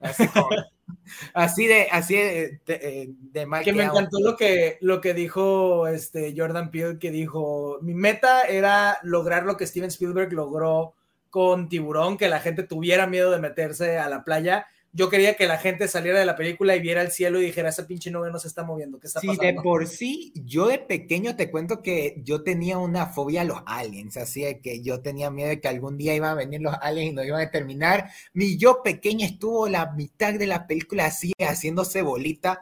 [0.00, 0.48] Así, como-
[1.34, 5.86] así de, así de, de, de mal Que me encantó lo que, lo que dijo
[5.88, 10.94] este Jordan Peele, que dijo, mi meta era lograr lo que Steven Spielberg logró
[11.30, 14.66] con Tiburón, que la gente tuviera miedo de meterse a la playa.
[14.96, 17.68] Yo quería que la gente saliera de la película y viera el cielo y dijera,
[17.68, 19.62] esa pinche nube no se está moviendo, ¿qué está Sí, de pasando?
[19.62, 24.16] por sí, yo de pequeño te cuento que yo tenía una fobia a los aliens,
[24.16, 27.10] así de que yo tenía miedo de que algún día iban a venir los aliens
[27.10, 28.08] y nos iban a terminar.
[28.34, 32.60] Mi yo pequeño estuvo la mitad de la película así, haciéndose bolita.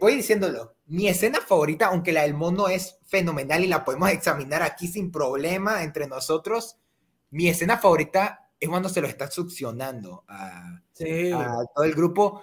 [0.00, 4.62] Voy diciéndolo, mi escena favorita, aunque la del mono es fenomenal y la podemos examinar
[4.62, 6.76] aquí sin problema entre nosotros,
[7.30, 11.32] mi escena favorita es cuando se lo está succionando a, Sí.
[11.32, 12.42] a todo el grupo,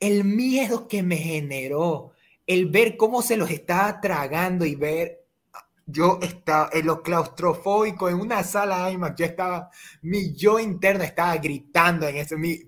[0.00, 2.12] el miedo que me generó,
[2.46, 5.24] el ver cómo se los estaba tragando y ver,
[5.86, 9.70] yo estaba en lo claustrofóbico en una sala IMAX, yo estaba,
[10.02, 12.60] mi yo interno estaba gritando en eso, mi,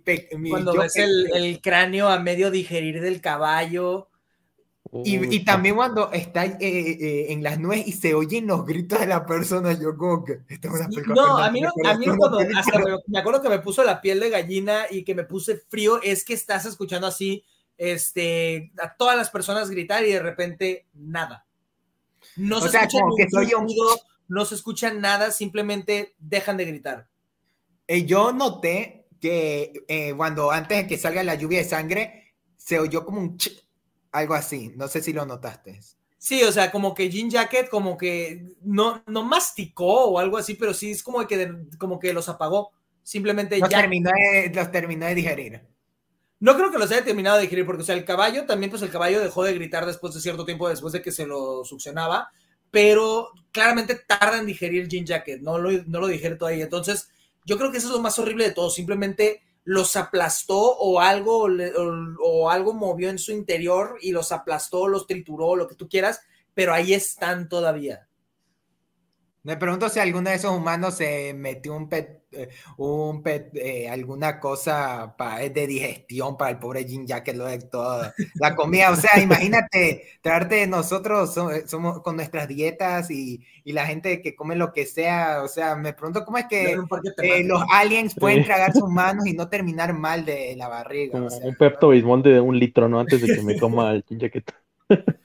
[0.48, 4.09] Cuando yo ves el cráneo a medio digerir del caballo.
[5.04, 8.98] Y, y, también cuando está eh, eh, en las nubes y se oyen los gritos
[8.98, 12.06] de la persona, yo como que esta es una No, a mí, no, a mí
[12.06, 15.22] cuando, hasta me, me, acuerdo que me puso la piel de gallina y que me
[15.22, 17.44] puse frío, es que estás escuchando así
[17.80, 21.46] este, a todas las personas gritar y de repente nada.
[22.36, 23.50] No se escucha que soy
[24.28, 27.08] no se escucha nada, simplemente dejan de gritar.
[27.88, 32.78] Eh, yo noté que eh, cuando antes de que salga la lluvia de sangre, se
[32.78, 33.50] oyó como un ch,
[34.12, 34.72] algo así.
[34.76, 35.80] No sé si lo notaste.
[36.18, 40.54] Sí, o sea, como que Jean Jacket como que no, no masticó o algo así,
[40.54, 42.72] pero sí es como que, como que los apagó.
[43.02, 43.68] Simplemente ya.
[43.68, 44.10] Terminó
[44.52, 45.62] los terminó de digerir.
[46.38, 48.82] No creo que los haya terminado de digerir, porque, o sea, el caballo también, pues
[48.82, 52.30] el caballo dejó de gritar después de cierto tiempo, después de que se lo succionaba,
[52.70, 56.64] pero claramente tarda en digerir Jean Jacket, no lo, no lo digiere todavía.
[56.64, 57.10] Entonces,
[57.44, 61.46] yo creo que eso es lo más horrible de todo, simplemente los aplastó o algo,
[62.18, 66.22] o, algo movió en su interior y los aplastó, los trituró, lo que tú quieras,
[66.54, 68.08] pero ahí están todavía.
[69.42, 74.38] Me pregunto si alguno de esos humanos se metió un pet eh, un eh, alguna
[74.38, 78.90] cosa para, de digestión para el pobre Jin que lo de toda la comida.
[78.90, 84.36] O sea, imagínate traerte nosotros eh, somos, con nuestras dietas y, y, la gente que
[84.36, 85.42] come lo que sea.
[85.42, 86.76] O sea, me pregunto cómo es que
[87.44, 91.18] los aliens pueden tragar sus manos y no terminar mal de la barriga.
[91.18, 93.00] un Pepto Bismol de un litro, ¿no?
[93.00, 94.20] Antes de que me coma el Jin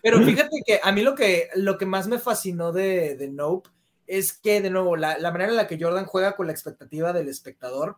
[0.01, 3.74] Pero fíjate que a mí lo que, lo que más me fascinó de, de Nope
[4.07, 7.27] es que, de nuevo, la, manera en la que Jordan juega con la expectativa del
[7.27, 7.97] espectador,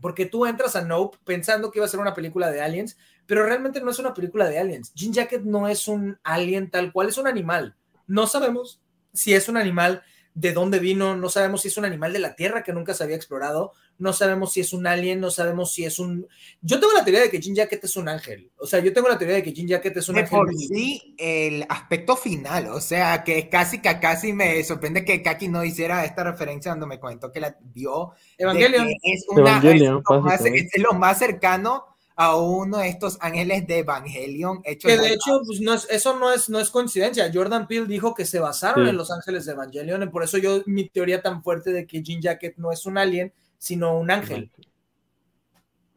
[0.00, 2.96] porque tú entras a Nope pensando que iba a ser una película de aliens,
[3.26, 4.92] pero realmente no es una película de aliens.
[4.94, 7.76] Jean Jacket no es un alien tal cual, es un animal.
[8.06, 8.82] No sabemos
[9.12, 10.02] si es un animal
[10.34, 13.04] de dónde vino, no sabemos si es un animal de la Tierra que nunca se
[13.04, 16.26] había explorado, no sabemos si es un alien, no sabemos si es un...
[16.60, 19.08] Yo tengo la teoría de que Jean Jacket es un ángel, o sea, yo tengo
[19.08, 20.36] la teoría de que Jean Jacket es un ángel.
[20.36, 25.46] Por sí, el aspecto final, o sea, que casi que casi me sorprende que Kaki
[25.46, 28.14] no hiciera esta referencia cuando me comentó que la vio.
[28.36, 28.88] Evangelion.
[29.02, 30.02] Es, una, Evangelion,
[30.42, 35.40] es lo más cercano a uno de estos ángeles de Evangelion hechos que de hecho
[35.44, 37.30] pues no es, eso no es no es coincidencia.
[37.32, 40.62] Jordan Peele dijo que se basaron en los ángeles de Evangelion y por eso yo
[40.66, 44.50] mi teoría tan fuerte de que Jean Jacket no es un alien sino un ángel.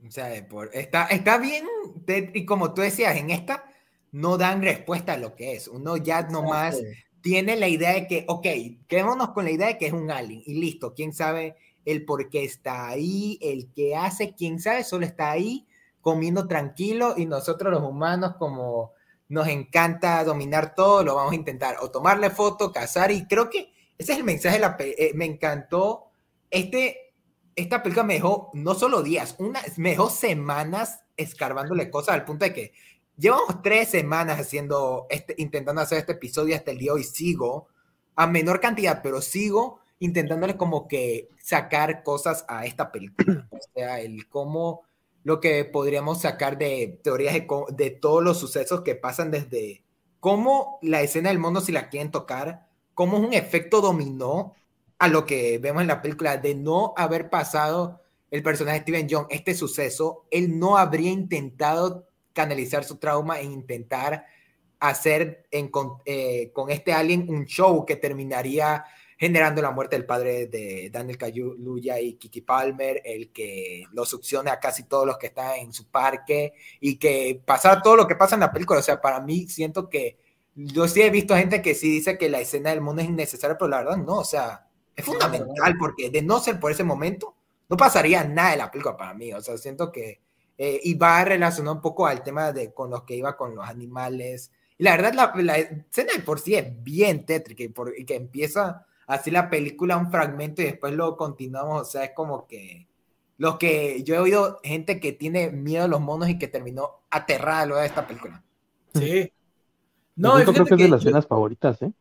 [0.07, 1.65] O sea está está bien
[2.33, 3.65] y como tú decías en esta
[4.11, 5.67] no dan respuesta a lo que es.
[5.67, 6.81] Uno ya nomás
[7.21, 8.47] tiene la idea de que ok
[8.87, 12.29] quedémonos con la idea de que es un alien y listo quién sabe el por
[12.29, 15.66] qué está ahí el que hace quién sabe solo está ahí
[16.07, 18.93] comiendo tranquilo y nosotros los humanos como
[19.27, 21.75] nos encanta dominar todo, lo vamos a intentar.
[21.81, 25.25] O tomarle foto, cazar y creo que ese es el mensaje de la eh, me
[25.25, 26.05] encantó
[26.49, 27.11] este
[27.57, 32.45] esta película me dejó no solo días, una, me dejó semanas escarbándole cosas al punto
[32.45, 32.71] de que
[33.17, 37.67] llevamos tres semanas haciendo este, intentando hacer este episodio hasta el día de hoy sigo
[38.15, 43.99] a menor cantidad, pero sigo intentándole como que sacar cosas a esta película, o sea,
[43.99, 44.86] el cómo
[45.27, 47.35] lo que podríamos sacar de teorías
[47.71, 49.83] de, todos los sucesos que pasan desde
[50.21, 54.53] cómo la escena del mono, si la quieren tocar, cómo es un efecto dominó
[54.97, 57.99] a lo que vemos en la película de no haber pasado
[58.31, 63.43] el personaje de Steven Young este suceso, él no habría intentado canalizar su trauma e
[63.43, 64.27] intentar
[64.79, 68.85] hacer eh, con este alien un show que terminaría
[69.17, 74.51] generando la muerte del padre de Daniel Kaluuya y Kiki Palmer, el que lo succione
[74.51, 78.15] a casi todos los que están en su parque y que pasar todo lo que
[78.15, 78.79] pasa en la película.
[78.79, 80.17] O sea, para mí siento que
[80.53, 83.57] yo sí he visto gente que sí dice que la escena del mundo es innecesaria,
[83.57, 87.35] pero la verdad no, o sea, es fundamental porque de no ser por ese momento,
[87.69, 89.33] no pasaría nada de la película para mí.
[89.33, 90.21] O sea, siento que
[90.57, 93.67] eh, y va relacionado un poco al tema de con los que iba con los
[93.67, 94.51] animales.
[94.77, 98.05] Y la verdad, la, la escena de por sí es bien tétrica y, por, y
[98.05, 102.45] que empieza así la película un fragmento y después lo continuamos, o sea, es como
[102.45, 102.87] que
[103.37, 107.01] lo que yo he oído gente que tiene miedo a los monos y que terminó
[107.09, 108.43] aterrada luego de esta película.
[108.93, 109.31] Sí.
[110.15, 111.91] No, yo creo que es de las escenas favoritas, ¿eh?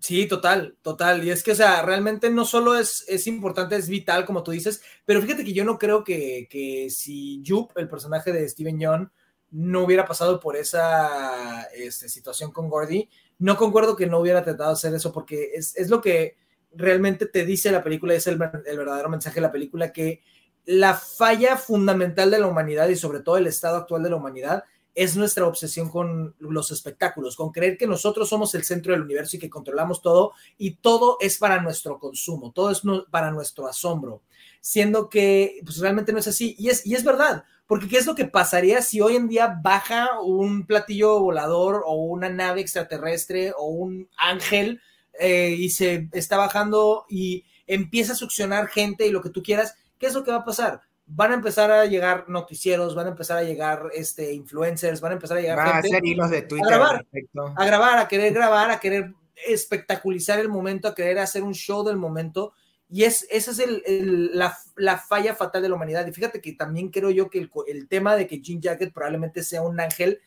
[0.00, 1.24] Sí, total, total.
[1.24, 4.52] Y es que, o sea, realmente no solo es, es importante, es vital, como tú
[4.52, 8.78] dices, pero fíjate que yo no creo que, que si Jupe, el personaje de Steven
[8.78, 9.08] Young,
[9.50, 13.08] no hubiera pasado por esa este, situación con Gordy,
[13.38, 16.36] no concuerdo que no hubiera tratado de hacer eso porque es, es lo que
[16.74, 20.22] realmente te dice la película, es el, el, verdadero mensaje de la película, que
[20.64, 24.64] la falla fundamental de la humanidad y sobre todo el estado actual de la humanidad
[24.94, 29.36] es nuestra obsesión con los espectáculos, con creer que nosotros somos el centro del universo
[29.36, 34.22] y que controlamos todo y todo es para nuestro consumo, todo es para nuestro asombro,
[34.60, 36.56] siendo que pues, realmente no es así.
[36.58, 39.60] Y es, y es verdad, Porque ¿qué es lo que pasaría si hoy en día
[39.62, 44.80] baja un platillo volador o una nave extraterrestre o un ángel
[45.20, 49.76] eh, y se está bajando y empieza a succionar gente y lo que tú quieras?
[49.98, 50.80] ¿Qué es lo que va a pasar?
[51.04, 55.14] Van a empezar a llegar noticieros, van a empezar a llegar este, influencers, van a
[55.16, 56.72] empezar a llegar a hacer hilos de Twitter.
[56.72, 57.06] A grabar,
[57.54, 59.12] a grabar, a querer grabar, a querer
[59.46, 62.54] espectaculizar el momento, a querer hacer un show del momento.
[62.90, 66.06] Y es, esa es el, la, falla fatal de la humanidad.
[66.06, 69.62] Y fíjate que también creo yo que el, tema de que Jean Jacket probablemente sea
[69.62, 70.20] un ángel,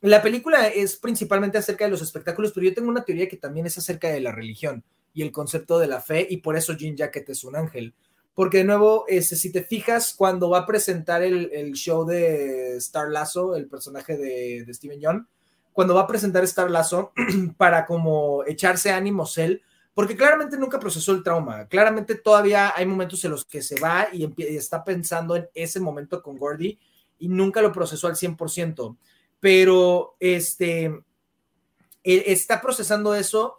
[0.00, 3.66] la película es principalmente acerca de los espectáculos, pero yo tengo una teoría que también
[3.66, 6.96] es acerca de la religión y el concepto de la fe, y por eso Jean
[6.96, 7.94] Jacket es un ángel.
[8.34, 13.56] Porque de nuevo, si te fijas, cuando va a presentar el, show de Star Lasso,
[13.56, 15.24] el personaje de, de Steven Young,
[15.72, 17.12] cuando va a presentar Star Lazo
[17.56, 19.62] para como echarse ánimos él,
[19.98, 24.06] porque claramente nunca procesó el trauma, claramente todavía hay momentos en los que se va
[24.12, 26.78] y, está pensando en ese momento con Gordy
[27.18, 28.96] y nunca lo procesó al 100%,
[29.40, 33.58] pero este, él está procesando eso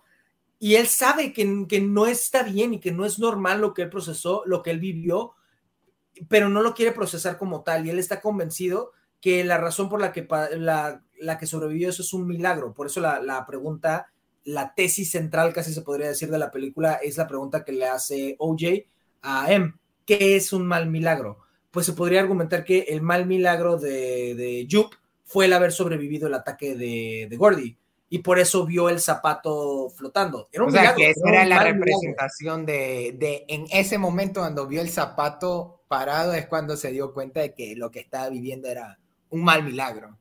[0.59, 3.81] y él sabe que, que no está bien y que no es normal lo que
[3.81, 5.33] él procesó, lo que él vivió,
[6.29, 9.99] pero no lo quiere procesar como tal y él está convencido que la razón por
[9.99, 10.25] la que,
[10.57, 12.73] la, la que sobrevivió eso es un milagro.
[12.73, 14.13] Por eso la, la, pregunta,
[14.43, 17.85] la tesis central, casi se podría decir, de la película es la pregunta que le
[17.85, 18.85] hace OJ
[19.21, 19.73] a M.
[20.05, 21.39] ¿Qué es un mal milagro?
[21.71, 26.27] Pues se podría argumentar que el mal milagro de, de Jupe fue el haber sobrevivido
[26.27, 27.77] el ataque de, de Gordy
[28.09, 30.49] y por eso vio el zapato flotando.
[30.51, 34.67] Era un o sea, que esa era, la representación de, de, en ese momento cuando
[34.67, 38.67] vio el zapato parado es cuando se dio cuenta de que lo que estaba viviendo
[38.67, 38.97] era
[39.29, 40.17] un mal milagro.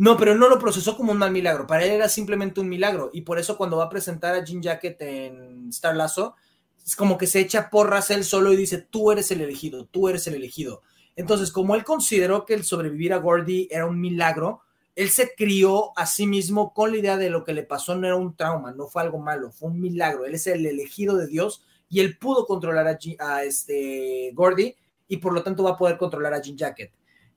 [0.00, 1.66] No, pero no lo procesó como un mal milagro.
[1.66, 3.10] Para él era simplemente un milagro.
[3.12, 6.36] Y por eso cuando va a presentar a Jean Jacket en Star Lasso,
[6.82, 10.08] es como que se echa porras él solo y dice, tú eres el elegido, tú
[10.08, 10.80] eres el elegido.
[11.16, 14.62] Entonces, como él consideró que el sobrevivir a Gordy era un milagro,
[14.96, 18.06] él se crió a sí mismo con la idea de lo que le pasó no
[18.06, 20.24] era un trauma, no fue algo malo, fue un milagro.
[20.24, 24.74] Él es el elegido de Dios y él pudo controlar a, este Gordy
[25.08, 26.90] y por lo tanto va a poder controlar a Jean Jacket.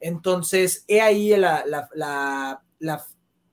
[0.03, 3.05] Entonces, he ahí la, la,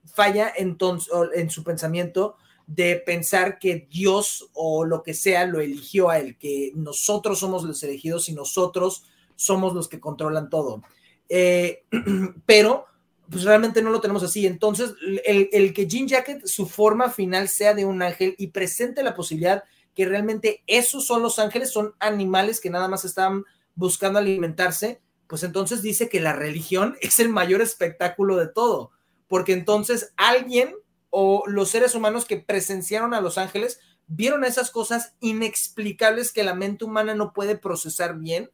[0.05, 2.37] falla entonces, en su pensamiento
[2.67, 7.63] de pensar que Dios o lo que sea lo eligió a él, que nosotros somos
[7.63, 9.05] los elegidos y nosotros
[9.37, 10.83] somos los que controlan todo.
[11.29, 11.85] Eh,
[12.47, 12.87] pero,
[13.31, 14.45] pues realmente no lo tenemos así.
[14.45, 14.95] Entonces,
[15.25, 19.15] el, el, que Jean Jacket, su forma final sea de un ángel y presente la
[19.15, 19.63] posibilidad
[19.95, 23.45] que realmente esos son los ángeles, son animales que nada más están
[23.77, 28.91] buscando alimentarse, pues entonces dice que la religión es el mayor espectáculo de todo,
[29.29, 30.75] porque entonces alguien
[31.09, 36.55] o los seres humanos que presenciaron a los ángeles vieron esas cosas inexplicables que la
[36.55, 38.51] mente humana no puede procesar bien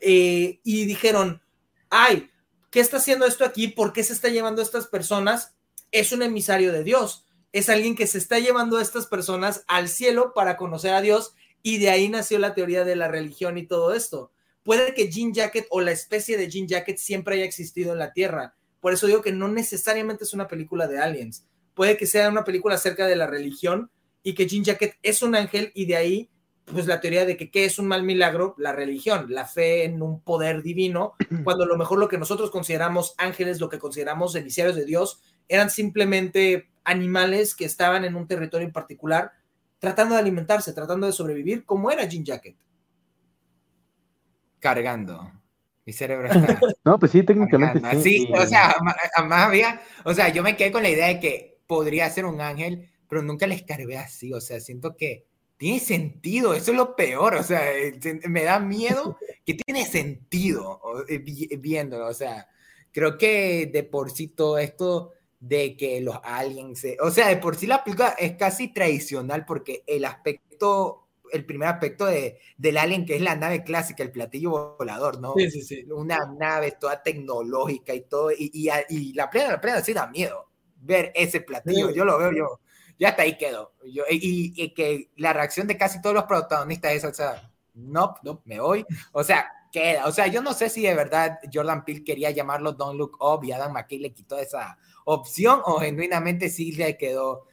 [0.00, 1.42] eh, y dijeron,
[1.90, 2.30] ay,
[2.70, 3.68] ¿qué está haciendo esto aquí?
[3.68, 5.56] ¿Por qué se está llevando a estas personas?
[5.92, 9.90] Es un emisario de Dios, es alguien que se está llevando a estas personas al
[9.90, 13.66] cielo para conocer a Dios y de ahí nació la teoría de la religión y
[13.66, 14.32] todo esto
[14.68, 18.12] puede que Jean Jacket o la especie de Jean Jacket siempre haya existido en la
[18.12, 18.54] Tierra.
[18.80, 21.46] Por eso digo que no necesariamente es una película de aliens.
[21.72, 23.90] Puede que sea una película acerca de la religión
[24.22, 26.30] y que Jean Jacket es un ángel y de ahí,
[26.66, 30.02] pues la teoría de que qué es un mal milagro, la religión, la fe en
[30.02, 31.14] un poder divino,
[31.44, 35.22] cuando a lo mejor lo que nosotros consideramos ángeles, lo que consideramos emisarios de Dios,
[35.48, 39.32] eran simplemente animales que estaban en un territorio en particular
[39.78, 42.58] tratando de alimentarse, tratando de sobrevivir, como era Jean Jacket
[44.58, 45.32] cargando.
[45.84, 46.60] Mi cerebro está.
[46.84, 48.28] no, pues sí, técnicamente sí.
[48.32, 48.74] o sea,
[49.24, 49.80] más había.
[50.04, 53.22] O sea, yo me quedé con la idea de que podría ser un ángel, pero
[53.22, 54.32] nunca les cargué así.
[54.32, 55.26] O sea, siento que
[55.56, 56.54] tiene sentido.
[56.54, 57.34] Eso es lo peor.
[57.34, 57.98] O sea, eh,
[58.28, 61.18] me da miedo que tiene sentido eh,
[61.58, 62.06] viéndolo.
[62.06, 62.48] O sea,
[62.92, 67.56] creo que de por sí todo esto de que los aliens, o sea, de por
[67.56, 73.04] sí la película es casi tradicional porque el aspecto el primer aspecto de, del alien,
[73.04, 75.34] que es la nave clásica, el platillo volador, ¿no?
[75.36, 75.84] Sí, sí, sí.
[75.90, 78.50] Una nave toda tecnológica y todo, y,
[78.88, 80.48] y, la plena, la plena sí da miedo
[80.80, 82.60] ver ese platillo, yo lo veo, yo,
[82.98, 83.74] ya hasta ahí quedo.
[83.84, 88.14] Yo, y, y, que la reacción de casi todos los protagonistas es, o sea, no,
[88.22, 91.84] no, me voy, o sea, queda, o sea, yo no sé si de verdad Jordan
[91.84, 96.48] Peele quería llamarlo Don't Look Up y Adam McKay le quitó esa opción o genuinamente
[96.48, 97.46] sí le quedó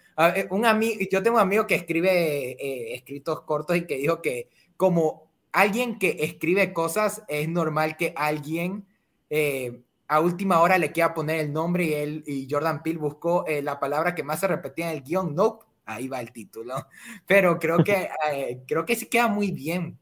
[0.49, 4.49] un amigo, yo tengo un amigo que escribe eh, escritos cortos y que dijo que
[4.77, 8.85] como alguien que escribe cosas, es normal que alguien
[9.29, 13.45] eh, a última hora le quiera poner el nombre y él y Jordan Peele buscó
[13.47, 15.35] eh, la palabra que más se repetía en el guion,
[15.87, 16.75] Ahí va el título.
[17.27, 18.09] Pero creo que,
[18.67, 19.99] creo que sí queda muy bien.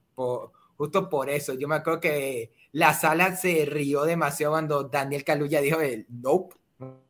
[0.77, 1.53] justo por eso.
[1.53, 6.55] Yo me acuerdo que la sala se rió demasiado cuando Daniel Kaluuya dijo el nope,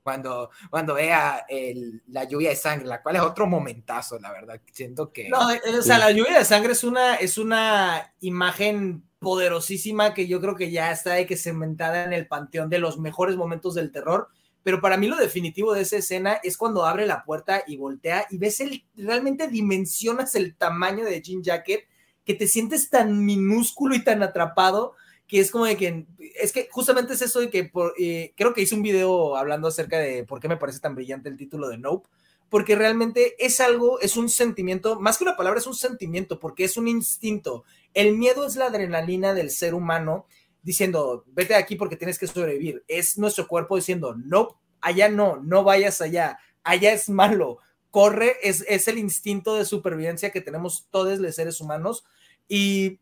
[0.04, 4.62] cuando, cuando vea el, la lluvia de sangre, la cual es otro momentazo, la verdad.
[4.72, 5.30] Siento que...
[5.30, 10.42] No, o sea, la lluvia de sangre es una, es una imagen poderosísima que yo
[10.42, 13.92] creo que ya está de que cementada en el panteón de los mejores momentos del
[13.92, 14.28] terror.
[14.62, 18.26] Pero para mí lo definitivo de esa escena es cuando abre la puerta y voltea
[18.30, 21.86] y ves el, realmente dimensionas el tamaño de Jean Jacket,
[22.24, 24.96] que te sientes tan minúsculo y tan atrapado
[25.28, 26.06] que es como de que,
[26.40, 29.68] es que justamente es eso de que por, eh, creo que hice un video hablando
[29.68, 32.10] acerca de por qué me parece tan brillante el título de Nope,
[32.50, 36.66] porque realmente es algo, es un sentimiento, más que una palabra, es un sentimiento, porque
[36.66, 37.64] es un instinto.
[37.96, 40.28] El miedo es la adrenalina del ser humano
[40.62, 42.84] diciendo, vete de aquí porque tienes que sobrevivir.
[42.88, 47.58] Es nuestro cuerpo diciendo, no, allá no, no vayas allá, allá es malo.
[47.90, 52.06] Corre, es, es el instinto de supervivencia que tenemos todos los seres humanos
[52.48, 53.00] y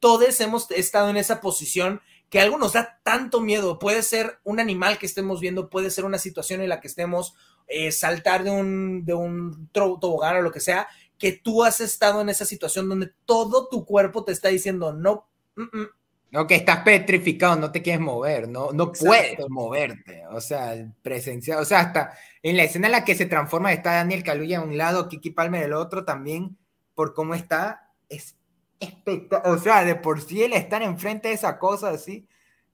[0.00, 2.00] todos hemos estado en esa posición
[2.30, 3.78] que algo nos da tanto miedo.
[3.78, 7.36] Puede ser un animal que estemos viendo, puede ser una situación en la que estemos,
[7.68, 10.88] eh, saltar de un, de un tobogán o lo que sea,
[11.18, 15.28] que tú has estado en esa situación donde todo tu cuerpo te está diciendo no.
[16.30, 20.26] No, que estás petrificado, no te quieres mover, no, no puedes moverte.
[20.32, 23.92] O sea, presencia, o sea, hasta en la escena en la que se transforma está
[23.92, 26.58] Daniel Caluya a un lado, Kiki Palmer del otro, también
[26.96, 28.36] por cómo está, es
[28.84, 29.56] espectacular.
[29.56, 32.26] O sea, de por sí el estar enfrente de esa cosa así,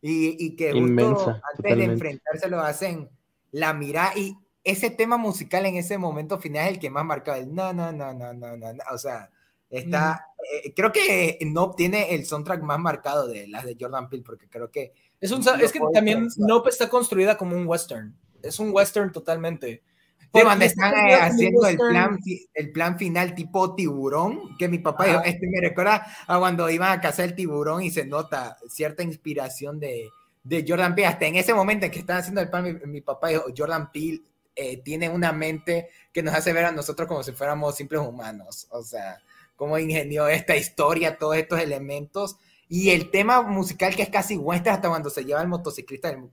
[0.02, 3.10] y, y que justo antes de enfrentarse lo hacen
[3.52, 7.38] la mira y ese tema musical en ese momento final es el que más marcaba
[7.38, 9.30] el no, no, no, no, no, no, o sea,
[9.70, 14.24] está, eh, creo que no tiene el soundtrack más marcado de las de Jordan Peele,
[14.24, 14.92] porque creo que...
[15.20, 19.82] Es, un, es que también Nope está construida como un western, es un western totalmente.
[20.30, 22.18] Cuando están eh, haciendo el plan,
[22.54, 26.92] el plan final tipo tiburón, que mi papá dijo, este me recuerda a cuando iban
[26.92, 30.08] a cazar el tiburón y se nota cierta inspiración de,
[30.44, 31.08] de Jordan Peele.
[31.08, 33.90] Hasta en ese momento en que están haciendo el plan, mi, mi papá dijo, Jordan
[33.90, 34.22] Peele
[34.56, 38.66] eh, tiene una mente que nos hace ver a nosotros como si fuéramos simples humanos.
[38.70, 39.18] O sea,
[39.56, 42.36] cómo ingenió esta historia, todos estos elementos.
[42.68, 46.30] Y el tema musical que es casi western hasta cuando se lleva el motociclista del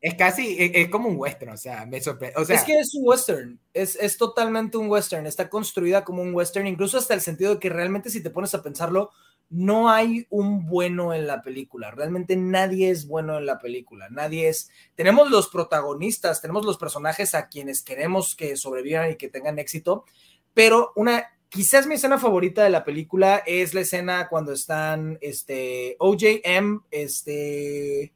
[0.00, 2.40] es, casi, es, como un western, o sea, me sorprende.
[2.40, 6.22] O sea, es que es un western, es, es totalmente un western, está construida como
[6.22, 9.10] un western, incluso hasta el sentido de que realmente si te pones a pensarlo,
[9.50, 14.48] no hay un bueno en la película, realmente nadie es bueno en la película, nadie
[14.48, 19.58] es, tenemos los protagonistas, tenemos los personajes a quienes queremos que sobrevivan y que tengan
[19.58, 20.04] éxito,
[20.54, 25.96] pero una, quizás mi escena favorita de la película es la escena cuando están, este,
[25.98, 28.14] OJM, este,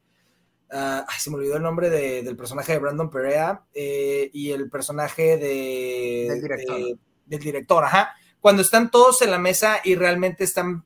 [0.74, 5.36] uh, se me olvidó el nombre del personaje de Brandon Perea eh, y el personaje
[5.36, 6.98] de, del director.
[7.26, 10.84] del director, ajá, cuando están todos en la mesa y realmente están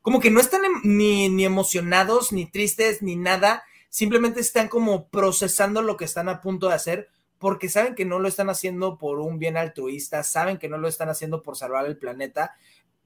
[0.00, 5.08] como que no están em, ni, ni emocionados, ni tristes, ni nada, simplemente están como
[5.08, 7.08] procesando lo que están a punto de hacer
[7.38, 10.88] porque saben que no lo están haciendo por un bien altruista, saben que no lo
[10.88, 12.54] están haciendo por salvar el planeta,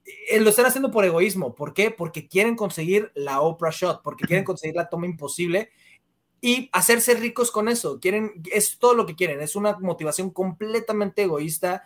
[0.05, 1.55] eh, lo están haciendo por egoísmo.
[1.55, 1.91] ¿Por qué?
[1.91, 5.71] Porque quieren conseguir la Oprah Shot, porque quieren conseguir la toma imposible
[6.41, 8.01] y hacerse ricos con eso.
[8.01, 11.85] Quieren, es todo lo que quieren, es una motivación completamente egoísta.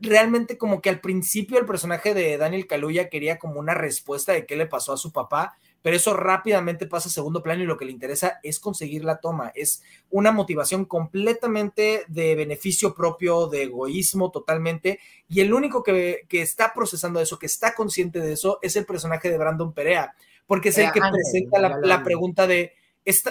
[0.00, 4.46] Realmente como que al principio el personaje de Daniel Kaluuya quería como una respuesta de
[4.46, 7.76] qué le pasó a su papá, pero eso rápidamente pasa a segundo plano y lo
[7.76, 13.64] que le interesa es conseguir la toma, es una motivación completamente de beneficio propio, de
[13.64, 18.76] egoísmo totalmente, y el único que, está procesando eso, que está consciente de eso, es
[18.76, 20.14] el personaje de Brandon Perea,
[20.46, 22.74] porque es el que presenta la, pregunta de,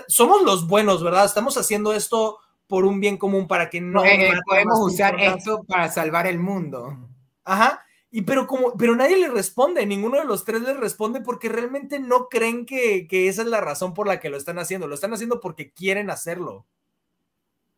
[0.07, 1.25] somos los buenos, ¿verdad?
[1.25, 5.89] Estamos haciendo esto por un bien común para que no eh, podemos usar esto para
[5.89, 7.09] salvar el mundo.
[7.43, 7.83] Ajá.
[8.11, 11.99] Y pero como, pero nadie le responde, ninguno de los tres le responde porque realmente
[11.99, 14.87] no creen que, esa es la razón por la que lo están haciendo.
[14.87, 16.65] Lo están haciendo porque quieren hacerlo.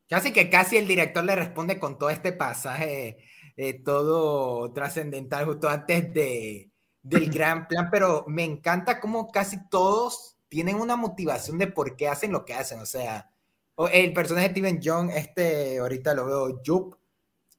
[0.10, 3.18] Casi que casi el director le responde con todo este pasaje,
[3.56, 6.70] eh, todo trascendental justo antes de,
[7.02, 12.10] del gran plan, pero me encanta cómo casi todos tienen una motivación de por qué
[12.10, 12.82] hacen lo que hacen.
[12.82, 13.32] O sea,
[13.94, 16.96] el personaje de Steven Young, este, ahorita lo veo, Jup,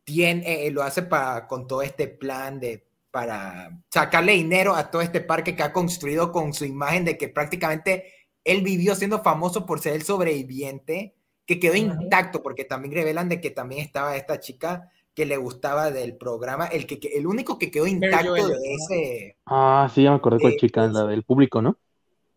[0.05, 5.01] tiene, eh, lo hace para, con todo este plan de para sacarle dinero a todo
[5.01, 8.05] este parque que ha construido con su imagen de que prácticamente
[8.44, 11.14] él vivió siendo famoso por ser el sobreviviente,
[11.47, 15.90] que quedó intacto, porque también revelan de que también estaba esta chica que le gustaba
[15.90, 19.36] del programa, el, que, el único que quedó intacto de ese...
[19.47, 21.78] Ah, sí, ya me acordé con chica, la del público, ¿no?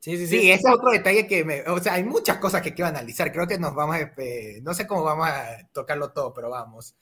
[0.06, 0.52] Sí, sí, sí.
[0.52, 1.64] ese es otro detalle que me.
[1.64, 3.32] O sea, hay muchas cosas que quiero analizar.
[3.32, 4.02] Creo que nos vamos a.
[4.18, 6.96] Eh, no sé cómo vamos a tocarlo todo, pero vamos.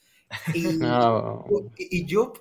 [0.53, 0.79] Y,
[1.77, 2.37] y, Jup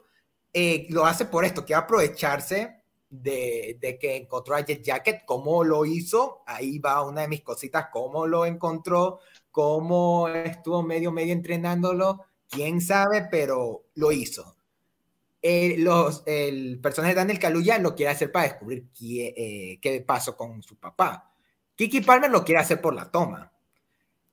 [0.52, 5.64] eh, lo hace por esto, que aprovecharse de, de, que encontró a Jet Jacket, cómo
[5.64, 9.18] lo hizo, ahí va una de mis cositas, cómo lo encontró,
[9.50, 14.54] cómo estuvo medio, medio entrenándolo, quién sabe, pero lo hizo.
[15.42, 20.00] Eh, los, el personaje de Daniel Kaluuya lo quiere hacer para descubrir qué, eh, qué
[20.00, 21.34] pasó con su papá.
[21.74, 23.52] Kiki Palmer lo quiere hacer por la toma.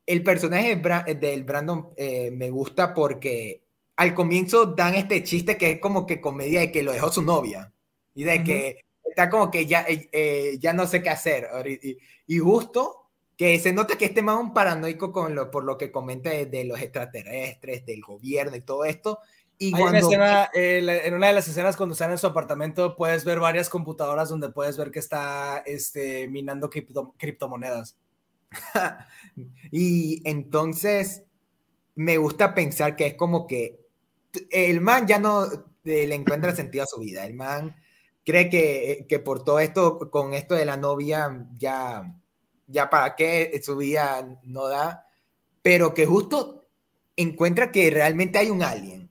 [0.05, 0.75] El personaje
[1.15, 3.63] del Brandon eh, me gusta porque
[3.95, 7.21] al comienzo dan este chiste que es como que comedia de que lo dejó su
[7.21, 7.73] novia
[8.15, 11.47] y de que está como que ya, eh, ya no sé qué hacer.
[11.65, 15.77] Y, y, justo que se nota que este más un paranoico con lo, por lo
[15.77, 19.19] que comenta de, los extraterrestres, del gobierno y todo esto.
[19.61, 19.99] Y cuando...
[19.99, 23.69] escena, eh, en una de las escenas cuando están en su apartamento puedes ver varias
[23.69, 27.97] computadoras donde puedes ver que está este, minando criptomonedas.
[29.71, 31.23] y entonces
[31.95, 33.85] me gusta pensar que es como que
[34.49, 35.45] el man ya no
[35.83, 37.25] le encuentra sentido a su vida.
[37.25, 37.75] El man
[38.25, 42.15] cree que, que, por todo esto, con esto de la novia, ya,
[42.67, 45.05] ya para qué su vida no da,
[45.61, 46.67] pero que justo
[47.17, 49.08] encuentra que realmente hay un alien.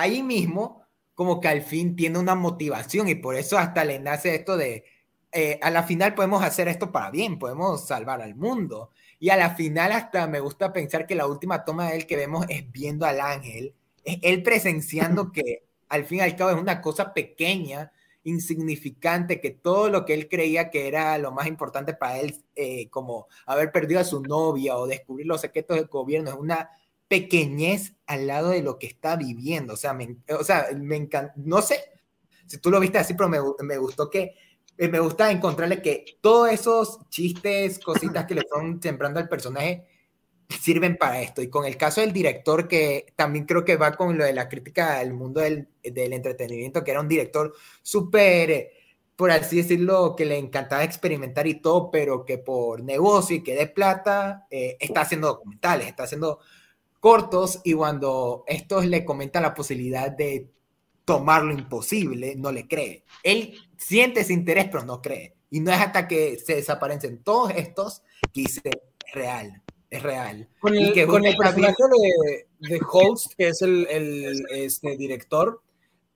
[0.00, 0.82] Ahí mismo,
[1.14, 4.84] como que al fin tiene una motivación y por eso hasta le nace esto de,
[5.30, 8.90] eh, a la final podemos hacer esto para bien, podemos salvar al mundo.
[9.18, 12.16] Y a la final hasta me gusta pensar que la última toma de él que
[12.16, 16.56] vemos es viendo al ángel, es él presenciando que al fin y al cabo es
[16.56, 17.92] una cosa pequeña
[18.24, 22.88] insignificante, que todo lo que él creía que era lo más importante para él, eh,
[22.90, 26.70] como haber perdido a su novia o descubrir los secretos del gobierno, es una
[27.08, 29.74] pequeñez al lado de lo que está viviendo.
[29.74, 31.80] O sea, me, o sea, me encanta, no sé
[32.46, 34.34] si tú lo viste así, pero me, gustó que
[34.76, 39.86] eh, me gusta encontrarle que todos esos chistes, cositas que le fueron sembrando al personaje,
[40.48, 41.42] sirven para esto.
[41.42, 44.48] Y con el caso del director, que también creo que va con lo de la
[44.48, 48.70] crítica al mundo del, del entretenimiento, que era un director súper,
[49.16, 53.54] por así decirlo, que le encantaba experimentar y todo, pero que por negocio y que
[53.54, 56.40] de plata, eh, está haciendo documentales, está haciendo
[57.04, 60.50] cortos y cuando estos le comentan la posibilidad de
[61.04, 63.04] tomar lo imposible, no le cree.
[63.22, 65.34] Él siente ese interés, pero no cree.
[65.50, 68.00] Y no es hasta que se desaparecen todos estos
[68.32, 68.62] que dice
[69.12, 70.48] real es real.
[70.60, 75.60] Con el, con el personaje de, de, Holst, que es el, el este, director,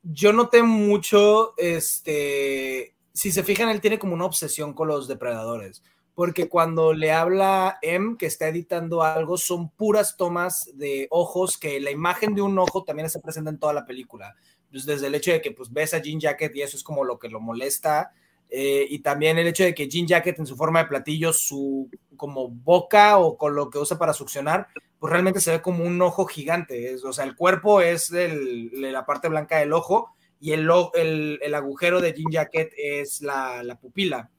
[0.03, 5.83] yo noté mucho, este, si se fijan, él tiene como una obsesión con los depredadores,
[6.19, 11.79] porque cuando le habla M, que está editando algo, son puras tomas de ojos, que
[11.79, 14.35] la imagen de un ojo también se presenta en toda la película.
[14.69, 17.05] Pues desde el hecho de que pues, ves a Jean Jacket y eso es como
[17.05, 18.11] lo que lo molesta,
[18.51, 21.89] eh, y también el hecho de que Jean Jacket en su forma de platillo, su
[22.17, 24.67] como boca o con lo que usa para succionar,
[24.99, 26.97] pues realmente se ve como un ojo gigante.
[26.97, 32.13] o sea, el cuerpo es la parte blanca del ojo y el, el, agujero de
[32.13, 34.33] Jean Jacket es la, pupila.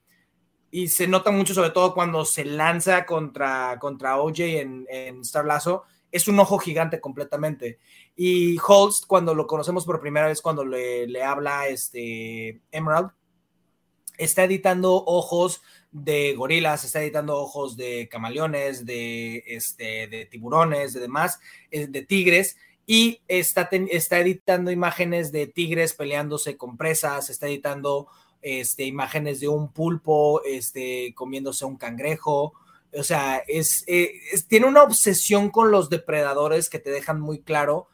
[0.72, 5.46] Y se nota mucho, sobre todo cuando se lanza contra, contra OJ en, en Star
[5.46, 7.80] Lasso, es un ojo gigante completamente.
[8.16, 13.12] Y Holst, cuando lo conocemos por primera vez, cuando le, le habla este Emerald,
[14.18, 21.00] está editando ojos de gorilas, está editando ojos de camaleones, de, este, de tiburones, de
[21.00, 21.40] demás,
[21.72, 28.08] eh, de tigres, y está, está editando imágenes de tigres peleándose con presas, está editando
[28.41, 32.53] este, imágenes de un pulpo este, comiéndose un cangrejo.
[32.94, 34.14] O sea, es, eh,
[34.48, 37.88] tiene una obsesión con los depredadores que te dejan muy claro.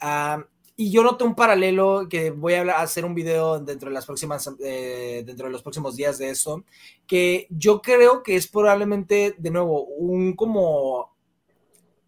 [0.00, 0.44] Ah,
[0.80, 4.50] y yo noto un paralelo que voy a hacer un video dentro de las próximas,
[4.64, 6.64] eh, dentro de los próximos días de eso,
[7.06, 11.14] que yo creo que es probablemente, de nuevo, un como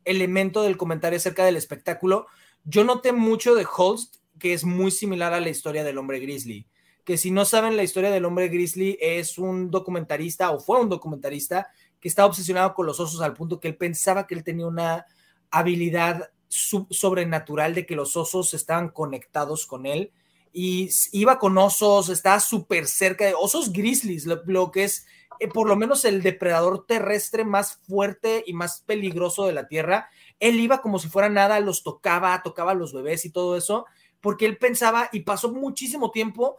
[0.06, 2.28] elemento del comentario acerca del espectáculo.
[2.64, 6.66] Yo noté mucho de Holst, que es muy similar a la historia del hombre grizzly.
[7.05, 10.89] Que si no saben, la historia del hombre grizzly es un documentarista, o fue un
[10.89, 11.69] documentarista,
[12.01, 15.07] que estaba obsesionado con los osos al punto que él pensaba que él tenía una
[15.51, 20.12] habilidad sobrenatural de que los osos estaban conectados con él
[20.53, 25.07] y iba con osos, estaba súper cerca de osos grizzlies, lo, que es
[25.41, 30.11] eh, por lo menos el depredador terrestre más fuerte y más peligroso de la Tierra.
[30.41, 33.87] Él iba como si fuera nada, los tocaba, tocaba a los bebés y todo eso,
[34.20, 36.59] porque él pensaba y pasó muchísimo tiempo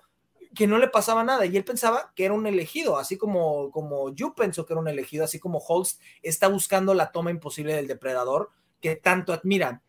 [0.55, 4.13] que no le pasaba nada y él pensaba que era un elegido, así como, como
[4.13, 7.87] yo pensó que era un elegido, así como Holst está buscando la toma imposible del
[7.87, 9.81] depredador que tanto admira.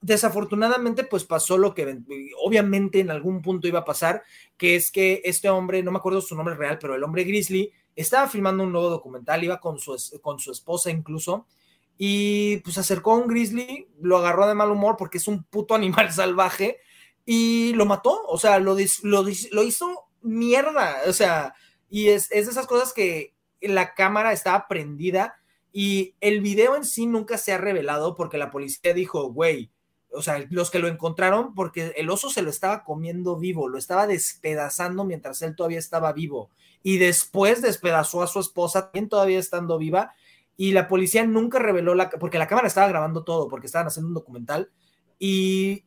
[0.00, 1.98] Desafortunadamente, pues pasó lo que
[2.42, 4.22] obviamente en algún punto iba a pasar,
[4.56, 7.70] que es que este hombre, no me acuerdo su nombre real, pero el hombre Grizzly
[7.94, 11.46] estaba filmando un nuevo documental, iba con su, con su esposa incluso,
[11.98, 15.74] y pues acercó a un grizzly, lo agarró de mal humor porque es un puto
[15.76, 16.78] animal salvaje,
[17.32, 18.74] y lo mató, o sea, lo,
[19.04, 21.54] lo, hizo mierda, o sea,
[21.88, 25.36] y es, es de esas cosas que la cámara estaba prendida
[25.72, 29.70] y el video en sí nunca se ha revelado porque la policía dijo, güey,
[30.12, 33.78] o sea, los que lo encontraron, porque el oso se lo estaba comiendo vivo, lo
[33.78, 36.50] estaba despedazando mientras él todavía estaba vivo.
[36.82, 40.14] Y después despedazó a su esposa, también todavía estando viva.
[40.56, 44.08] Y la policía nunca reveló la, porque la cámara estaba grabando todo, porque estaban haciendo
[44.08, 44.72] un documental.
[45.16, 45.84] Y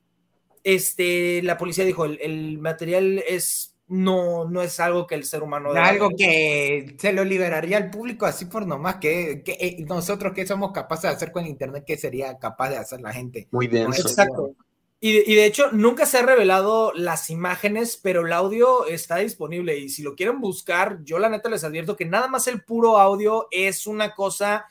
[0.64, 5.44] este, la policía dijo, el, el material es no, no es algo que el ser
[5.44, 5.72] humano...
[5.74, 10.48] Algo que se lo liberaría al público así por nomás, que, que eh, nosotros que
[10.48, 13.48] somos capaces de hacer con Internet, que sería capaz de hacer la gente.
[13.52, 14.08] Muy denso.
[14.08, 14.56] Exacto.
[15.00, 19.78] Y, y, de hecho, nunca se ha revelado las imágenes, pero el audio está disponible.
[19.78, 22.98] Y si lo quieren buscar, yo la neta les advierto que nada más el puro
[22.98, 24.66] audio es una cosa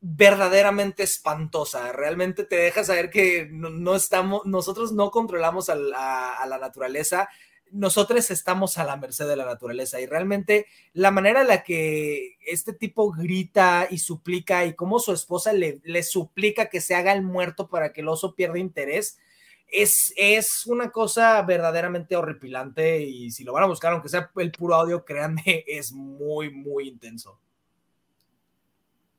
[0.00, 1.92] verdaderamente espantosa.
[1.92, 7.28] Realmente te deja saber que no, estamos, nosotros no controlamos a la naturaleza
[7.70, 12.36] nosotros estamos a la merced de la naturaleza y realmente la manera en la que
[12.46, 17.12] este tipo grita y suplica y cómo su esposa le, le suplica que se haga
[17.12, 19.18] el muerto para que el oso pierda interés,
[19.68, 24.52] es, es una cosa verdaderamente horripilante y si lo van a buscar, aunque sea el
[24.52, 27.40] puro audio, créanme, es muy, muy intenso.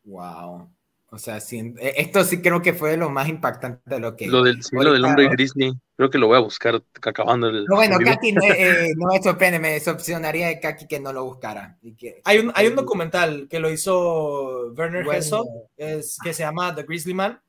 [0.08, 0.70] Wow.
[1.10, 4.28] O sea, sí, eh, esto sí creo que fue lo más impactante de lo que...
[4.28, 7.64] Lo del, lo del hombre grizzly, creo que lo voy a buscar acabando el...
[7.66, 11.24] No, bueno, Kaki no, eh, no me sorprende, me decepcionaría de Kaki que no lo
[11.24, 11.78] buscara.
[11.82, 15.44] Y que, hay, un, hay un documental que lo hizo Werner bueno,
[15.78, 17.40] es, que se llama The Grizzly Man.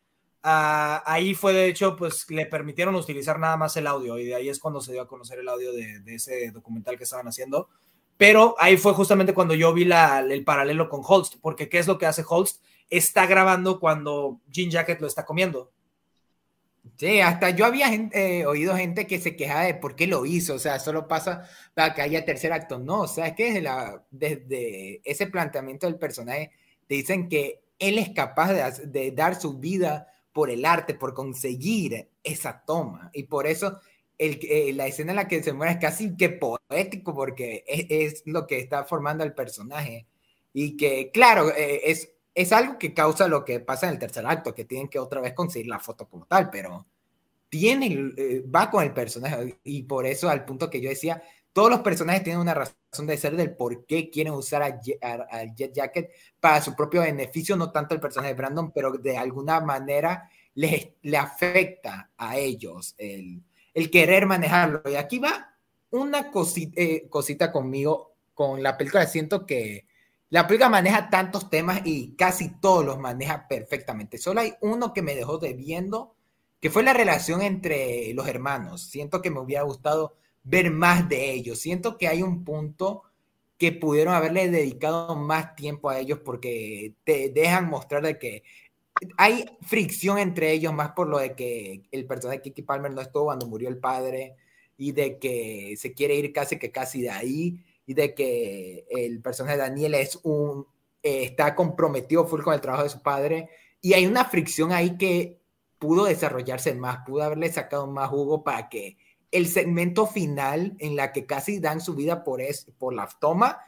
[0.44, 4.36] Uh, ahí fue, de hecho, pues le permitieron utilizar nada más el audio y de
[4.36, 7.26] ahí es cuando se dio a conocer el audio de, de ese documental que estaban
[7.26, 7.68] haciendo.
[8.19, 11.86] Pero ahí fue justamente cuando yo vi la, el paralelo con Holst, porque ¿qué es
[11.86, 12.61] lo que hace Holst?
[12.90, 15.70] está grabando cuando Jean Jacket lo está comiendo.
[16.97, 20.55] Sí, hasta yo había eh, oído gente que se quejaba de por qué lo hizo,
[20.55, 22.78] o sea, solo pasa para que haya tercer acto.
[22.78, 26.51] No, o sea, es que desde, la, desde ese planteamiento del personaje
[26.86, 31.15] te dicen que él es capaz de, de, dar su vida por el arte, por
[31.15, 33.11] conseguir esa toma.
[33.12, 33.78] Y por eso
[34.19, 38.23] el, eh, la escena en la que se muere es casi que poético, porque es,
[38.27, 40.07] lo que está formando el personaje.
[40.53, 44.24] Y que, claro, eh, es es algo que causa lo que pasa en el tercer
[44.24, 46.86] acto, que tienen que otra vez conseguir la foto como tal, pero
[47.49, 51.20] tiene, eh, va con el personaje y por eso al punto que yo decía,
[51.53, 54.81] todos los personajes tienen una razón de ser del por qué quieren usar a,
[55.53, 59.61] Jet Jacket para su propio beneficio, no tanto el personaje de Brandon, pero de alguna
[59.61, 63.43] manera le, le afecta a ellos el,
[63.78, 64.82] el, querer manejarlo.
[64.86, 65.55] Y aquí va
[65.90, 69.86] una cosita, eh, cosita conmigo con la película, siento que
[70.30, 74.18] la película maneja tantos temas y casi todos los maneja perfectamente.
[74.18, 76.14] Solo hay uno que me dejó debiendo,
[76.60, 78.82] que fue la relación entre los hermanos.
[78.82, 80.14] Siento que me hubiera gustado
[80.44, 81.59] ver más de ellos.
[81.59, 83.05] Siento que hay un punto
[83.56, 88.44] que pudieron haberle dedicado más tiempo a ellos porque te dejan mostrar de que
[89.16, 93.00] hay fricción entre ellos más por lo de que el personaje de Kiki Palmer no
[93.00, 94.36] estuvo cuando murió el padre
[94.76, 99.20] y de que se quiere ir casi que casi de ahí y de que el
[99.20, 100.66] personaje de Daniel es un,
[101.02, 103.48] eh, está comprometido full con el trabajo de su padre.
[103.80, 105.40] Y hay una fricción ahí que
[105.78, 108.98] pudo desarrollarse más, pudo haberle sacado más jugo para que
[109.30, 113.58] el segmento final en la que casi dan su vida por, es, por la toma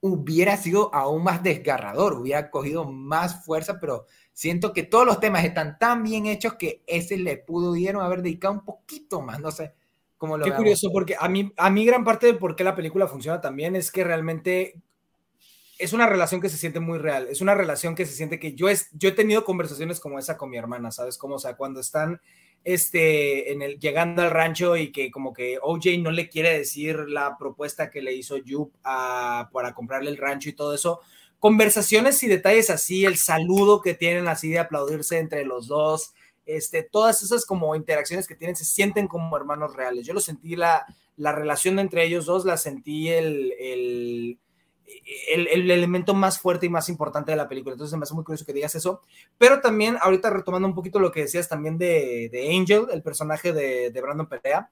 [0.00, 4.06] hubiera sido aún más desgarrador, hubiera cogido más fuerza, pero
[4.36, 8.52] siento que todos los temas están tan bien hechos que ese le pudieron haber dedicado
[8.52, 9.72] un poquito más, no sé,
[10.44, 13.40] Qué curioso, porque a mí, a mí gran parte de por qué la película funciona
[13.40, 14.80] también es que realmente
[15.78, 18.54] es una relación que se siente muy real, es una relación que se siente que
[18.54, 21.16] yo, es, yo he tenido conversaciones como esa con mi hermana, ¿sabes?
[21.16, 22.20] Como, o sea, cuando están
[22.62, 27.08] este, en el, llegando al rancho y que como que OJ no le quiere decir
[27.08, 31.00] la propuesta que le hizo Jupe para comprarle el rancho y todo eso,
[31.38, 36.12] conversaciones y detalles así, el saludo que tienen así de aplaudirse entre los dos,
[36.46, 40.06] este, todas esas como interacciones que tienen se sienten como hermanos reales.
[40.06, 40.86] Yo lo sentí, la,
[41.16, 44.38] la relación entre ellos dos, la sentí el, el,
[45.28, 47.74] el, elemento más fuerte y más importante de la película.
[47.74, 49.02] Entonces me hace muy curioso que digas eso.
[49.38, 53.52] Pero también, ahorita retomando un poquito lo que decías también de, de Angel, el personaje
[53.52, 54.70] de, de Brandon Perea,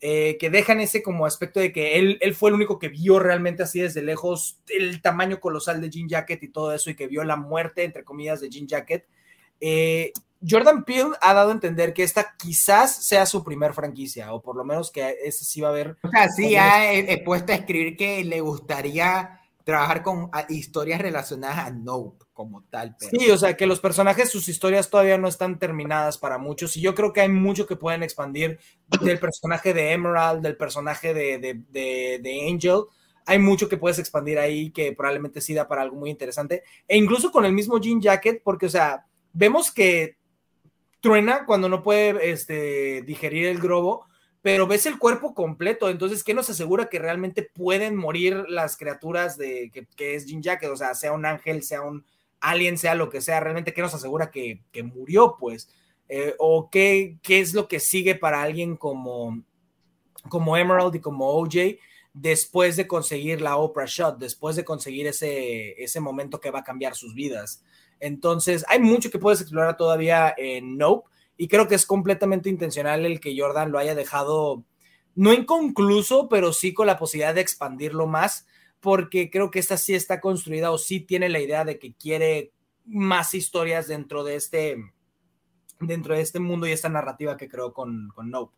[0.00, 3.18] eh, que dejan ese como aspecto de que él, él fue el único que vio
[3.18, 7.06] realmente así desde lejos el tamaño colosal de Jean Jacket y todo eso, y que
[7.06, 9.06] vio la muerte, entre comillas, de Jean Jacket.
[9.60, 10.12] Eh,
[10.46, 14.56] Jordan Peele ha dado a entender que esta quizás sea su primer franquicia, o por
[14.56, 15.96] lo menos que ese sí va a haber.
[16.02, 21.58] O sea, sí, ha he, puesto a escribir que le gustaría trabajar con historias relacionadas
[21.58, 22.96] a Nope como tal.
[22.98, 26.82] Sí, o sea, que los personajes, sus historias todavía no están terminadas para muchos y
[26.82, 28.60] yo creo que hay mucho que pueden expandir
[29.00, 32.82] del personaje de Emerald, del personaje de, de, de, Angel.
[33.24, 36.62] Hay mucho que puedes expandir ahí que probablemente sí da para algo muy interesante.
[36.86, 40.18] E incluso con el mismo Jean Jacket, porque, o sea, vemos que
[41.00, 44.06] truena cuando no puede este, digerir el globo,
[44.44, 49.38] pero ves el cuerpo completo, entonces, ¿qué nos asegura que realmente pueden morir las criaturas
[49.38, 50.68] de que, es Jin Jacket?
[50.68, 52.04] O sea, sea un ángel, sea un
[52.40, 54.60] alien, sea lo que sea, realmente, ¿qué nos asegura que,
[54.94, 55.70] murió, pues?
[56.10, 59.42] Eh, o qué, qué es lo que sigue para alguien como,
[60.28, 61.78] como Emerald y como OJ
[62.12, 66.64] después de conseguir la Oprah Shot, después de conseguir ese, ese momento que va a
[66.64, 67.64] cambiar sus vidas.
[67.98, 73.04] Entonces, hay mucho que puedes explorar todavía en Nope y creo que es completamente intencional
[73.04, 74.64] el que Jordan lo haya dejado,
[75.14, 78.46] no inconcluso, pero sí con la posibilidad de expandirlo más,
[78.80, 82.52] porque creo que esta sí está construida o sí tiene la idea de que quiere
[82.84, 84.76] más historias dentro de este,
[85.80, 88.56] dentro de este mundo y esta narrativa que creó con, con Nope.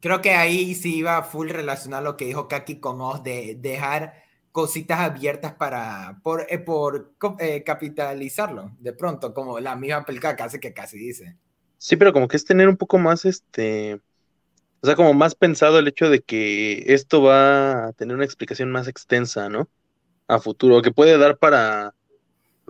[0.00, 4.14] Creo que ahí sí iba full relacionar lo que dijo Kaki con Oz, de dejar
[4.52, 10.58] cositas abiertas para, por, eh, por eh, capitalizarlo, de pronto, como la misma película casi
[10.58, 11.36] que casi dice.
[11.78, 14.00] Sí, pero como que es tener un poco más, este,
[14.80, 18.70] o sea, como más pensado el hecho de que esto va a tener una explicación
[18.70, 19.68] más extensa, ¿no?
[20.26, 21.94] A futuro, que puede dar para,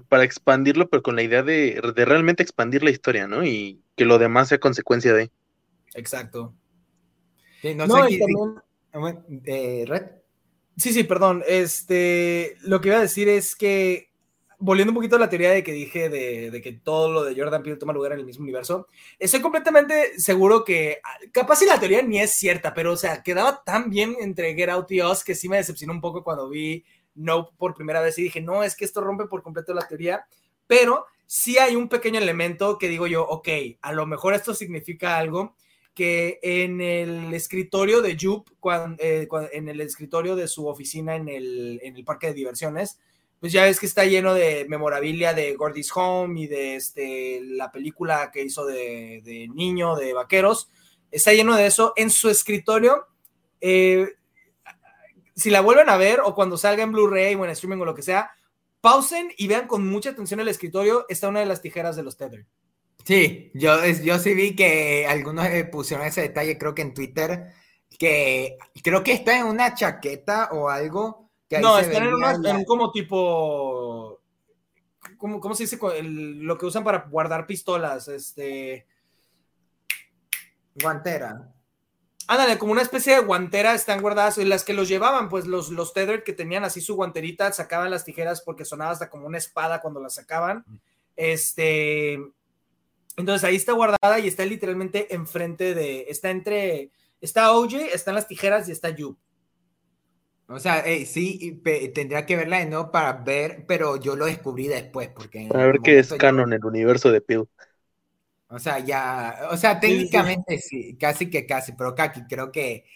[0.08, 3.44] para expandirlo, pero con la idea de, de realmente expandir la historia, ¿no?
[3.44, 5.30] Y que lo demás sea consecuencia de.
[5.94, 6.54] Exacto.
[7.60, 8.20] Sí, no, sé, y
[9.46, 10.02] eh, Red.
[10.76, 11.42] Sí, sí, perdón.
[11.46, 14.07] Este, lo que iba a decir es que
[14.58, 17.62] volviendo un poquito a la teoría de que dije de, que todo lo de Jordan
[17.62, 21.00] Peele toma lugar en el mismo universo, estoy completamente seguro que,
[21.32, 24.70] capaz si la teoría ni es cierta, pero o sea, quedaba tan bien entre Get
[24.70, 28.18] Out y Us que sí me decepcionó un poco cuando vi No por primera vez
[28.18, 30.26] y dije, no, es que esto rompe por completo la teoría,
[30.66, 33.48] pero sí hay un pequeño elemento que digo yo, ok,
[33.82, 35.54] a lo mejor esto significa algo
[35.94, 38.52] que en el escritorio de Jupe,
[38.98, 43.00] eh, en el escritorio de su oficina en el, en el parque de diversiones,
[43.40, 47.70] pues ya ves que está lleno de memorabilia de Gordy's Home y de este, la
[47.70, 50.68] película que hizo de, niño, de vaqueros.
[51.10, 51.92] Está lleno de eso.
[51.96, 53.06] En su escritorio,
[53.60, 54.08] eh,
[55.36, 57.94] si la vuelven a ver o cuando salga en Blu-ray o en streaming o lo
[57.94, 58.32] que sea,
[58.80, 61.06] pausen y vean con mucha atención el escritorio.
[61.08, 62.44] Está una de las tijeras de los Tether.
[63.04, 67.52] Sí, yo, yo sí vi que algunos eh, pusieron ese detalle, creo que en Twitter,
[67.98, 72.06] que creo que está en una chaqueta o algo no, están
[72.44, 74.20] en, un como tipo.
[75.16, 75.78] ¿Cómo, cómo se dice?
[76.02, 78.08] lo que usan para guardar pistolas.
[78.08, 78.86] Este.
[80.80, 81.52] Guantera.
[82.30, 85.70] Ándale, como una especie de guantera están guardadas y las que los llevaban, pues los,
[85.70, 89.38] los tethered que tenían así su guanterita, sacaban las tijeras porque sonaba hasta como una
[89.38, 90.62] espada cuando las sacaban.
[91.16, 92.18] Este,
[93.16, 96.90] entonces ahí está guardada y está literalmente enfrente de, está entre,
[97.22, 99.16] está OJ, están las tijeras y está Yu.
[100.48, 101.60] O sea, sí,
[101.94, 105.48] tendría que verla de nuevo para ver, pero yo lo descubrí después, porque...
[105.52, 107.44] A ver qué es canon en el universo de Peel.
[108.48, 112.86] O sea, ya, o sea, técnicamente sí, casi que casi, pero Kaki, creo que,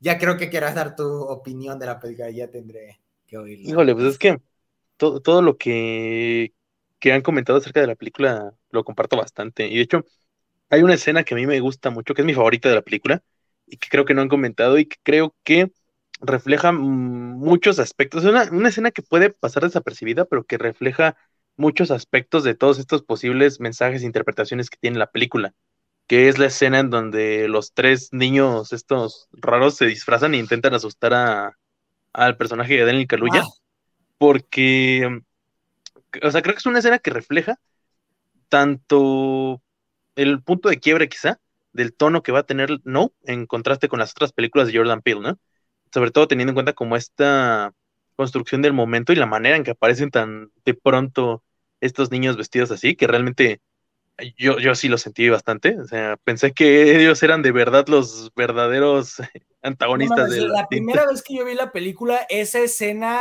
[0.00, 3.70] ya creo que quieras dar tu opinión de la película, ya tendré que oírla.
[3.70, 4.40] Híjole, pues es que
[4.96, 6.54] todo, todo lo que,
[6.98, 9.68] que han comentado acerca de la película lo comparto bastante.
[9.68, 10.04] Y de hecho,
[10.70, 12.82] hay una escena que a mí me gusta mucho, que es mi favorita de la
[12.82, 13.22] película,
[13.64, 15.70] y que creo que no han comentado, y que creo que
[16.20, 18.24] refleja muchos aspectos.
[18.24, 21.16] Es una, escena que puede pasar desapercibida, pero que refleja
[21.56, 25.54] muchos aspectos de todos estos posibles mensajes e interpretaciones que tiene la película,
[26.06, 30.74] que es la escena en donde los tres niños, estos raros, se disfrazan e intentan
[30.74, 31.58] asustar a,
[32.12, 33.42] al personaje de Daniel Kaluuya,
[34.18, 35.22] porque,
[36.22, 37.58] o sea, creo que es una escena que refleja
[38.48, 39.62] tanto
[40.14, 41.40] el punto de quiebre quizá
[41.72, 45.02] del tono que va a tener No en contraste con las otras películas de Jordan
[45.02, 45.38] Peele, ¿no?
[45.92, 47.72] Sobre todo teniendo en cuenta como esta
[48.16, 51.42] construcción del momento y la manera en que aparecen tan de pronto
[51.80, 53.60] estos niños vestidos así, que realmente
[54.36, 55.78] yo, yo sí lo sentí bastante.
[55.78, 59.16] O sea, pensé que ellos eran de verdad los verdaderos
[59.62, 63.20] antagonistas de la, primera vez que yo vi la película, esa escena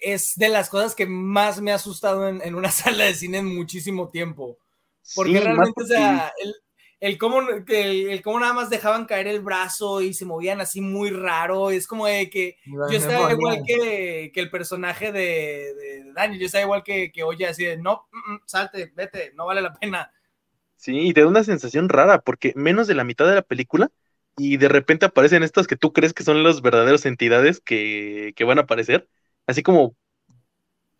[0.00, 3.54] es de las cosas que más me ha asustado en, una sala de cine en
[3.54, 4.58] muchísimo tiempo.
[5.14, 6.54] Porque realmente, o sea, el,
[7.00, 11.10] el cómo, el, cómo nada más dejaban caer el brazo y se movían así muy
[11.10, 11.70] raro.
[11.70, 16.46] Es como de que yo estaba igual que, que, el personaje de, de, Daniel, yo
[16.46, 19.74] estaba igual que, que oye así de no, mm, mm, salte, vete, no vale la
[19.74, 20.12] pena.
[20.76, 23.90] Sí, y te da una sensación rara, porque menos de la mitad de la película
[24.36, 28.44] y de repente aparecen estas que tú crees que son las verdaderas entidades que, que
[28.44, 29.08] van a aparecer,
[29.46, 29.96] así como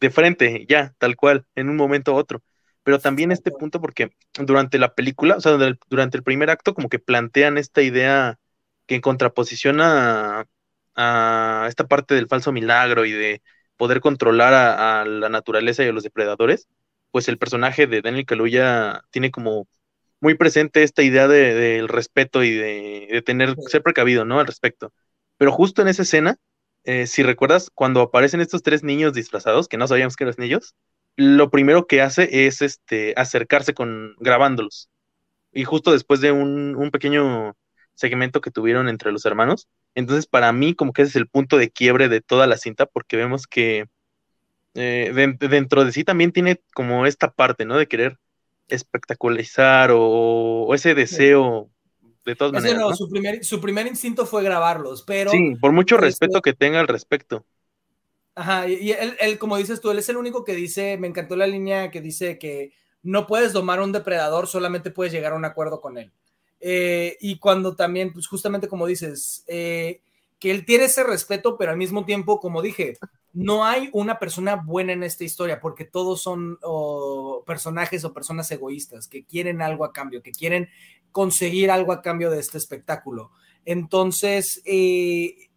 [0.00, 2.42] de frente, ya, tal cual, en un momento u otro.
[2.84, 5.52] Pero también este punto porque durante la película, o sea,
[5.88, 8.38] durante el primer acto, como que plantean esta idea
[8.86, 10.46] que en contraposición a,
[11.68, 13.42] esta parte del falso milagro y de
[13.76, 16.68] poder controlar a, la naturaleza y a los depredadores,
[17.10, 19.66] pues el personaje de Daniel Kaluuya tiene como
[20.20, 24.40] muy presente esta idea del respeto y de, tener, ser precavido, ¿no?
[24.40, 24.92] Al respecto.
[25.36, 26.36] Pero justo en esa escena,
[26.84, 30.74] eh, si recuerdas, cuando aparecen estos tres niños disfrazados, que no sabíamos que eran niños,
[31.16, 34.90] lo primero que hace es este, acercarse con grabándolos.
[35.52, 37.54] Y justo después de un, pequeño
[37.94, 41.56] segmento que tuvieron entre los hermanos, entonces para mí como que ese es el punto
[41.56, 43.86] de quiebre de toda la cinta, porque vemos que
[44.74, 47.76] eh, dentro de sí también tiene como esta parte, ¿no?
[47.76, 48.18] De querer
[48.66, 51.70] espectacularizar o, ese deseo
[52.24, 52.98] de todas maneras.
[52.98, 55.30] su, primer, su primer instinto fue grabarlos, pero...
[55.30, 57.46] Sí, por mucho este respeto que tenga al respecto.
[58.36, 61.46] Ajá, y él, como dices tú, él es el único que dice, me encantó la
[61.46, 65.44] línea que dice que no puedes domar a un depredador, solamente puedes llegar a un
[65.44, 66.12] acuerdo con él.
[66.58, 70.00] Eh, y cuando también, pues justamente como dices, eh,
[70.40, 72.96] que él tiene ese respeto, pero al mismo tiempo, como dije,
[73.32, 76.58] no hay una persona buena en esta historia, porque todos son
[77.46, 80.68] personajes o personas egoístas que quieren algo a cambio, que quieren
[81.12, 83.30] conseguir algo a cambio de este espectáculo.
[83.64, 85.50] Entonces, eh,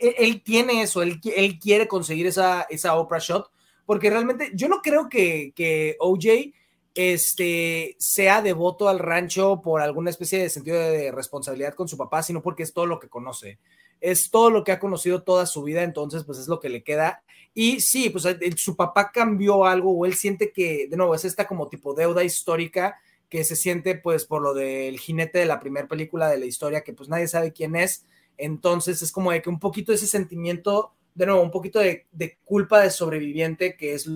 [0.00, 3.50] e-, él tiene eso, él, quiere conseguir esa, esa Oprah Shot,
[3.86, 6.52] porque realmente yo no creo que, que OJ
[6.94, 12.22] este, sea devoto al rancho por alguna especie de sentido de responsabilidad con su papá,
[12.22, 13.58] sino porque es todo lo que conoce.
[14.00, 16.82] Es todo lo que ha conocido toda su vida, entonces pues es lo que le
[16.82, 17.22] queda.
[17.52, 18.24] Y sí, pues
[18.56, 22.24] su papá cambió algo o él siente que, de nuevo, es esta como tipo deuda
[22.24, 22.98] histórica
[23.28, 26.82] que se siente pues por lo del jinete de la primera película de la historia,
[26.82, 28.04] que pues nadie sabe quién es.
[28.40, 32.06] Entonces es como de que un poquito ese sentimiento, de nuevo, un poquito de,
[32.44, 34.08] culpa de sobreviviente que es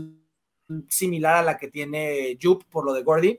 [0.89, 3.39] similar a la que tiene Jupe por lo de Gordy.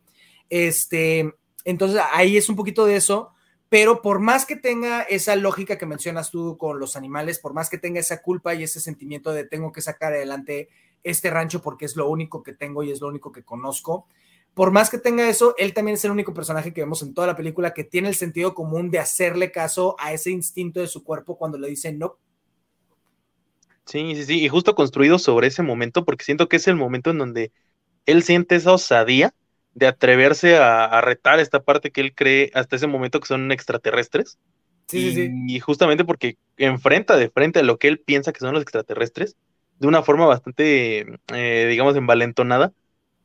[0.49, 1.33] Este,
[1.63, 3.31] entonces ahí es un poquito de eso,
[3.69, 7.69] pero por más que tenga esa lógica que mencionas tú con los animales, por más
[7.69, 10.69] que tenga esa culpa y ese sentimiento de tengo que sacar adelante
[11.03, 14.07] este rancho porque es lo único que tengo y es lo único que conozco,
[14.55, 17.27] por más que tenga eso, él también es el único personaje que vemos en toda
[17.27, 21.03] la película que tiene el sentido común de hacerle caso a ese instinto de su
[21.03, 22.17] cuerpo cuando le dicen no,
[23.85, 27.11] Sí, sí, sí, y justo construido sobre ese momento, porque siento que es el momento
[27.11, 27.51] en donde
[28.07, 29.33] él siente esa osadía
[29.75, 34.39] de atreverse a, retar esta parte que él cree hasta ese momento que son extraterrestres.
[34.87, 35.31] Sí, y, sí.
[35.47, 39.35] y justamente porque enfrenta de frente a lo que él piensa que son los extraterrestres,
[39.79, 42.71] de una forma bastante, eh, digamos, envalentonada,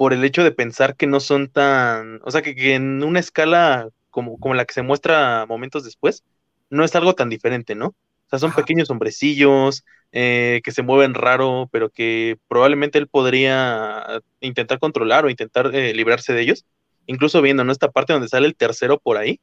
[0.01, 3.20] por el hecho de pensar que no son tan, o sea, que, que en una
[3.20, 6.24] escala como, como la que se muestra momentos después,
[6.70, 7.89] no es algo tan diferente, ¿no?
[7.89, 14.22] O sea, son pequeños hombrecillos, eh, que se mueven raro, pero que probablemente él podría
[14.40, 16.64] intentar controlar o intentar eh, librarse de ellos.
[17.05, 17.70] Incluso viendo, ¿no?
[17.70, 19.39] Esta parte donde sale el tercero por ahí,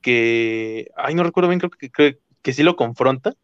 [0.00, 3.34] que, ay, no recuerdo bien, creo que, que, sí lo confronta.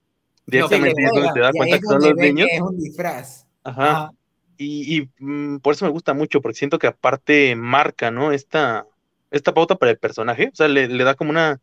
[0.47, 2.49] Directamente es donde te das cuenta que son los niños.
[2.51, 3.47] Es un disfraz.
[3.63, 4.11] Ajá.
[4.59, 8.33] Y, mm, por eso me gusta mucho, porque siento que aparte marca, ¿no?
[8.33, 8.87] Esta,
[9.31, 11.61] esta pauta para el personaje, o sea, le, le da como una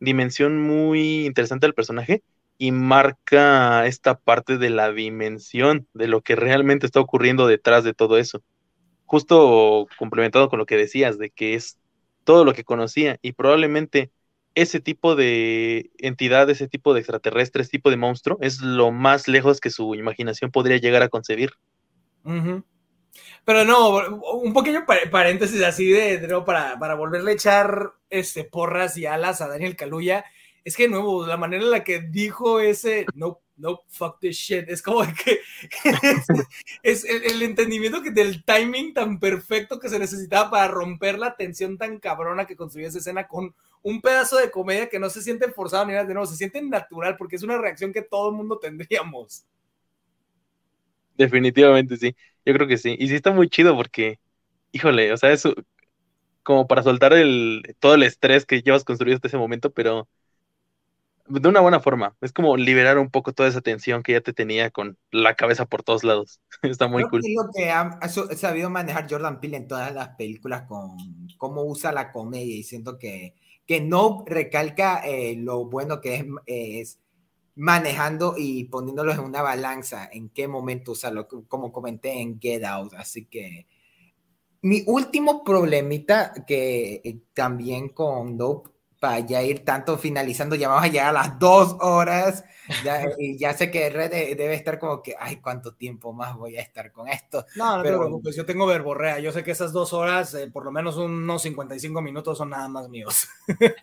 [0.00, 2.22] dimensión muy interesante al personaje
[2.58, 7.94] y marca esta parte de la dimensión de lo que realmente está ocurriendo detrás de
[7.94, 8.42] todo eso.
[9.06, 11.78] Justo complementado con lo que decías, de que es
[12.24, 14.10] todo lo que conocía y probablemente
[14.54, 19.28] ese tipo de entidad, ese tipo de extraterrestre, ese tipo de monstruo, es lo más
[19.28, 21.52] lejos que su imaginación podría llegar a concebir.
[23.44, 29.06] Pero no, un pequeño paréntesis así de, para, para volverle a echar este, porras y
[29.06, 30.24] alas a Daniel Caluya
[30.64, 34.36] es que de nuevo, la manera en la que dijo ese no, no, fuck this
[34.36, 35.40] shit, es como que
[36.82, 41.78] es, el, entendimiento que del timing tan perfecto que se necesitaba para romper la tensión
[41.78, 45.50] tan cabrona que construyó esa escena con un pedazo de comedia que no se siente
[45.50, 48.36] forzado ni nada, de nuevo, se siente natural porque es una reacción que todo el
[48.36, 49.44] mundo tendríamos.
[51.20, 52.16] Definitivamente sí,
[52.46, 52.96] yo creo que sí.
[52.98, 54.18] Y sí está muy chido porque,
[54.72, 55.54] híjole, o sea, eso
[56.42, 60.08] como para soltar el, todo el estrés que llevas construido hasta ese momento, pero
[61.26, 62.16] de una buena forma.
[62.22, 65.66] Es como liberar un poco toda esa tensión que ya te tenía con la cabeza
[65.66, 66.40] por todos lados.
[66.62, 67.20] Está muy cool.
[67.20, 68.00] Que lo que ha,
[68.34, 70.96] sabido manejar Jordan Peele en todas las películas con
[71.36, 73.34] cómo usa la comedia y siento que,
[73.66, 76.98] que no recalca eh, lo bueno que es, es,
[77.56, 82.94] manejando y poniéndolo en una balanza en qué momento usarlo, como comenté en Get Out.
[82.94, 83.66] Así que
[84.62, 88.70] mi último problemita que eh, también con Dope
[89.00, 92.44] para ya ir tanto finalizando, ya vamos a llegar a las dos horas,
[92.84, 96.58] ya, y ya sé que Red debe estar como que, ay, ¿cuánto tiempo más voy
[96.58, 97.46] a estar con esto?
[97.56, 100.50] No, no pero, te preocupes, yo tengo verborrea, yo sé que esas dos horas, eh,
[100.52, 103.26] por lo menos unos 55 minutos son nada más míos.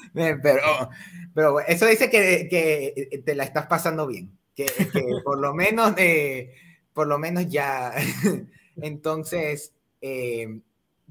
[0.14, 0.90] pero,
[1.34, 5.94] pero eso dice que, que, te la estás pasando bien, que, que por lo menos,
[5.96, 6.54] eh,
[6.92, 7.92] por lo menos ya,
[8.80, 9.72] entonces...
[10.02, 10.60] Eh,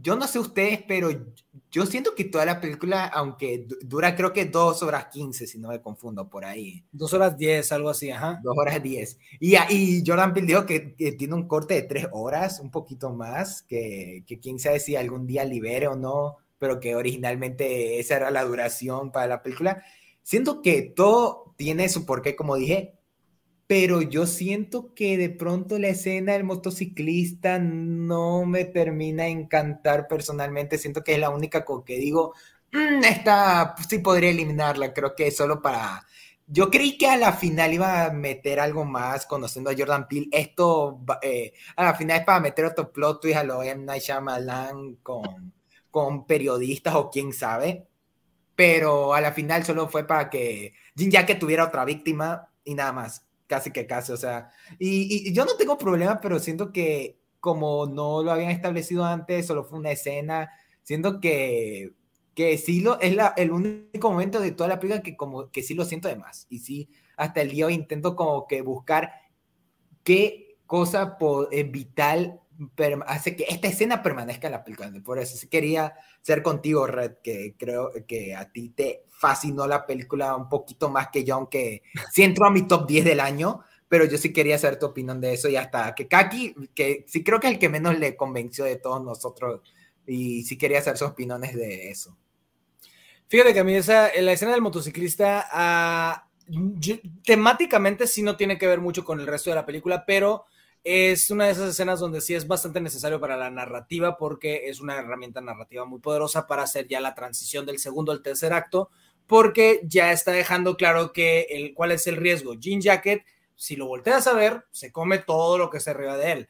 [0.02, 1.10] yo no sé ustedes, pero
[1.72, 5.70] yo siento que toda la película, aunque dura creo que dos horas quince, si no
[5.70, 6.84] me confundo por ahí.
[6.92, 8.40] Dos horas diez, algo así, ajá.
[8.42, 9.18] Dos horas diez.
[9.40, 10.80] Y, y Jordan Peele dijo que,
[11.18, 15.28] tiene un corte de tres horas, un poquito más, que, que quién sabe si algún
[15.28, 19.84] día libere o no, pero que originalmente esa era la duración para la película.
[20.22, 23.00] Siento que todo tiene su porqué, como dije,
[23.70, 30.08] pero yo siento que de pronto la escena del motociclista no me termina de encantar
[30.08, 30.80] personalmente.
[30.80, 32.34] Siento que es la única con que digo,
[32.72, 34.92] mm, esta sí podría eliminarla.
[34.92, 36.04] Creo que solo para.
[36.48, 40.30] Yo creí que a la final iba a meter algo más conociendo a Jordan Peele.
[40.32, 43.86] Esto eh, a la final es para meter otro plot twist a lo M.
[43.86, 45.54] Night Shyamalan con,
[45.92, 47.88] con periodistas o quién sabe.
[48.56, 52.92] Pero a la final solo fue para que Jin que tuviera otra víctima y nada
[52.92, 57.88] más casi que casi, o sea, y, yo no tengo problema, pero siento que como
[57.88, 60.52] no lo habían establecido antes, solo fue una escena,
[60.84, 61.94] siento que,
[62.36, 65.64] que sí lo, es la, el único momento de toda la película que como que
[65.64, 69.14] sí lo siento de más, y sí, hasta el día hoy intento como que buscar
[70.04, 71.18] qué cosa
[71.52, 72.40] eh, vital
[73.08, 74.92] hace que esta escena permanezca en la película.
[75.04, 80.36] Por eso quería ser contigo, Red, que creo que a ti te fascinó la película
[80.36, 84.06] un poquito más que yo, aunque sí entró a mi top 10 del año, pero
[84.06, 87.40] yo sí quería saber tu opinión de eso y hasta que Kaki, que sí creo
[87.40, 89.62] que es el que menos le convenció de todos nosotros
[90.06, 92.18] y sí quería saber sus opiniones de eso.
[93.28, 96.28] Fíjate que a mí esa, la escena del motociclista ah,
[97.24, 100.46] temáticamente sí no tiene que ver mucho con el resto de la película, pero
[100.84, 104.80] es una de esas escenas donde sí es bastante necesario para la narrativa porque es
[104.80, 108.90] una herramienta narrativa muy poderosa para hacer ya la transición del segundo al tercer acto,
[109.28, 112.54] porque ya está dejando claro que el, cuál es el riesgo.
[112.56, 113.24] Jean Jacket,
[113.56, 116.50] si lo volteas a ver, se come todo lo que se arriba de él.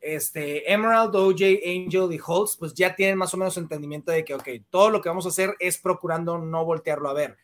[0.00, 4.34] Este, Emerald, OJ, Angel y Holtz, pues ya tienen más o menos entendimiento de que,
[4.34, 7.36] ok, todo lo que vamos a hacer es procurando no voltearlo a ver.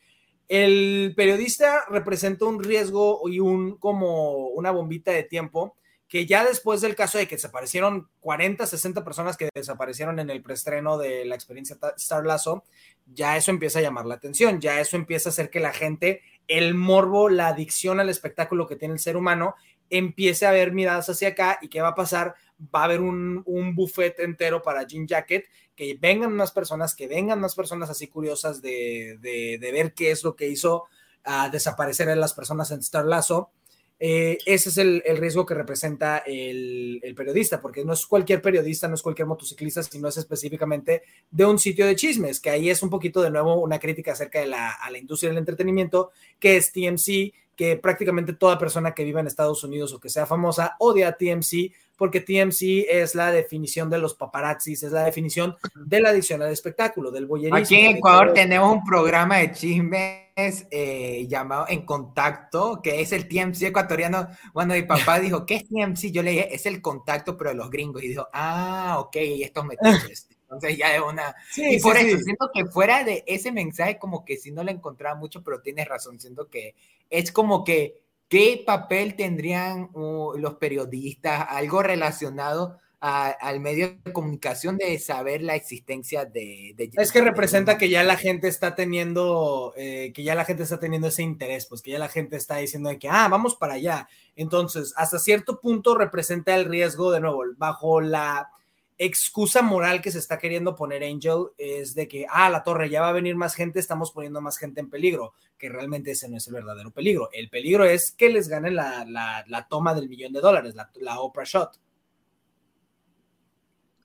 [0.49, 5.77] El periodista representa un riesgo y un como una bombita de tiempo
[6.09, 10.43] que ya después del caso de que desaparecieron 40, 60 personas que desaparecieron en el
[10.43, 12.65] preestreno de la experiencia Star Lazo,
[13.07, 16.23] ya eso empieza a llamar la atención, ya eso empieza a hacer que la gente,
[16.47, 19.57] el morbo, la adicción al espectáculo que tiene el ser humano,
[19.91, 22.35] empiece a ver miradas hacia acá y qué va a pasar,
[22.75, 27.07] va a haber un, un buffet entero para Jean Jacket, que vengan más personas, que
[27.07, 30.87] vengan más personas así curiosas de, de, ver qué es lo que hizo
[31.23, 33.51] a desaparecer a las personas en Star Lazo
[33.99, 38.95] eh, ese es el, riesgo que representa el, periodista, porque no es cualquier periodista, no
[38.95, 42.91] es cualquier motociclista, sino es específicamente de un sitio de chismes, que ahí es un
[42.91, 47.77] poquito de nuevo una crítica acerca de la, industria del entretenimiento, que es TMC, que
[47.77, 51.73] prácticamente toda persona que viva en Estados Unidos o que sea famosa odia a TMC
[51.97, 56.53] porque TMC es la definición de los paparazzis, es la definición de la adicción al
[56.53, 57.57] espectáculo, del boyerismo.
[57.57, 63.27] Aquí en Ecuador tenemos un programa de chismes eh, llamado En Contacto, que es el
[63.27, 64.29] TMC ecuatoriano.
[64.53, 66.13] Cuando mi papá dijo, ¿qué es TMC?
[66.13, 68.03] Yo le dije, es el contacto, pero de los gringos.
[68.03, 70.29] Y dijo, ah, ok, estos metiches.
[70.43, 71.35] Entonces ya es una...
[71.57, 75.19] y por eso siento que fuera de ese mensaje como que sí no le encontraba
[75.19, 76.77] mucho, pero tienes razón, siento que
[77.11, 81.47] es como que ¿Qué papel tendrían uh, los periodistas?
[81.49, 86.75] Algo relacionado al medio de comunicación de saber la existencia de...
[86.95, 90.81] es que representa que ya la gente está teniendo, eh, que ya la gente está
[90.81, 94.09] teniendo ese interés, pues que ya la gente está diciendo que, ah, vamos para allá.
[94.35, 98.51] Entonces, hasta cierto punto representa el riesgo, de nuevo, bajo la
[98.99, 103.03] excusa moral que se está queriendo poner Angel es de que, ah, la torre ya
[103.03, 106.37] va a venir más gente, estamos poniendo más gente en peligro, que realmente ese no
[106.37, 107.29] es el verdadero peligro.
[107.33, 111.21] El peligro es que les gane la, la, toma del millón de dólares, la, la
[111.21, 111.79] Oprah Shot.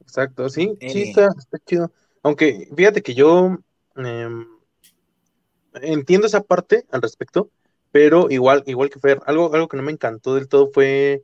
[0.02, 1.28] Exacto, sí, sí, eh.
[1.38, 1.92] está, chido.
[2.24, 3.58] Aunque fíjate que yo
[3.96, 4.48] em,
[5.76, 7.50] entiendo esa parte al respecto,
[7.92, 11.24] pero igual, igual que Fer, algo, algo que no me encantó del todo fue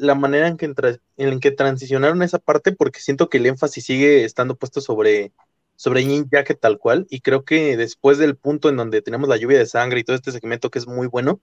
[0.00, 0.72] la manera en que,
[1.18, 5.32] en que transicionaron esa parte, porque siento que el énfasis sigue estando puesto sobre,
[5.76, 9.58] sobre Jacket tal cual, y creo que después del punto en donde tenemos la lluvia
[9.58, 11.38] de sangre y todo este segmento que es muy bueno,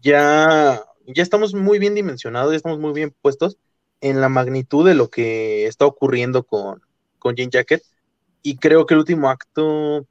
[0.00, 3.58] ya, ya estamos muy bien dimensionados, ya estamos muy bien puestos
[4.00, 6.80] en la magnitud de lo que está ocurriendo con,
[7.18, 7.82] con Jacket,
[8.42, 10.06] y creo que el último acto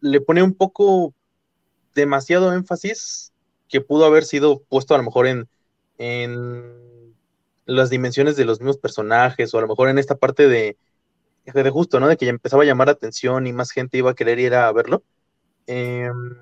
[0.00, 1.12] le pone un poco
[1.94, 3.32] demasiado énfasis
[3.68, 5.46] que pudo haber sido puesto a lo mejor en,
[5.98, 6.85] en
[7.66, 10.78] las dimensiones de los mismos personajes o a lo mejor en esta parte de,
[11.44, 12.08] de justo, ¿no?
[12.08, 14.54] De que ya empezaba a llamar la atención y más gente iba a querer ir
[14.54, 15.02] a verlo.
[15.66, 16.36] Em,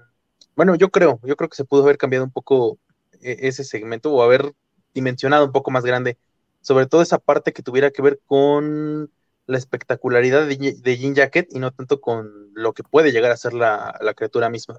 [0.56, 2.78] bueno, yo creo, yo creo que se pudo haber cambiado un poco
[3.20, 4.54] e, ese segmento o haber
[4.94, 6.18] dimensionado un poco más grande,
[6.60, 9.10] sobre todo esa parte que tuviera que ver con
[9.46, 13.36] la espectacularidad de, de Jean Jacket y no tanto con lo que puede llegar a
[13.36, 14.78] ser la, la criatura misma.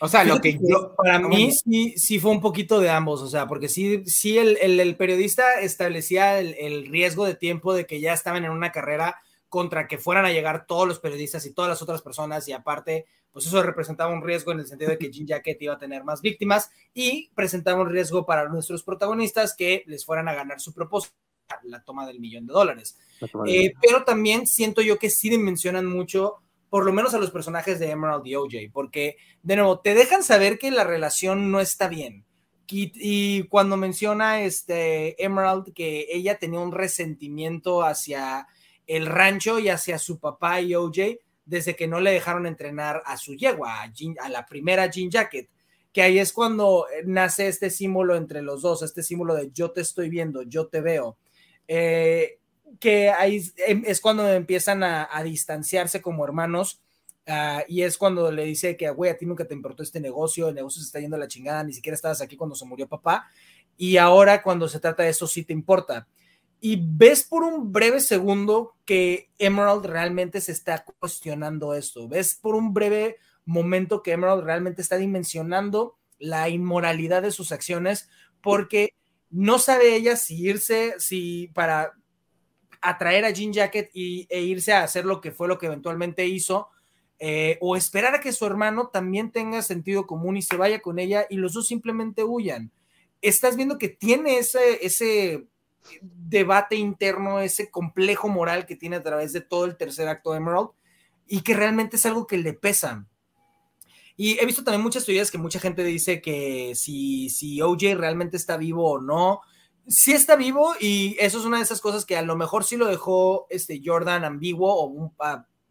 [0.00, 3.28] O sea, lo que yo, para mí sí, sí fue un poquito de ambos, o
[3.28, 8.00] sea, porque sí, sí el, el, periodista establecía el, el, riesgo de tiempo de que
[8.00, 9.16] ya estaban en una carrera
[9.48, 13.06] contra que fueran a llegar todos los periodistas y todas las otras personas y aparte,
[13.32, 16.04] pues eso representaba un riesgo en el sentido de que Jean Jacket iba a tener
[16.04, 20.74] más víctimas y presentaba un riesgo para nuestros protagonistas que les fueran a ganar su
[20.74, 21.14] propósito,
[21.62, 22.98] la toma del millón de dólares.
[23.46, 26.42] Eh, pero también siento yo que sí dimensionan mucho
[26.76, 30.22] por lo menos a los personajes de Emerald y OJ, porque de nuevo te dejan
[30.22, 32.26] saber que la relación no está bien.
[32.68, 38.46] Y, cuando menciona este Emerald que ella tenía un resentimiento hacia
[38.86, 41.16] el rancho y hacia su papá y OJ
[41.46, 43.80] desde que no le dejaron entrenar a su yegua,
[44.20, 45.48] a, la primera Jean Jacket,
[45.94, 49.80] que ahí es cuando nace este símbolo entre los dos, este símbolo de yo te
[49.80, 51.16] estoy viendo, yo te veo.
[51.66, 52.38] Eh,
[52.80, 56.80] que ahí em, es cuando empiezan a, distanciarse como hermanos.
[57.26, 60.48] Ah, y es cuando le dice que, güey, a ti nunca te importó este negocio,
[60.48, 62.88] el negocio se está yendo a la chingada, ni siquiera estabas aquí cuando se murió
[62.88, 63.26] papá,
[63.76, 66.06] y ahora cuando se trata de eso sí te importa.
[66.60, 72.54] Y ves por un breve segundo que Emerald realmente se está cuestionando esto, ves por
[72.54, 78.08] un breve momento que Emerald realmente está dimensionando la inmoralidad de sus acciones,
[78.40, 78.94] porque
[79.30, 81.92] no sabe ella si irse, si para
[82.80, 86.26] atraer a Jean Jacket y, e irse a hacer lo que fue lo que eventualmente
[86.26, 86.68] hizo,
[87.18, 90.98] eh, o esperar a que su hermano también tenga sentido común y se vaya con
[90.98, 92.70] ella y los dos simplemente huyan.
[93.22, 95.46] Estás viendo que tiene ese, ese
[96.02, 100.38] debate interno, ese complejo moral que tiene a través de todo el tercer acto de
[100.38, 100.70] Emerald
[101.26, 103.06] y que realmente es algo que le pesa.
[104.16, 108.36] Y he visto también muchas teorías que mucha gente dice que si, si OJ realmente
[108.36, 109.42] está vivo o no,
[109.88, 112.76] sí está vivo y eso es una de esas cosas que a lo mejor sí
[112.76, 115.12] lo dejó este Jordan ambiguo o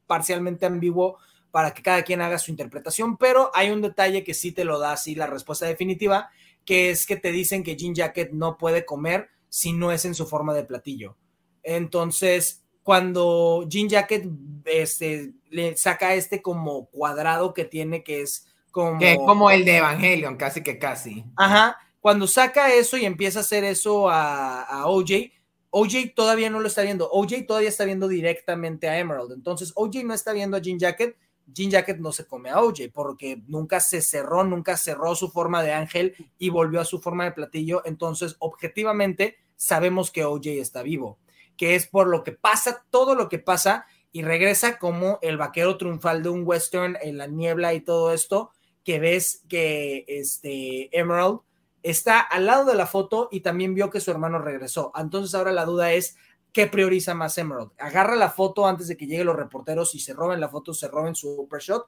[0.08, 1.18] parcialmente ambiguo
[1.52, 4.78] para que cada quien haga su interpretación, pero hay un detalle que sí te lo
[4.78, 6.30] da así la respuesta definitiva,
[6.66, 10.16] que es que te dicen que Jean Jacket no puede comer si no es en
[10.16, 11.16] su forma de platillo.
[11.64, 14.28] Entonces, cuando Jean Jacket
[14.66, 19.00] este, le saca este como cuadrado que tiene, que es como...
[19.00, 21.24] Que es como el de Evangelion, casi que casi.
[21.38, 25.32] Ajá, cuando saca eso y empieza a hacer eso a, OJ,
[25.72, 27.10] OJ todavía no lo está viendo.
[27.10, 29.32] OJ todavía está viendo directamente a Emerald.
[29.32, 31.18] Entonces, OJ no está viendo a Jean Jacket.
[31.48, 35.64] Jean Jacket no se come a OJ porque nunca se cerró, nunca cerró su forma
[35.64, 37.82] de ángel y volvió a su forma de platillo.
[37.86, 41.18] Entonces, objetivamente, sabemos que OJ está vivo,
[41.58, 45.76] que es por lo que pasa, todo lo que pasa y regresa como el vaquero
[45.76, 48.52] triunfal de un western en la niebla y todo esto,
[48.84, 51.40] que ves que este Emerald
[51.86, 54.92] está al lado de la foto y también vio que su hermano regresó.
[54.96, 56.18] Entonces ahora la duda es,
[56.52, 57.74] ¿qué prioriza más Emerald?
[57.78, 60.88] ¿Agarra la foto antes de que lleguen los reporteros y se roben la foto, se
[60.88, 61.86] roben su shot?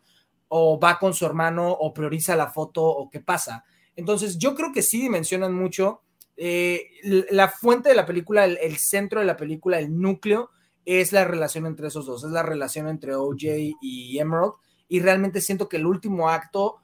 [0.50, 3.66] ¿O va con su hermano o prioriza la foto o qué pasa?
[3.96, 6.04] Entonces yo creo que sí dimensionan mucho.
[6.36, 6.86] Eh,
[7.32, 10.52] la fuente de la película, el, el centro de la película, el núcleo,
[10.86, 13.44] es la relación entre esos dos, es la relación entre OJ
[13.82, 14.54] y Emerald.
[14.88, 16.78] Y realmente siento que el último acto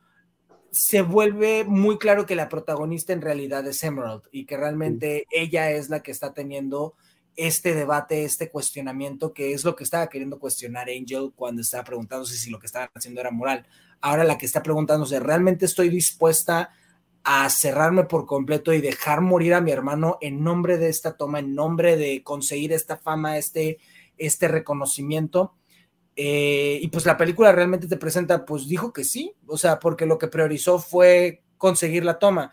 [0.74, 5.70] se vuelve muy claro que la protagonista en realidad es Emerald y que realmente ella
[5.70, 6.96] es la que está teniendo
[7.36, 12.36] este debate, este cuestionamiento, que es lo que estaba queriendo cuestionar Angel cuando estaba preguntándose
[12.38, 13.68] si lo que estaba haciendo era moral.
[14.02, 16.72] Ahora la que está preguntándose, ¿realmente estoy dispuesta
[17.24, 21.38] a cerrarme por completo y dejar morir a mi hermano en nombre de esta toma,
[21.38, 23.78] en nombre de conseguir esta fama, este,
[24.18, 25.54] este reconocimiento?
[26.16, 30.06] Eh, y pues la película realmente te presenta, pues dijo que sí, o sea, porque
[30.06, 32.52] lo que priorizó fue conseguir la toma.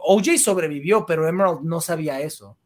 [0.00, 2.56] OJ sobrevivió, pero Emerald no sabía eso.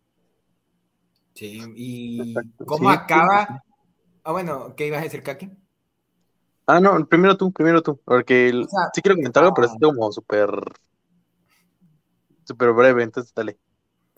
[1.34, 2.34] Sí, y
[2.66, 3.62] cómo acaba.
[4.22, 5.50] Ah, bueno, ¿qué ibas a decir, Kaki?
[6.66, 8.50] Ah, no, primero tú, primero tú, porque
[8.94, 10.50] sí quiero comentarlo, pero es como súper,
[12.44, 13.58] súper breve, entonces dale.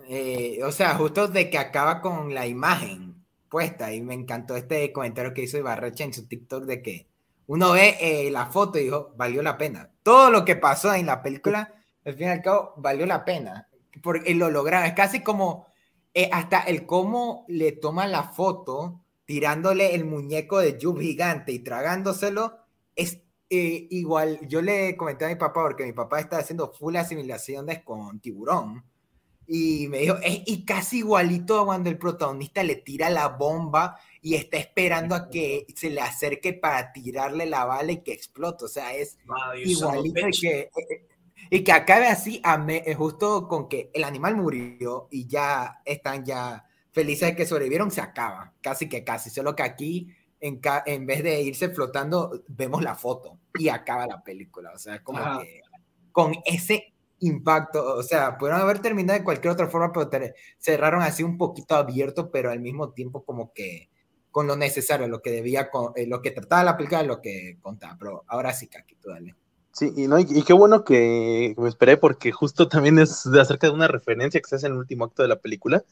[0.09, 3.06] Eh, o sea, justo de que acaba con la imagen
[3.49, 7.09] puesta y me encantó este comentario que hizo Ibarrecha en su TikTok de que
[7.47, 9.91] uno ve eh, la foto y dijo, valió la pena.
[10.03, 11.75] Todo lo que pasó en la película,
[12.05, 13.69] al fin y al cabo, valió la pena.
[14.03, 14.87] Porque lo lograron.
[14.87, 15.67] Es casi como
[16.13, 21.59] eh, hasta el cómo le toma la foto tirándole el muñeco de Jub gigante y
[21.59, 22.59] tragándoselo,
[22.95, 23.21] es
[23.51, 27.83] eh, igual, yo le comenté a mi papá, porque mi papá está haciendo full asimilaciones
[27.83, 28.85] con tiburón.
[29.49, 34.35] Y me dijo, es y casi igualito cuando el protagonista le tira la bomba y
[34.35, 38.65] está esperando a que se le acerque para tirarle la bala y que explote.
[38.65, 39.19] O sea, es
[39.65, 41.07] igualito y que, eh, eh,
[41.51, 42.65] y que acabe así, a
[42.97, 48.01] justo con que el animal murió y ya están ya felices de que sobrevivieron, se
[48.01, 48.53] acaba.
[48.61, 49.31] Casi que casi.
[49.31, 54.73] Solo que aquí en, vez de irse flotando, vemos la foto y acaba la película.
[54.75, 55.61] O sea, como que
[56.13, 61.23] con ese impacto, o sea, pudieron haber terminado de cualquier otra forma, pero cerraron así
[61.23, 63.91] un poquito abierto, pero al mismo tiempo como que
[64.31, 67.97] con lo necesario, lo que debía, eh, lo que trataba la película, lo que contaba.
[67.99, 69.35] Pero ahora sí, Kaki, tú dale.
[69.73, 73.67] Sí, y, no, y, qué bueno que me esperé porque justo también es de acerca
[73.67, 75.85] de una referencia que se hace en el último acto de la película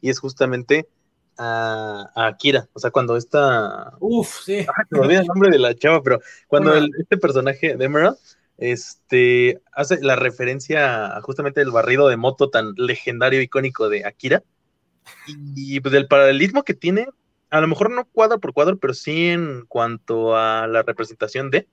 [0.00, 0.88] y es justamente
[1.36, 2.68] a, Akira.
[2.72, 3.92] O sea, cuando esta.
[4.00, 4.66] Uf, sí.
[4.90, 6.18] me olvidé el nombre de la chava, pero
[6.48, 8.16] cuando este personaje de Emerald
[8.58, 14.42] este, hace la referencia a justamente el barrido de moto tan legendario, icónico de Akira.
[15.26, 17.08] Y, pues el paralelismo que tiene,
[17.50, 21.66] a lo mejor no cuadro por cuadro, pero sí en cuanto a la representación de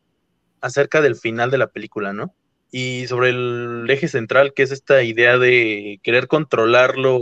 [0.62, 2.34] acerca del final de la película, ¿no?
[2.72, 7.20] Y sobre el eje central, que es esta idea de querer controlarlo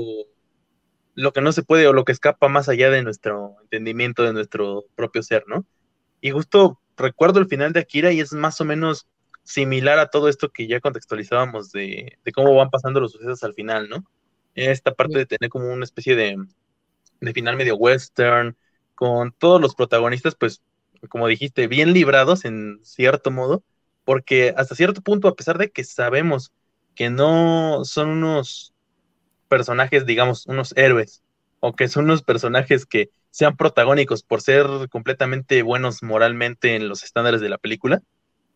[1.14, 4.34] lo que no se puede o lo que escapa más allá de nuestro entendimiento, de
[4.34, 5.66] nuestro propio ser, ¿no?
[6.22, 9.08] Y justo recuerdo el final de Akira y es más o menos
[9.48, 13.88] similar a todo esto que ya contextualizábamos de, cómo van pasando los sucesos al final,
[13.88, 14.06] ¿no?
[14.56, 16.36] Esta parte de tener como una especie de,
[17.22, 18.58] de final medio western,
[18.94, 20.62] con todos los protagonistas, pues,
[21.08, 23.64] como dijiste, bien librados en cierto modo,
[24.04, 26.52] porque hasta cierto punto, a pesar de que sabemos
[26.94, 28.74] que no son unos
[29.48, 31.24] personajes, digamos, unos héroes,
[31.62, 37.04] o que son unos personajes que sean protagónicos por ser completamente buenos moralmente en los
[37.04, 38.02] estándares de la película,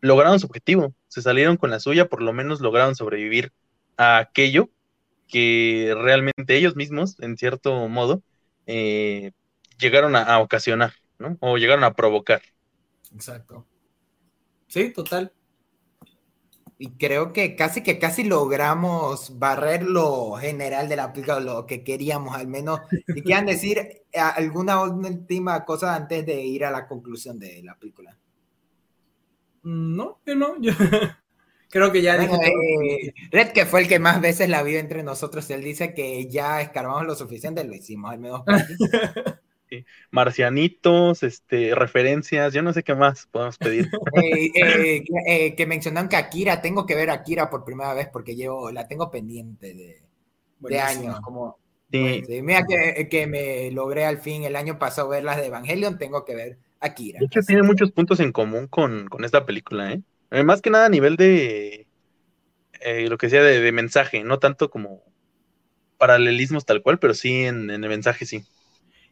[0.01, 3.53] lograron su objetivo, se salieron con la suya, por lo menos lograron sobrevivir
[3.97, 4.69] a aquello
[5.27, 8.21] que realmente ellos mismos, en cierto modo,
[8.65, 9.31] eh,
[9.79, 11.37] llegaron a, a, ocasionar, ¿no?
[11.39, 12.41] O llegaron a provocar.
[13.13, 13.65] Exacto.
[14.67, 15.31] Sí, total
[16.81, 21.83] y creo que casi que casi logramos barrer lo general de la película, lo que
[21.83, 22.79] queríamos, al menos.
[23.05, 27.77] Si quieran decir eh, alguna última cosa antes de ir a la conclusión de la
[27.77, 28.17] película.
[29.63, 30.73] Mm, no, yo no, yo
[31.69, 35.49] creo que ya eh, Red, que fue el que más veces la vio entre nosotros,
[35.49, 38.43] él dice que ya escarbamos lo suficiente, lo hicimos, al menos.
[40.11, 43.89] marcianitos, este, referencias, yo no sé qué más podemos pedir.
[44.13, 48.35] Eh, eh, eh, que mencionan que Akira, tengo que ver Akira por primera vez porque
[48.35, 51.19] llevo, la tengo pendiente de, años.
[51.21, 51.57] Como,
[51.89, 56.35] mira que, me logré al fin el año pasado ver las de Evangelion, tengo que
[56.35, 57.19] ver Akira.
[57.19, 60.43] De hecho, tiene muchos puntos en común con, esta película, ¿eh?
[60.43, 61.87] Más que nada a nivel de
[63.07, 65.03] lo que sea de, mensaje, no tanto como
[65.97, 68.45] paralelismos tal cual, pero sí en el mensaje sí.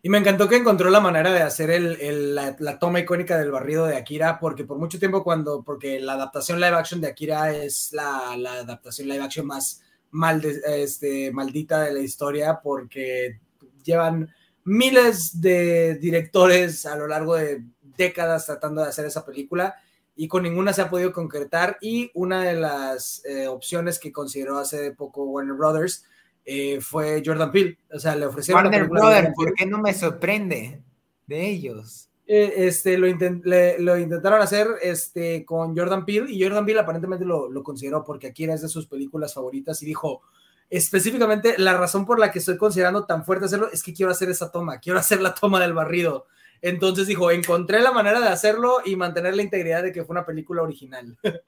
[0.01, 3.85] Y me encantó que encontró la manera de hacer el, la, toma icónica del barrido
[3.85, 7.91] de Akira, porque por mucho tiempo cuando, porque la adaptación live action de Akira es
[7.91, 9.81] la, adaptación live action más
[10.11, 13.39] mal este, maldita de la historia, porque
[13.83, 14.29] llevan
[14.69, 17.63] miles de directores a lo largo de
[17.97, 19.75] décadas tratando de hacer esa película
[20.15, 24.59] y con ninguna se ha podido concretar y una de las eh, opciones que consideró
[24.59, 26.05] hace poco Warner Brothers
[26.45, 27.77] eh, fue Jordan Peele.
[27.91, 28.63] O sea, le ofrecieron.
[28.63, 30.81] Warner Brothers, ¿por qué no me sorprende
[31.25, 32.09] de ellos?
[32.27, 37.49] Eh, este, lo, lo, intentaron hacer este, con Jordan Peele y Jordan Peele aparentemente lo,
[37.49, 40.21] lo consideró porque aquí era de sus películas favoritas y dijo,
[40.69, 44.29] específicamente la razón por la que estoy considerando tan fuerte hacerlo es que quiero hacer
[44.29, 46.27] esa toma, quiero hacer la toma del barrido.
[46.61, 50.25] Entonces dijo, encontré la manera de hacerlo y mantener la integridad de que fue una
[50.25, 51.17] película original.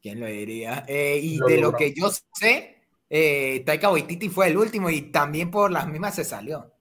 [0.00, 0.84] ¿Quién lo diría?
[0.86, 5.50] Eh, y de lo que yo sé, eh, Taika Waititi fue el último y también
[5.50, 6.72] por las mismas se salió.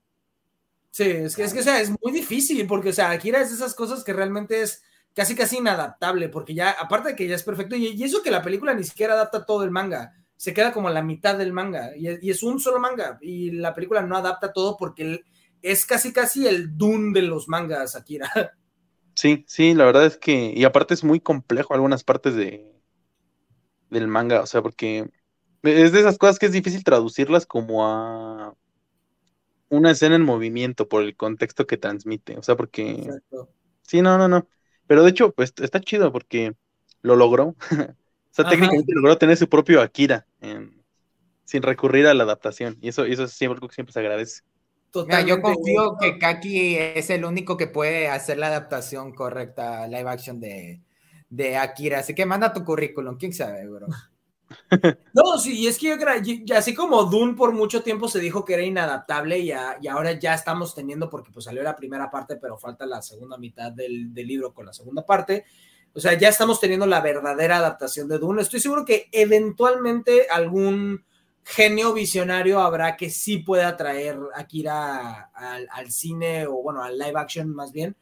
[0.92, 3.50] Sí, es que, es que o sea, es muy difícil porque, o sea, Akira es
[3.50, 4.84] de esas cosas que realmente es
[5.16, 8.42] casi casi inadaptable porque ya, aparte de que ya es perfecto, y, eso que la
[8.42, 12.30] película ni siquiera adapta todo el manga, se queda como la mitad del manga y,
[12.30, 15.22] es un solo manga y la película no adapta todo porque
[15.62, 18.30] es casi casi el Dune de los mangas, Akira.
[19.16, 22.74] Sí, sí, la verdad es que, y aparte es muy complejo algunas partes de
[23.92, 25.08] del manga, o sea, porque
[25.62, 28.56] es de esas cosas que es difícil traducirlas como a
[29.70, 32.38] una escena en movimiento por el contexto que transmite.
[32.38, 33.10] O sea, porque.
[33.82, 34.48] Sí, no, no, no.
[34.88, 36.54] Pero de hecho, pues está chido porque
[37.02, 37.56] lo logró.
[38.34, 40.26] o sea, técnicamente logró tener su propio Akira
[41.44, 42.80] sin recurrir a la adaptación.
[42.82, 44.42] Y eso, eso es siempre, siempre se agradece.
[45.28, 50.40] yo confío que Kaki es el único que puede hacer la adaptación correcta live action
[50.40, 50.82] de,
[51.30, 52.00] de Akira.
[52.00, 53.86] Así que manda tu currículum, quién sabe, bro.
[55.14, 56.22] No, sí, y es que yo creo,
[56.56, 59.52] así como Dune por mucho tiempo se dijo que era inadaptable y,
[59.82, 63.38] y, ahora ya estamos teniendo, porque pues salió la primera parte, pero falta la segunda
[63.38, 65.46] mitad del, del, libro con la segunda parte,
[65.96, 68.42] o sea, ya estamos teniendo la verdadera adaptación de Dune.
[68.42, 71.06] Estoy seguro que eventualmente algún
[71.44, 77.20] genio visionario habrá que sí pueda traer Akira al, al cine o bueno, al live
[77.20, 77.96] action más bien.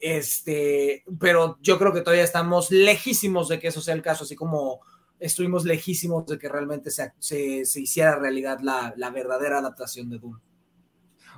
[0.00, 4.36] Este, pero yo creo que todavía estamos lejísimos de que eso sea el caso, así
[4.36, 4.80] como
[5.18, 10.18] estuvimos lejísimos de que realmente se, se, se hiciera realidad la, la, verdadera adaptación de
[10.18, 10.40] Dune.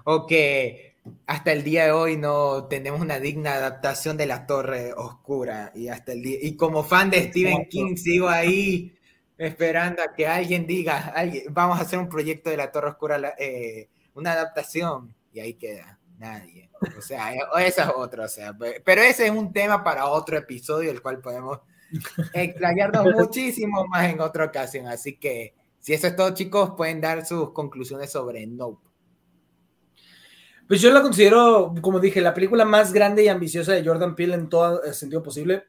[0.04, 0.89] O que
[1.26, 5.88] hasta el día de hoy no tenemos una digna adaptación de la Torre Oscura y
[5.88, 8.96] hasta el día, y como fan de Stephen King sigo ahí
[9.36, 13.34] esperando a que alguien diga, alguien, vamos a hacer un proyecto de la Torre Oscura,
[13.38, 16.70] eh, una adaptación, y ahí queda, nadie.
[16.98, 17.32] O sea,
[17.64, 21.20] esa es otra, o sea, pero ese es un tema para otro episodio, el cual
[21.20, 21.60] podemos
[22.34, 24.86] explayarnos muchísimo más en otra ocasión.
[24.88, 28.89] Así que, si eso es todo, chicos, pueden dar sus conclusiones sobre Nope.
[30.70, 34.34] Pues yo la considero, como dije, la película más grande y ambiciosa de Jordan Peele
[34.34, 35.64] en todo el sentido posible.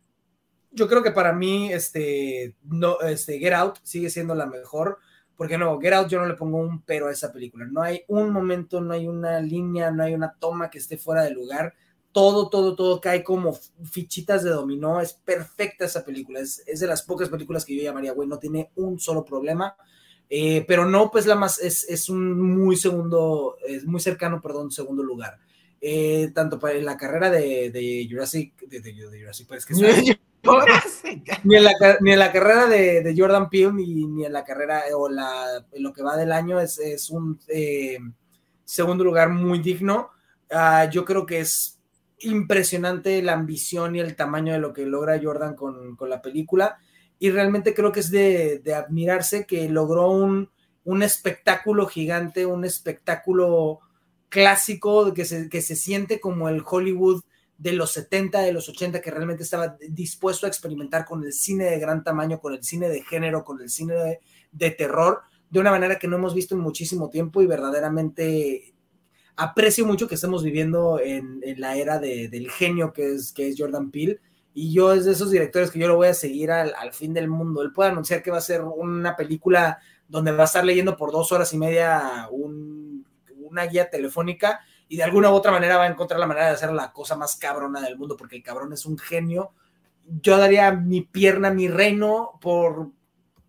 [0.69, 4.99] Yo creo que para mí, este, no, este, Get Out sigue siendo la mejor,
[5.35, 7.65] porque no, Get Out yo no le pongo un pero a esa película.
[7.65, 11.23] No hay un momento, no hay una línea, no hay una toma que esté fuera
[11.23, 11.73] de lugar
[12.11, 15.01] todo, todo, todo cae como fichitas de dominó.
[15.01, 16.41] Es perfecta esa película.
[16.41, 19.75] Es, es de las pocas películas que yo llamaría, güey, no tiene un solo problema.
[20.33, 24.71] Eh, pero no, pues la más, es, es, un muy segundo, es muy cercano, perdón,
[24.71, 25.37] segundo lugar.
[25.81, 29.73] Eh, tanto para la carrera de, de Jurassic, de, de, de Jurassic, pues que
[31.43, 34.45] ni, en la, ni en la carrera de, de Jordan Peele, ni, ni, en la
[34.45, 37.99] carrera o la, en lo que va del año, es, es un eh,
[38.63, 40.11] segundo lugar muy digno.
[40.49, 41.77] Uh, yo creo que es
[42.19, 46.79] impresionante la ambición y el tamaño de lo que logra Jordan con, con la película.
[47.21, 50.49] Y realmente creo que es de, admirarse que logró un,
[50.83, 53.79] un, espectáculo gigante, un espectáculo
[54.27, 57.21] clásico que se, que se siente como el Hollywood
[57.59, 61.65] de los 70, de los 80, que realmente estaba dispuesto a experimentar con el cine
[61.65, 64.19] de gran tamaño, con el cine de género, con el cine
[64.51, 65.21] de, terror,
[65.51, 68.73] de una manera que no hemos visto en muchísimo tiempo y verdaderamente
[69.35, 73.55] aprecio mucho que estemos viviendo en, la era de, del genio que es, que es
[73.59, 74.21] Jordan Peele.
[74.53, 77.13] Y yo es de esos directores que yo lo voy a seguir al, al, fin
[77.13, 77.61] del mundo.
[77.61, 81.11] Él puede anunciar que va a ser una película donde va a estar leyendo por
[81.11, 83.05] dos horas y media un,
[83.51, 84.59] una guía telefónica
[84.89, 87.15] y de alguna u otra manera va a encontrar la manera de hacer la cosa
[87.15, 89.53] más cabrona del mundo porque el cabrón es un genio.
[90.05, 92.89] Yo daría mi pierna, mi reino por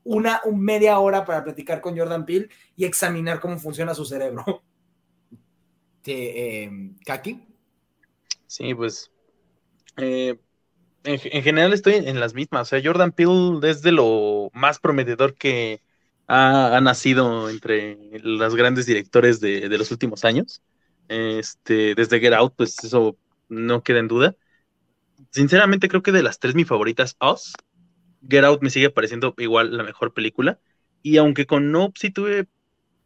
[0.05, 4.45] una un media hora para platicar con Jordan Peele y examinar cómo funciona su cerebro.
[6.07, 6.70] eh,
[7.05, 7.45] Kaki.
[8.47, 9.11] Sí, pues
[9.97, 10.39] eh,
[11.05, 12.62] en, en, general estoy en las mismas.
[12.62, 15.83] O sea, Jordan Peele es de lo más prometedor que
[16.27, 20.62] ha, ha nacido entre los grandes directores de, de, los últimos años.
[21.09, 23.16] Este, desde Get Out, pues eso
[23.49, 24.37] no queda en duda.
[25.31, 27.53] Sinceramente creo que de las tres mi favoritas, Us,
[28.29, 30.59] Get Out me sigue pareciendo igual la mejor película.
[31.03, 32.49] Y aunque con Nope sí tuve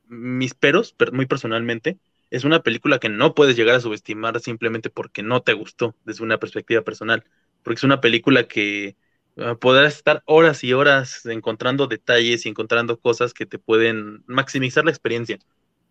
[0.08, 1.98] mis peros, pero muy personalmente,
[2.30, 6.24] es una película que no puedes llegar a subestimar simplemente porque no te gustó desde
[6.24, 7.24] una perspectiva personal,
[7.66, 8.94] porque es una película que
[9.34, 14.84] uh, podrás estar horas y horas encontrando detalles y encontrando cosas que te pueden maximizar
[14.84, 15.40] la experiencia.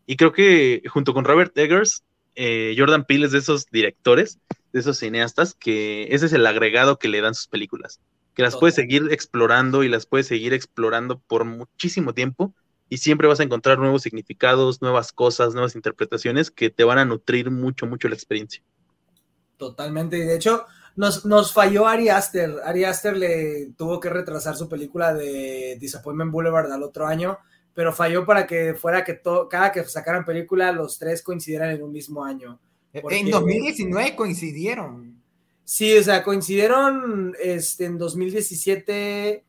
[0.06, 4.39] Y creo que junto con Robert Eggers, eh, Jordan Peele es de esos directores,
[4.72, 7.99] de esos cineastas, que ese es el agregado que le dan sus películas,
[8.35, 8.60] que las Total.
[8.61, 12.53] puedes seguir explorando y las puedes seguir explorando por muchísimo tiempo
[12.88, 17.06] y siempre vas a encontrar nuevos significados, nuevas cosas, nuevas interpretaciones que te van a
[17.06, 18.64] nutrir mucho, mucho la experiencia.
[19.57, 20.65] Totalmente, y de hecho
[20.95, 22.61] nos, nos falló Ari Aster.
[22.63, 27.38] Ari Aster le tuvo que retrasar su película de Disappointment Boulevard al otro año,
[27.73, 31.84] pero falló para que fuera que todo, cada que sacaran película los tres coincidieran en
[31.84, 32.59] un mismo año.
[33.01, 35.22] Porque, en 2019 coincidieron.
[35.63, 39.43] Sí, o sea, coincidieron este, en 2017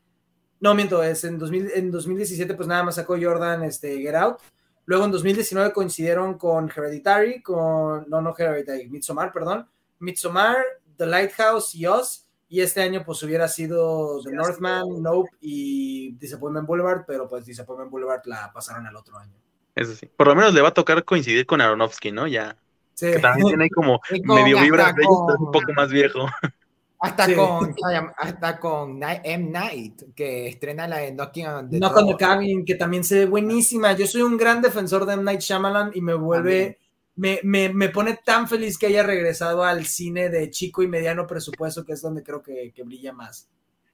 [0.61, 4.39] no, miento, es en, 2000, en 2017 pues nada más sacó Jordan este, Get Out.
[4.87, 9.69] Luego en 2019 coincidieron con Hereditary, con, no, no Hereditary, Midsommar, perdón.
[9.99, 10.57] Midsommar,
[10.97, 12.23] The Lighthouse y Us.
[12.49, 17.91] Y este año pues hubiera sido The Northman, Nope y Disappointment Boulevard, pero pues Disappointment
[17.91, 19.35] Boulevard la pasaron al otro año.
[19.75, 20.07] Eso sí.
[20.07, 22.27] Por lo menos le va a tocar coincidir con Aronofsky, ¿no?
[22.27, 22.57] Ya.
[22.95, 23.11] Sí.
[23.13, 26.27] Que también tiene ahí como medio vibra de ellos, un poco más viejo.
[26.99, 27.35] Hasta, sí.
[27.35, 27.75] con,
[28.17, 29.51] hasta con M.
[29.51, 33.19] Night, que estrena la de Knocking on the Knock on the Cabin, que también se
[33.19, 33.93] ve buenísima.
[33.93, 35.23] Yo soy un gran defensor de M.
[35.23, 36.79] Night Shyamalan y me vuelve,
[37.17, 41.27] me, me, me, pone tan feliz que haya regresado al cine de chico y mediano
[41.27, 43.49] presupuesto, que es donde creo que, que brilla más.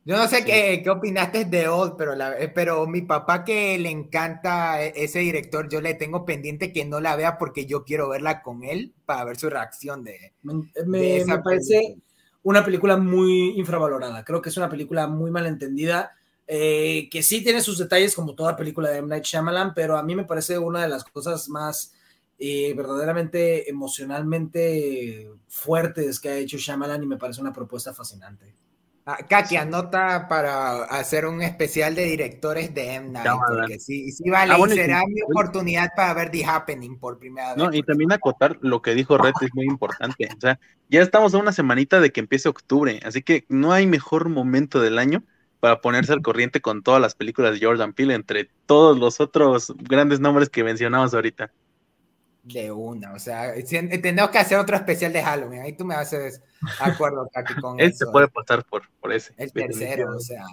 [0.04, 3.78] Yo no sé qué, qué, opinaste de Old, pero, la, eh, pero mi papá que
[3.78, 7.84] le encanta e, ese director, yo le tengo pendiente que no la vea porque yo
[7.84, 10.32] quiero verla con él para ver su reacción de...
[10.42, 11.98] Me, me parece
[12.42, 14.24] una película muy infravalorada.
[14.24, 16.12] Creo que es una película muy malentendida,
[16.48, 19.08] eh, que sí tiene sus detalles como toda película de M.
[19.08, 21.94] Night Shyamalan, pero a mí me parece una de las cosas más
[22.44, 28.52] eh, verdaderamente emocionalmente fuertes que ha hecho Shyamalan y me parece una propuesta fascinante.
[29.06, 33.10] Ah, Kaki, anota para hacer un especial de directores de M.
[33.10, 37.55] Night, porque sí, sí vale, ah, será mi oportunidad para ver The Happening por primera
[37.55, 37.59] vez.
[37.59, 40.28] No, y también acotar lo que dijo Red es muy importante.
[40.36, 40.59] O sea,
[40.89, 44.81] ya estamos a una semanita de que empiece octubre, así que no hay mejor momento
[44.81, 45.23] del año
[45.60, 49.73] para ponerse al corriente con todas las películas de Jordan Peele, entre todos los otros
[49.78, 51.52] grandes nombres que mencionamos ahorita.
[52.43, 55.62] De una, o sea, tenemos que hacer otro especial de Halloween.
[55.62, 56.43] Ahí tú me haces
[56.81, 59.32] acuerdo, Kaki, con Él se puede pasar por, por ese.
[59.36, 60.44] El tercero, o sea.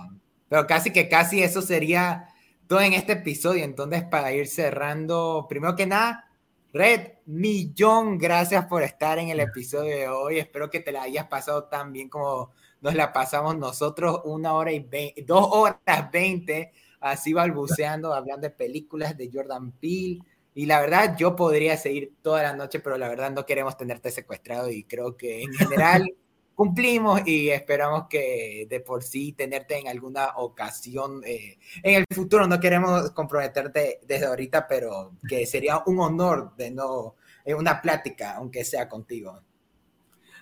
[0.48, 2.28] Pero casi que casi eso sería
[2.68, 3.64] todo en este episodio.
[3.64, 6.30] Entonces, para ir cerrando, primero que nada,
[6.72, 10.38] Red, millón gracias por estar en el episodio de hoy.
[10.38, 12.52] Espero que te la hayas pasado tan bien como
[12.82, 15.80] nos la pasamos nosotros, una hora y veinte, dos horas
[16.12, 20.20] veinte, así balbuceando, hablando de películas de Jordan Peele
[20.60, 24.12] y la verdad, yo podría seguir toda la noche, pero la verdad no queremos tenerte
[24.12, 26.14] secuestrado y creo que en general
[26.54, 32.46] cumplimos y esperamos que de por sí tenerte en alguna ocasión eh, en el futuro.
[32.46, 37.16] No queremos comprometerte desde ahorita, pero que sería un honor de no,
[37.46, 39.40] en una plática, aunque sea contigo.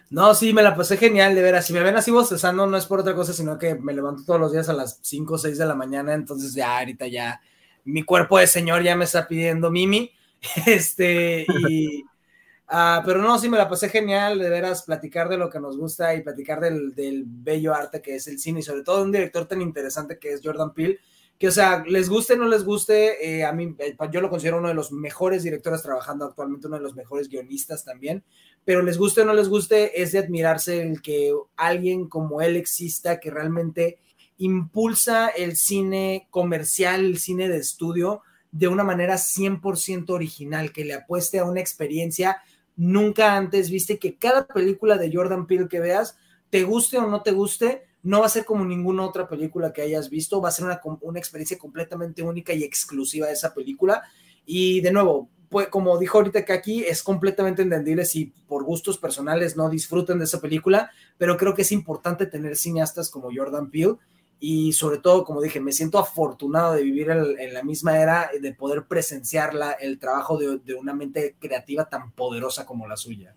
[0.09, 1.67] No, sí, me la pasé genial, de veras.
[1.67, 4.39] Si me ven así bostezando, no es por otra cosa, sino que me levanto todos
[4.39, 7.39] los días a las 5 o 6 de la mañana, entonces ya ahorita ya
[7.87, 10.11] mi cuerpo de señor ya me está pidiendo Mimi.
[10.67, 15.59] Este, uh, pero no, sí me la pasé genial, de veras, platicar de lo que
[15.59, 19.03] nos gusta y platicar del, del, bello arte que es el cine y sobre todo
[19.03, 20.99] un director tan interesante que es Jordan Peele,
[21.39, 24.29] que o sea, les guste o no les guste, eh, a mí eh, yo lo
[24.29, 28.23] considero uno de los mejores directores trabajando actualmente, uno de los mejores guionistas también,
[28.63, 32.55] pero les guste o no les guste, es de admirarse el que alguien como él
[32.55, 33.99] exista, que realmente
[34.37, 40.93] impulsa el cine comercial, el cine de estudio de una manera 100% original, que le
[40.93, 42.41] apueste a una experiencia
[42.75, 46.17] nunca antes viste, que cada película de Jordan Peele que veas,
[46.49, 49.81] te guste o no te guste, no va a ser como ninguna otra película que
[49.81, 54.03] hayas visto, va a ser una, experiencia completamente única y exclusiva de esa película.
[54.45, 58.97] Y de nuevo, pues, como dijo ahorita que aquí es completamente entendible si por gustos
[58.97, 63.69] personales no disfruten de esa película, pero creo que es importante tener cineastas como Jordan
[63.69, 63.95] Peele
[64.39, 68.53] y sobre todo, como dije, me siento afortunado de vivir en, la misma era, de
[68.53, 73.35] poder presenciar el trabajo de, una mente creativa tan poderosa como la suya.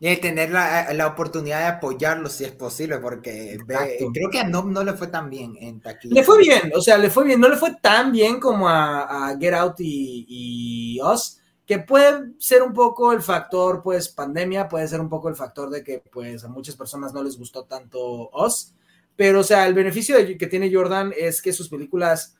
[0.00, 4.66] Y tener la, la oportunidad de apoyarlo si es posible, porque creo que a Nob
[4.66, 6.14] no le fue tan bien en taquilla.
[6.14, 9.36] Le fue bien, o sea, le fue bien, no le fue tan bien como a,
[9.38, 14.88] Get Out y, y Us, que puede ser un poco el factor, pues, pandemia, puede
[14.88, 18.30] ser un poco el factor de que, pues, a muchas personas no les gustó tanto
[18.30, 18.72] Us,
[19.18, 22.36] pero, o sea, el beneficio que tiene Jordan es que sus películas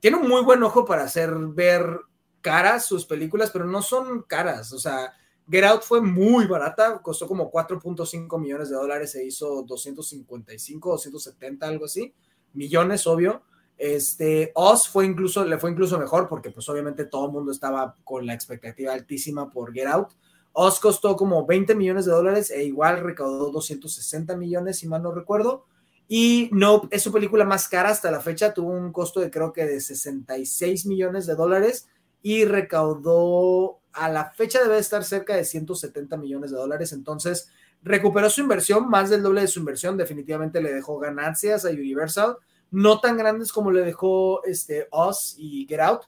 [0.00, 2.00] tiene un muy buen ojo para hacer ver
[2.40, 4.72] caras sus películas, pero no son caras.
[4.72, 5.12] O sea,
[5.50, 11.68] Get Out fue muy barata, costó como 4.5 millones de dólares, se hizo 255, 270,
[11.68, 12.14] algo así,
[12.54, 13.42] millones, obvio.
[13.76, 17.96] Este, Oz fue incluso, le fue incluso mejor porque pues obviamente todo el mundo estaba
[18.02, 20.08] con la expectativa altísima por Get Out.
[20.54, 25.12] Oz costó como 20 millones de dólares e igual recaudó 260 millones, si mal no
[25.12, 25.66] recuerdo.
[26.06, 29.52] Y no, es su película más cara hasta la fecha, tuvo un costo de creo
[29.52, 31.88] que de 66 millones de dólares
[32.22, 37.48] y recaudó a la fecha debe estar cerca de 170 millones de dólares, entonces
[37.82, 42.36] recuperó su inversión, más del doble de su inversión, definitivamente le dejó ganancias a Universal,
[42.70, 46.02] no tan grandes como le dejó este Us y Get Out,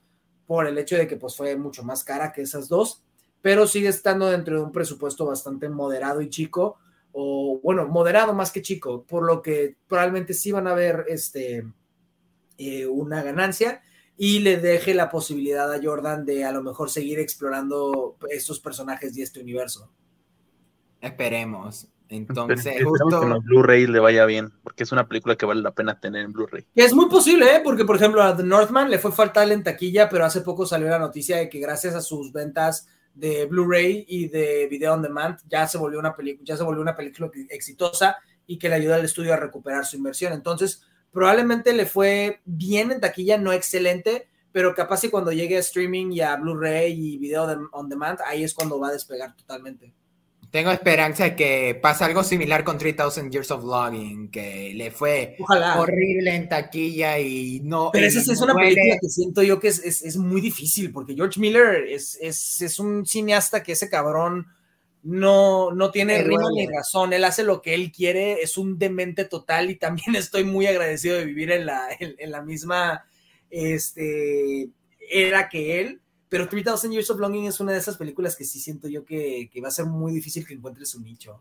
[0.46, 3.02] por el hecho de que pues fue mucho más cara que esas dos,
[3.42, 6.78] pero sigue estando dentro de un presupuesto bastante moderado y chico,
[7.18, 11.66] o bueno, moderado más que chico, por lo que probablemente sí van a ver este,
[12.58, 13.80] eh, una ganancia
[14.18, 19.16] y le deje la posibilidad a Jordan de a lo mejor seguir explorando estos personajes
[19.16, 19.90] y este universo.
[21.00, 21.88] Esperemos.
[22.10, 23.20] Entonces, justo...
[23.20, 26.22] que los Blu-ray le vaya bien, porque es una película que vale la pena tener
[26.22, 26.66] en Blu-ray.
[26.74, 27.60] Es muy posible, ¿eh?
[27.64, 30.88] porque por ejemplo a The Northman le fue fatal en taquilla, pero hace poco salió
[30.88, 35.38] la noticia de que gracias a sus ventas de Blu-ray y de video on demand,
[35.48, 38.96] ya se volvió una película, ya se volvió una película exitosa y que le ayuda
[38.96, 40.32] al estudio a recuperar su inversión.
[40.32, 45.60] Entonces, probablemente le fue bien en taquilla, no excelente, pero capaz y cuando llegue a
[45.60, 49.92] streaming y a Blu-ray y video on demand, ahí es cuando va a despegar totalmente.
[50.56, 55.36] Tengo esperanza de que pase algo similar con 3000 Years of Logging, que le fue
[55.38, 55.78] Ojalá.
[55.78, 57.90] horrible en taquilla y no.
[57.92, 61.14] Pero esa es una película que siento yo que es, es, es muy difícil, porque
[61.14, 64.46] George Miller es, es, es un cineasta que ese cabrón
[65.02, 67.12] no, no tiene rima ni razón.
[67.12, 71.18] Él hace lo que él quiere, es un demente total y también estoy muy agradecido
[71.18, 73.04] de vivir en la, en, en la misma
[73.50, 74.70] este,
[75.10, 76.00] era que él.
[76.28, 79.48] Pero 3000 Years of Longing es una de esas películas que sí siento yo que,
[79.52, 81.40] que va a ser muy difícil que encuentre su nicho.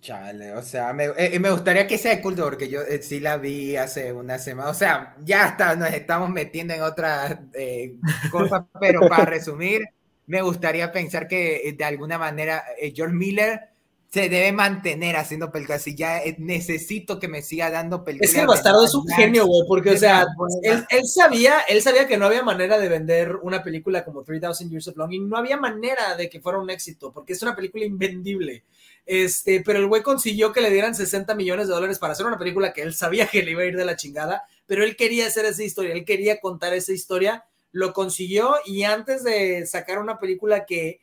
[0.00, 3.20] Chale, o sea, me, eh, me gustaría que sea de culto porque yo eh, sí
[3.20, 4.68] la vi hace una semana.
[4.68, 7.96] O sea, ya está, nos estamos metiendo en otras eh,
[8.30, 9.86] cosas, pero para resumir,
[10.28, 13.67] me gustaría pensar que eh, de alguna manera eh, George Miller
[14.10, 15.86] se debe mantener haciendo películas.
[15.86, 18.30] Y ya eh, necesito que me siga dando películas.
[18.30, 20.26] Es que el bastardo es un genio, güey, porque, o sea,
[20.62, 24.70] él, él sabía, él sabía que no había manera de vender una película como 3000
[24.70, 27.84] Years of Longing, no había manera de que fuera un éxito, porque es una película
[27.84, 28.64] invendible.
[29.04, 32.38] Este, pero el güey consiguió que le dieran 60 millones de dólares para hacer una
[32.38, 35.26] película que él sabía que le iba a ir de la chingada, pero él quería
[35.26, 40.18] hacer esa historia, él quería contar esa historia, lo consiguió y antes de sacar una
[40.18, 41.00] película que,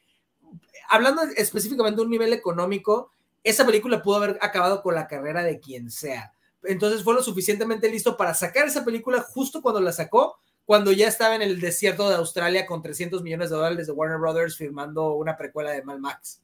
[0.90, 3.12] hablando específicamente de un nivel económico,
[3.44, 6.34] esa película pudo haber acabado con la carrera de quien sea.
[6.64, 11.08] Entonces fue lo suficientemente listo para sacar esa película justo cuando la sacó, cuando ya
[11.08, 15.14] estaba en el desierto de Australia con 300 millones de dólares de Warner Brothers firmando
[15.14, 16.42] una precuela de Mad Max.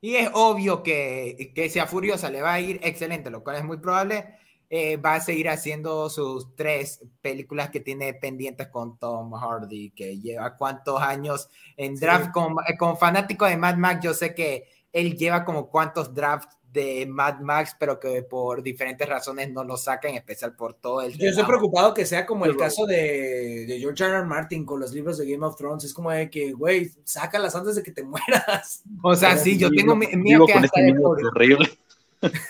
[0.00, 3.64] Y es obvio que, que sea Furiosa le va a ir excelente, lo cual es
[3.64, 4.36] muy probable.
[4.74, 10.18] Eh, va a seguir haciendo sus tres películas que tiene pendientes con Tom Hardy, que
[10.18, 12.24] lleva cuántos años en draft.
[12.26, 12.30] Sí.
[12.32, 16.56] Con, eh, con fanático de Mad Max, yo sé que él lleva como cuántos drafts
[16.72, 21.02] de Mad Max, pero que por diferentes razones no lo saca, en especial por todo
[21.02, 21.18] el.
[21.18, 24.14] Yo estoy preocupado que sea como el caso de, de George R.
[24.20, 24.24] R.
[24.24, 25.84] Martin con los libros de Game of Thrones.
[25.84, 28.84] Es como de que, güey, sácalas antes de que te mueras.
[29.02, 31.68] O sea, Pero sí, yo tengo mi- miedo que con hasta este de por- horrible.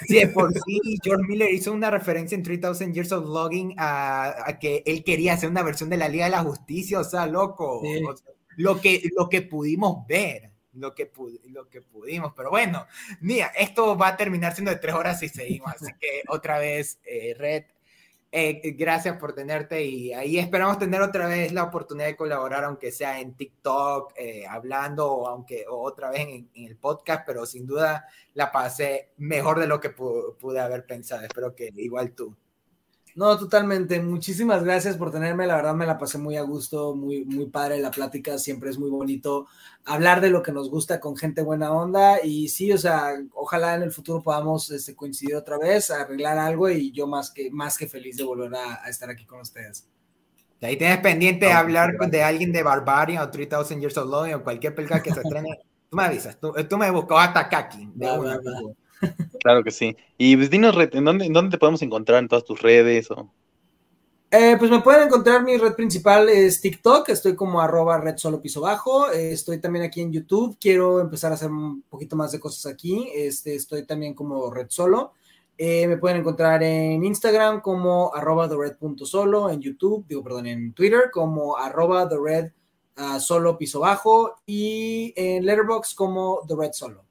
[0.06, 4.48] Sí, de por sí, George Miller hizo una referencia en 3000 Years of Logging a,
[4.48, 7.26] a que él quería hacer una versión de la Liga de la Justicia, o sea,
[7.26, 7.80] loco.
[7.82, 8.02] Sí.
[8.04, 11.10] O sea, lo, que, lo que pudimos ver, lo que,
[11.46, 12.32] lo que pudimos.
[12.36, 12.86] Pero bueno,
[13.20, 15.72] mira, esto va a terminar siendo de tres horas y seguimos.
[15.74, 17.64] Así que otra vez, eh, Red,
[18.32, 22.90] eh, gracias por tenerte y ahí esperamos tener otra vez la oportunidad de colaborar, aunque
[22.90, 27.66] sea en TikTok, eh, hablando o aunque otra vez en, en el podcast, pero sin
[27.66, 31.22] duda la pasé mejor de lo que pu- pude haber pensado.
[31.22, 32.34] Espero que igual tú.
[33.14, 34.00] No, totalmente.
[34.00, 35.46] Muchísimas gracias por tenerme.
[35.46, 38.38] La verdad me la pasé muy a gusto, muy, muy padre la plática.
[38.38, 39.48] Siempre es muy bonito
[39.84, 42.24] hablar de lo que nos gusta con gente buena onda.
[42.24, 46.70] Y sí, o sea, ojalá en el futuro podamos este, coincidir otra vez, arreglar algo
[46.70, 49.86] y yo más que, más que feliz de volver a, a estar aquí con ustedes.
[50.60, 54.34] De ahí tienes pendiente No, hablar de alguien de Barbarian o 3000 Years of Longing
[54.36, 55.48] o cualquier película que se estrene.
[55.90, 57.90] Tú me avisas, tú, tú me buscas hasta Kaki.
[57.94, 58.38] de Va, una.
[58.38, 58.74] va, va.
[59.40, 59.96] Claro que sí.
[60.16, 63.10] Y pues dinos, ¿en dónde, en dónde te podemos encontrar en todas tus redes?
[63.10, 63.28] O...
[64.30, 68.40] Eh, pues me pueden encontrar, mi red principal es TikTok, estoy como arroba red solo
[68.40, 72.40] piso bajo, estoy también aquí en YouTube, quiero empezar a hacer un poquito más de
[72.40, 75.12] cosas aquí, este, estoy también como red solo,
[75.58, 80.22] Eh, me pueden encontrar en Instagram como arroba the red punto solo, en YouTube, digo,
[80.22, 82.50] perdón, en Twitter como arroba the red
[82.96, 87.04] ah, solo piso bajo y en Letterboxd como the red solo.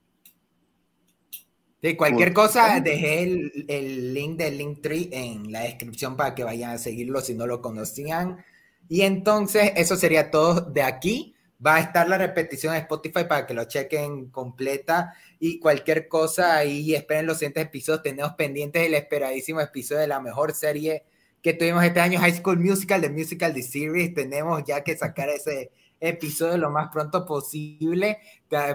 [1.82, 6.72] Sí, cualquier cosa, dejé el, el link del Linktree en la descripción para que vayan
[6.72, 8.43] a seguirlo si no lo conocían.
[8.88, 11.34] Y entonces, eso sería todo de aquí.
[11.66, 15.14] Va a estar la repetición en Spotify para que lo chequen completa.
[15.40, 18.03] Y cualquier cosa ahí, esperen los siguientes episodios.
[18.03, 21.03] Tenemos pendientes el esperadísimo episodio de la mejor serie
[21.42, 24.14] que tuvimos este año, High School Musical, de Musical The Series.
[24.14, 28.19] Tenemos ya que sacar ese episodio lo más pronto posible.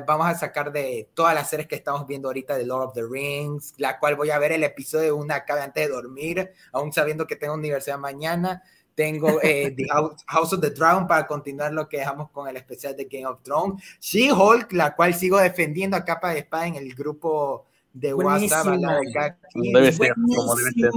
[0.06, 3.02] Vamos a sacar de todas las series que estamos viendo ahorita de Lord of the
[3.02, 6.94] Rings, la cual voy a ver el episodio de una acá antes de dormir, aún
[6.94, 8.62] sabiendo que tengo universidad mañana.
[8.94, 9.86] Tengo eh, The
[10.28, 13.42] House, of the Dragon para continuar lo que dejamos con el especial de Game of
[13.42, 13.82] Thrones.
[14.00, 18.66] She-Hulk, la cual sigo defendiendo a capa de espada en el grupo de WhatsApp.
[18.78, 19.34] la de.
[19.74, 20.90] Debe ser, como debe ser.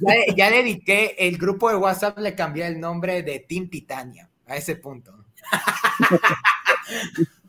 [0.00, 4.56] Ya, ya dediqué el grupo de WhatsApp, le cambié el nombre de Team Titania, a
[4.56, 5.12] ese punto.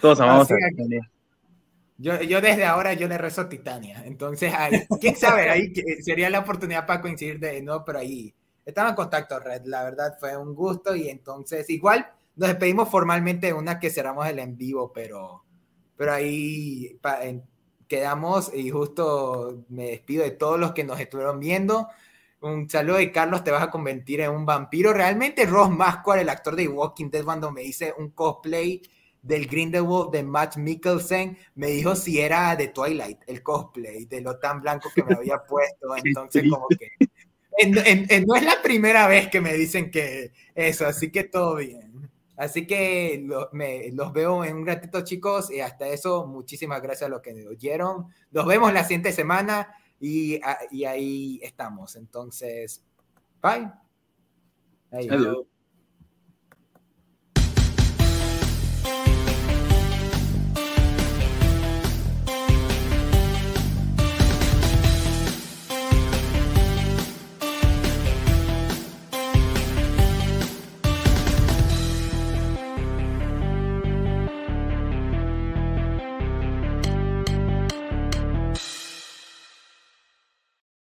[0.00, 0.68] Todos amamos Así a.
[0.70, 1.10] Titania.
[2.00, 4.02] Yo, yo desde ahora yo le rezo a Titania.
[4.06, 8.32] Entonces, ahí, quién sabe, ahí sería la oportunidad para coincidir de nuevo, pero ahí
[8.64, 9.62] estaba en contacto, Red.
[9.64, 14.28] La verdad fue un gusto y entonces igual nos despedimos formalmente de una que cerramos
[14.28, 15.42] el en vivo, pero,
[15.96, 17.42] pero ahí pa- en-
[17.88, 21.88] quedamos y justo me despido de todos los que nos estuvieron viendo.
[22.42, 24.92] Un saludo y Carlos, te vas a convertir en un vampiro.
[24.92, 28.80] Realmente Ross Masquad, el actor de Walking Dead, cuando me hice un cosplay
[29.22, 34.38] del Grindelwald de Matt Mikkelsen me dijo si era de Twilight, el cosplay, de lo
[34.38, 35.96] tan blanco que me había puesto.
[35.96, 36.90] Entonces, como que
[38.26, 41.88] no es la primera vez que me dicen que eso, así que todo bien.
[42.36, 47.10] Así que me, los veo en un ratito, chicos, y hasta eso, muchísimas gracias a
[47.10, 48.06] los que me oyeron.
[48.30, 50.40] Nos vemos la siguiente semana y,
[50.70, 51.96] y ahí estamos.
[51.96, 52.84] Entonces,
[53.42, 53.72] bye.
[54.92, 55.48] Adiós.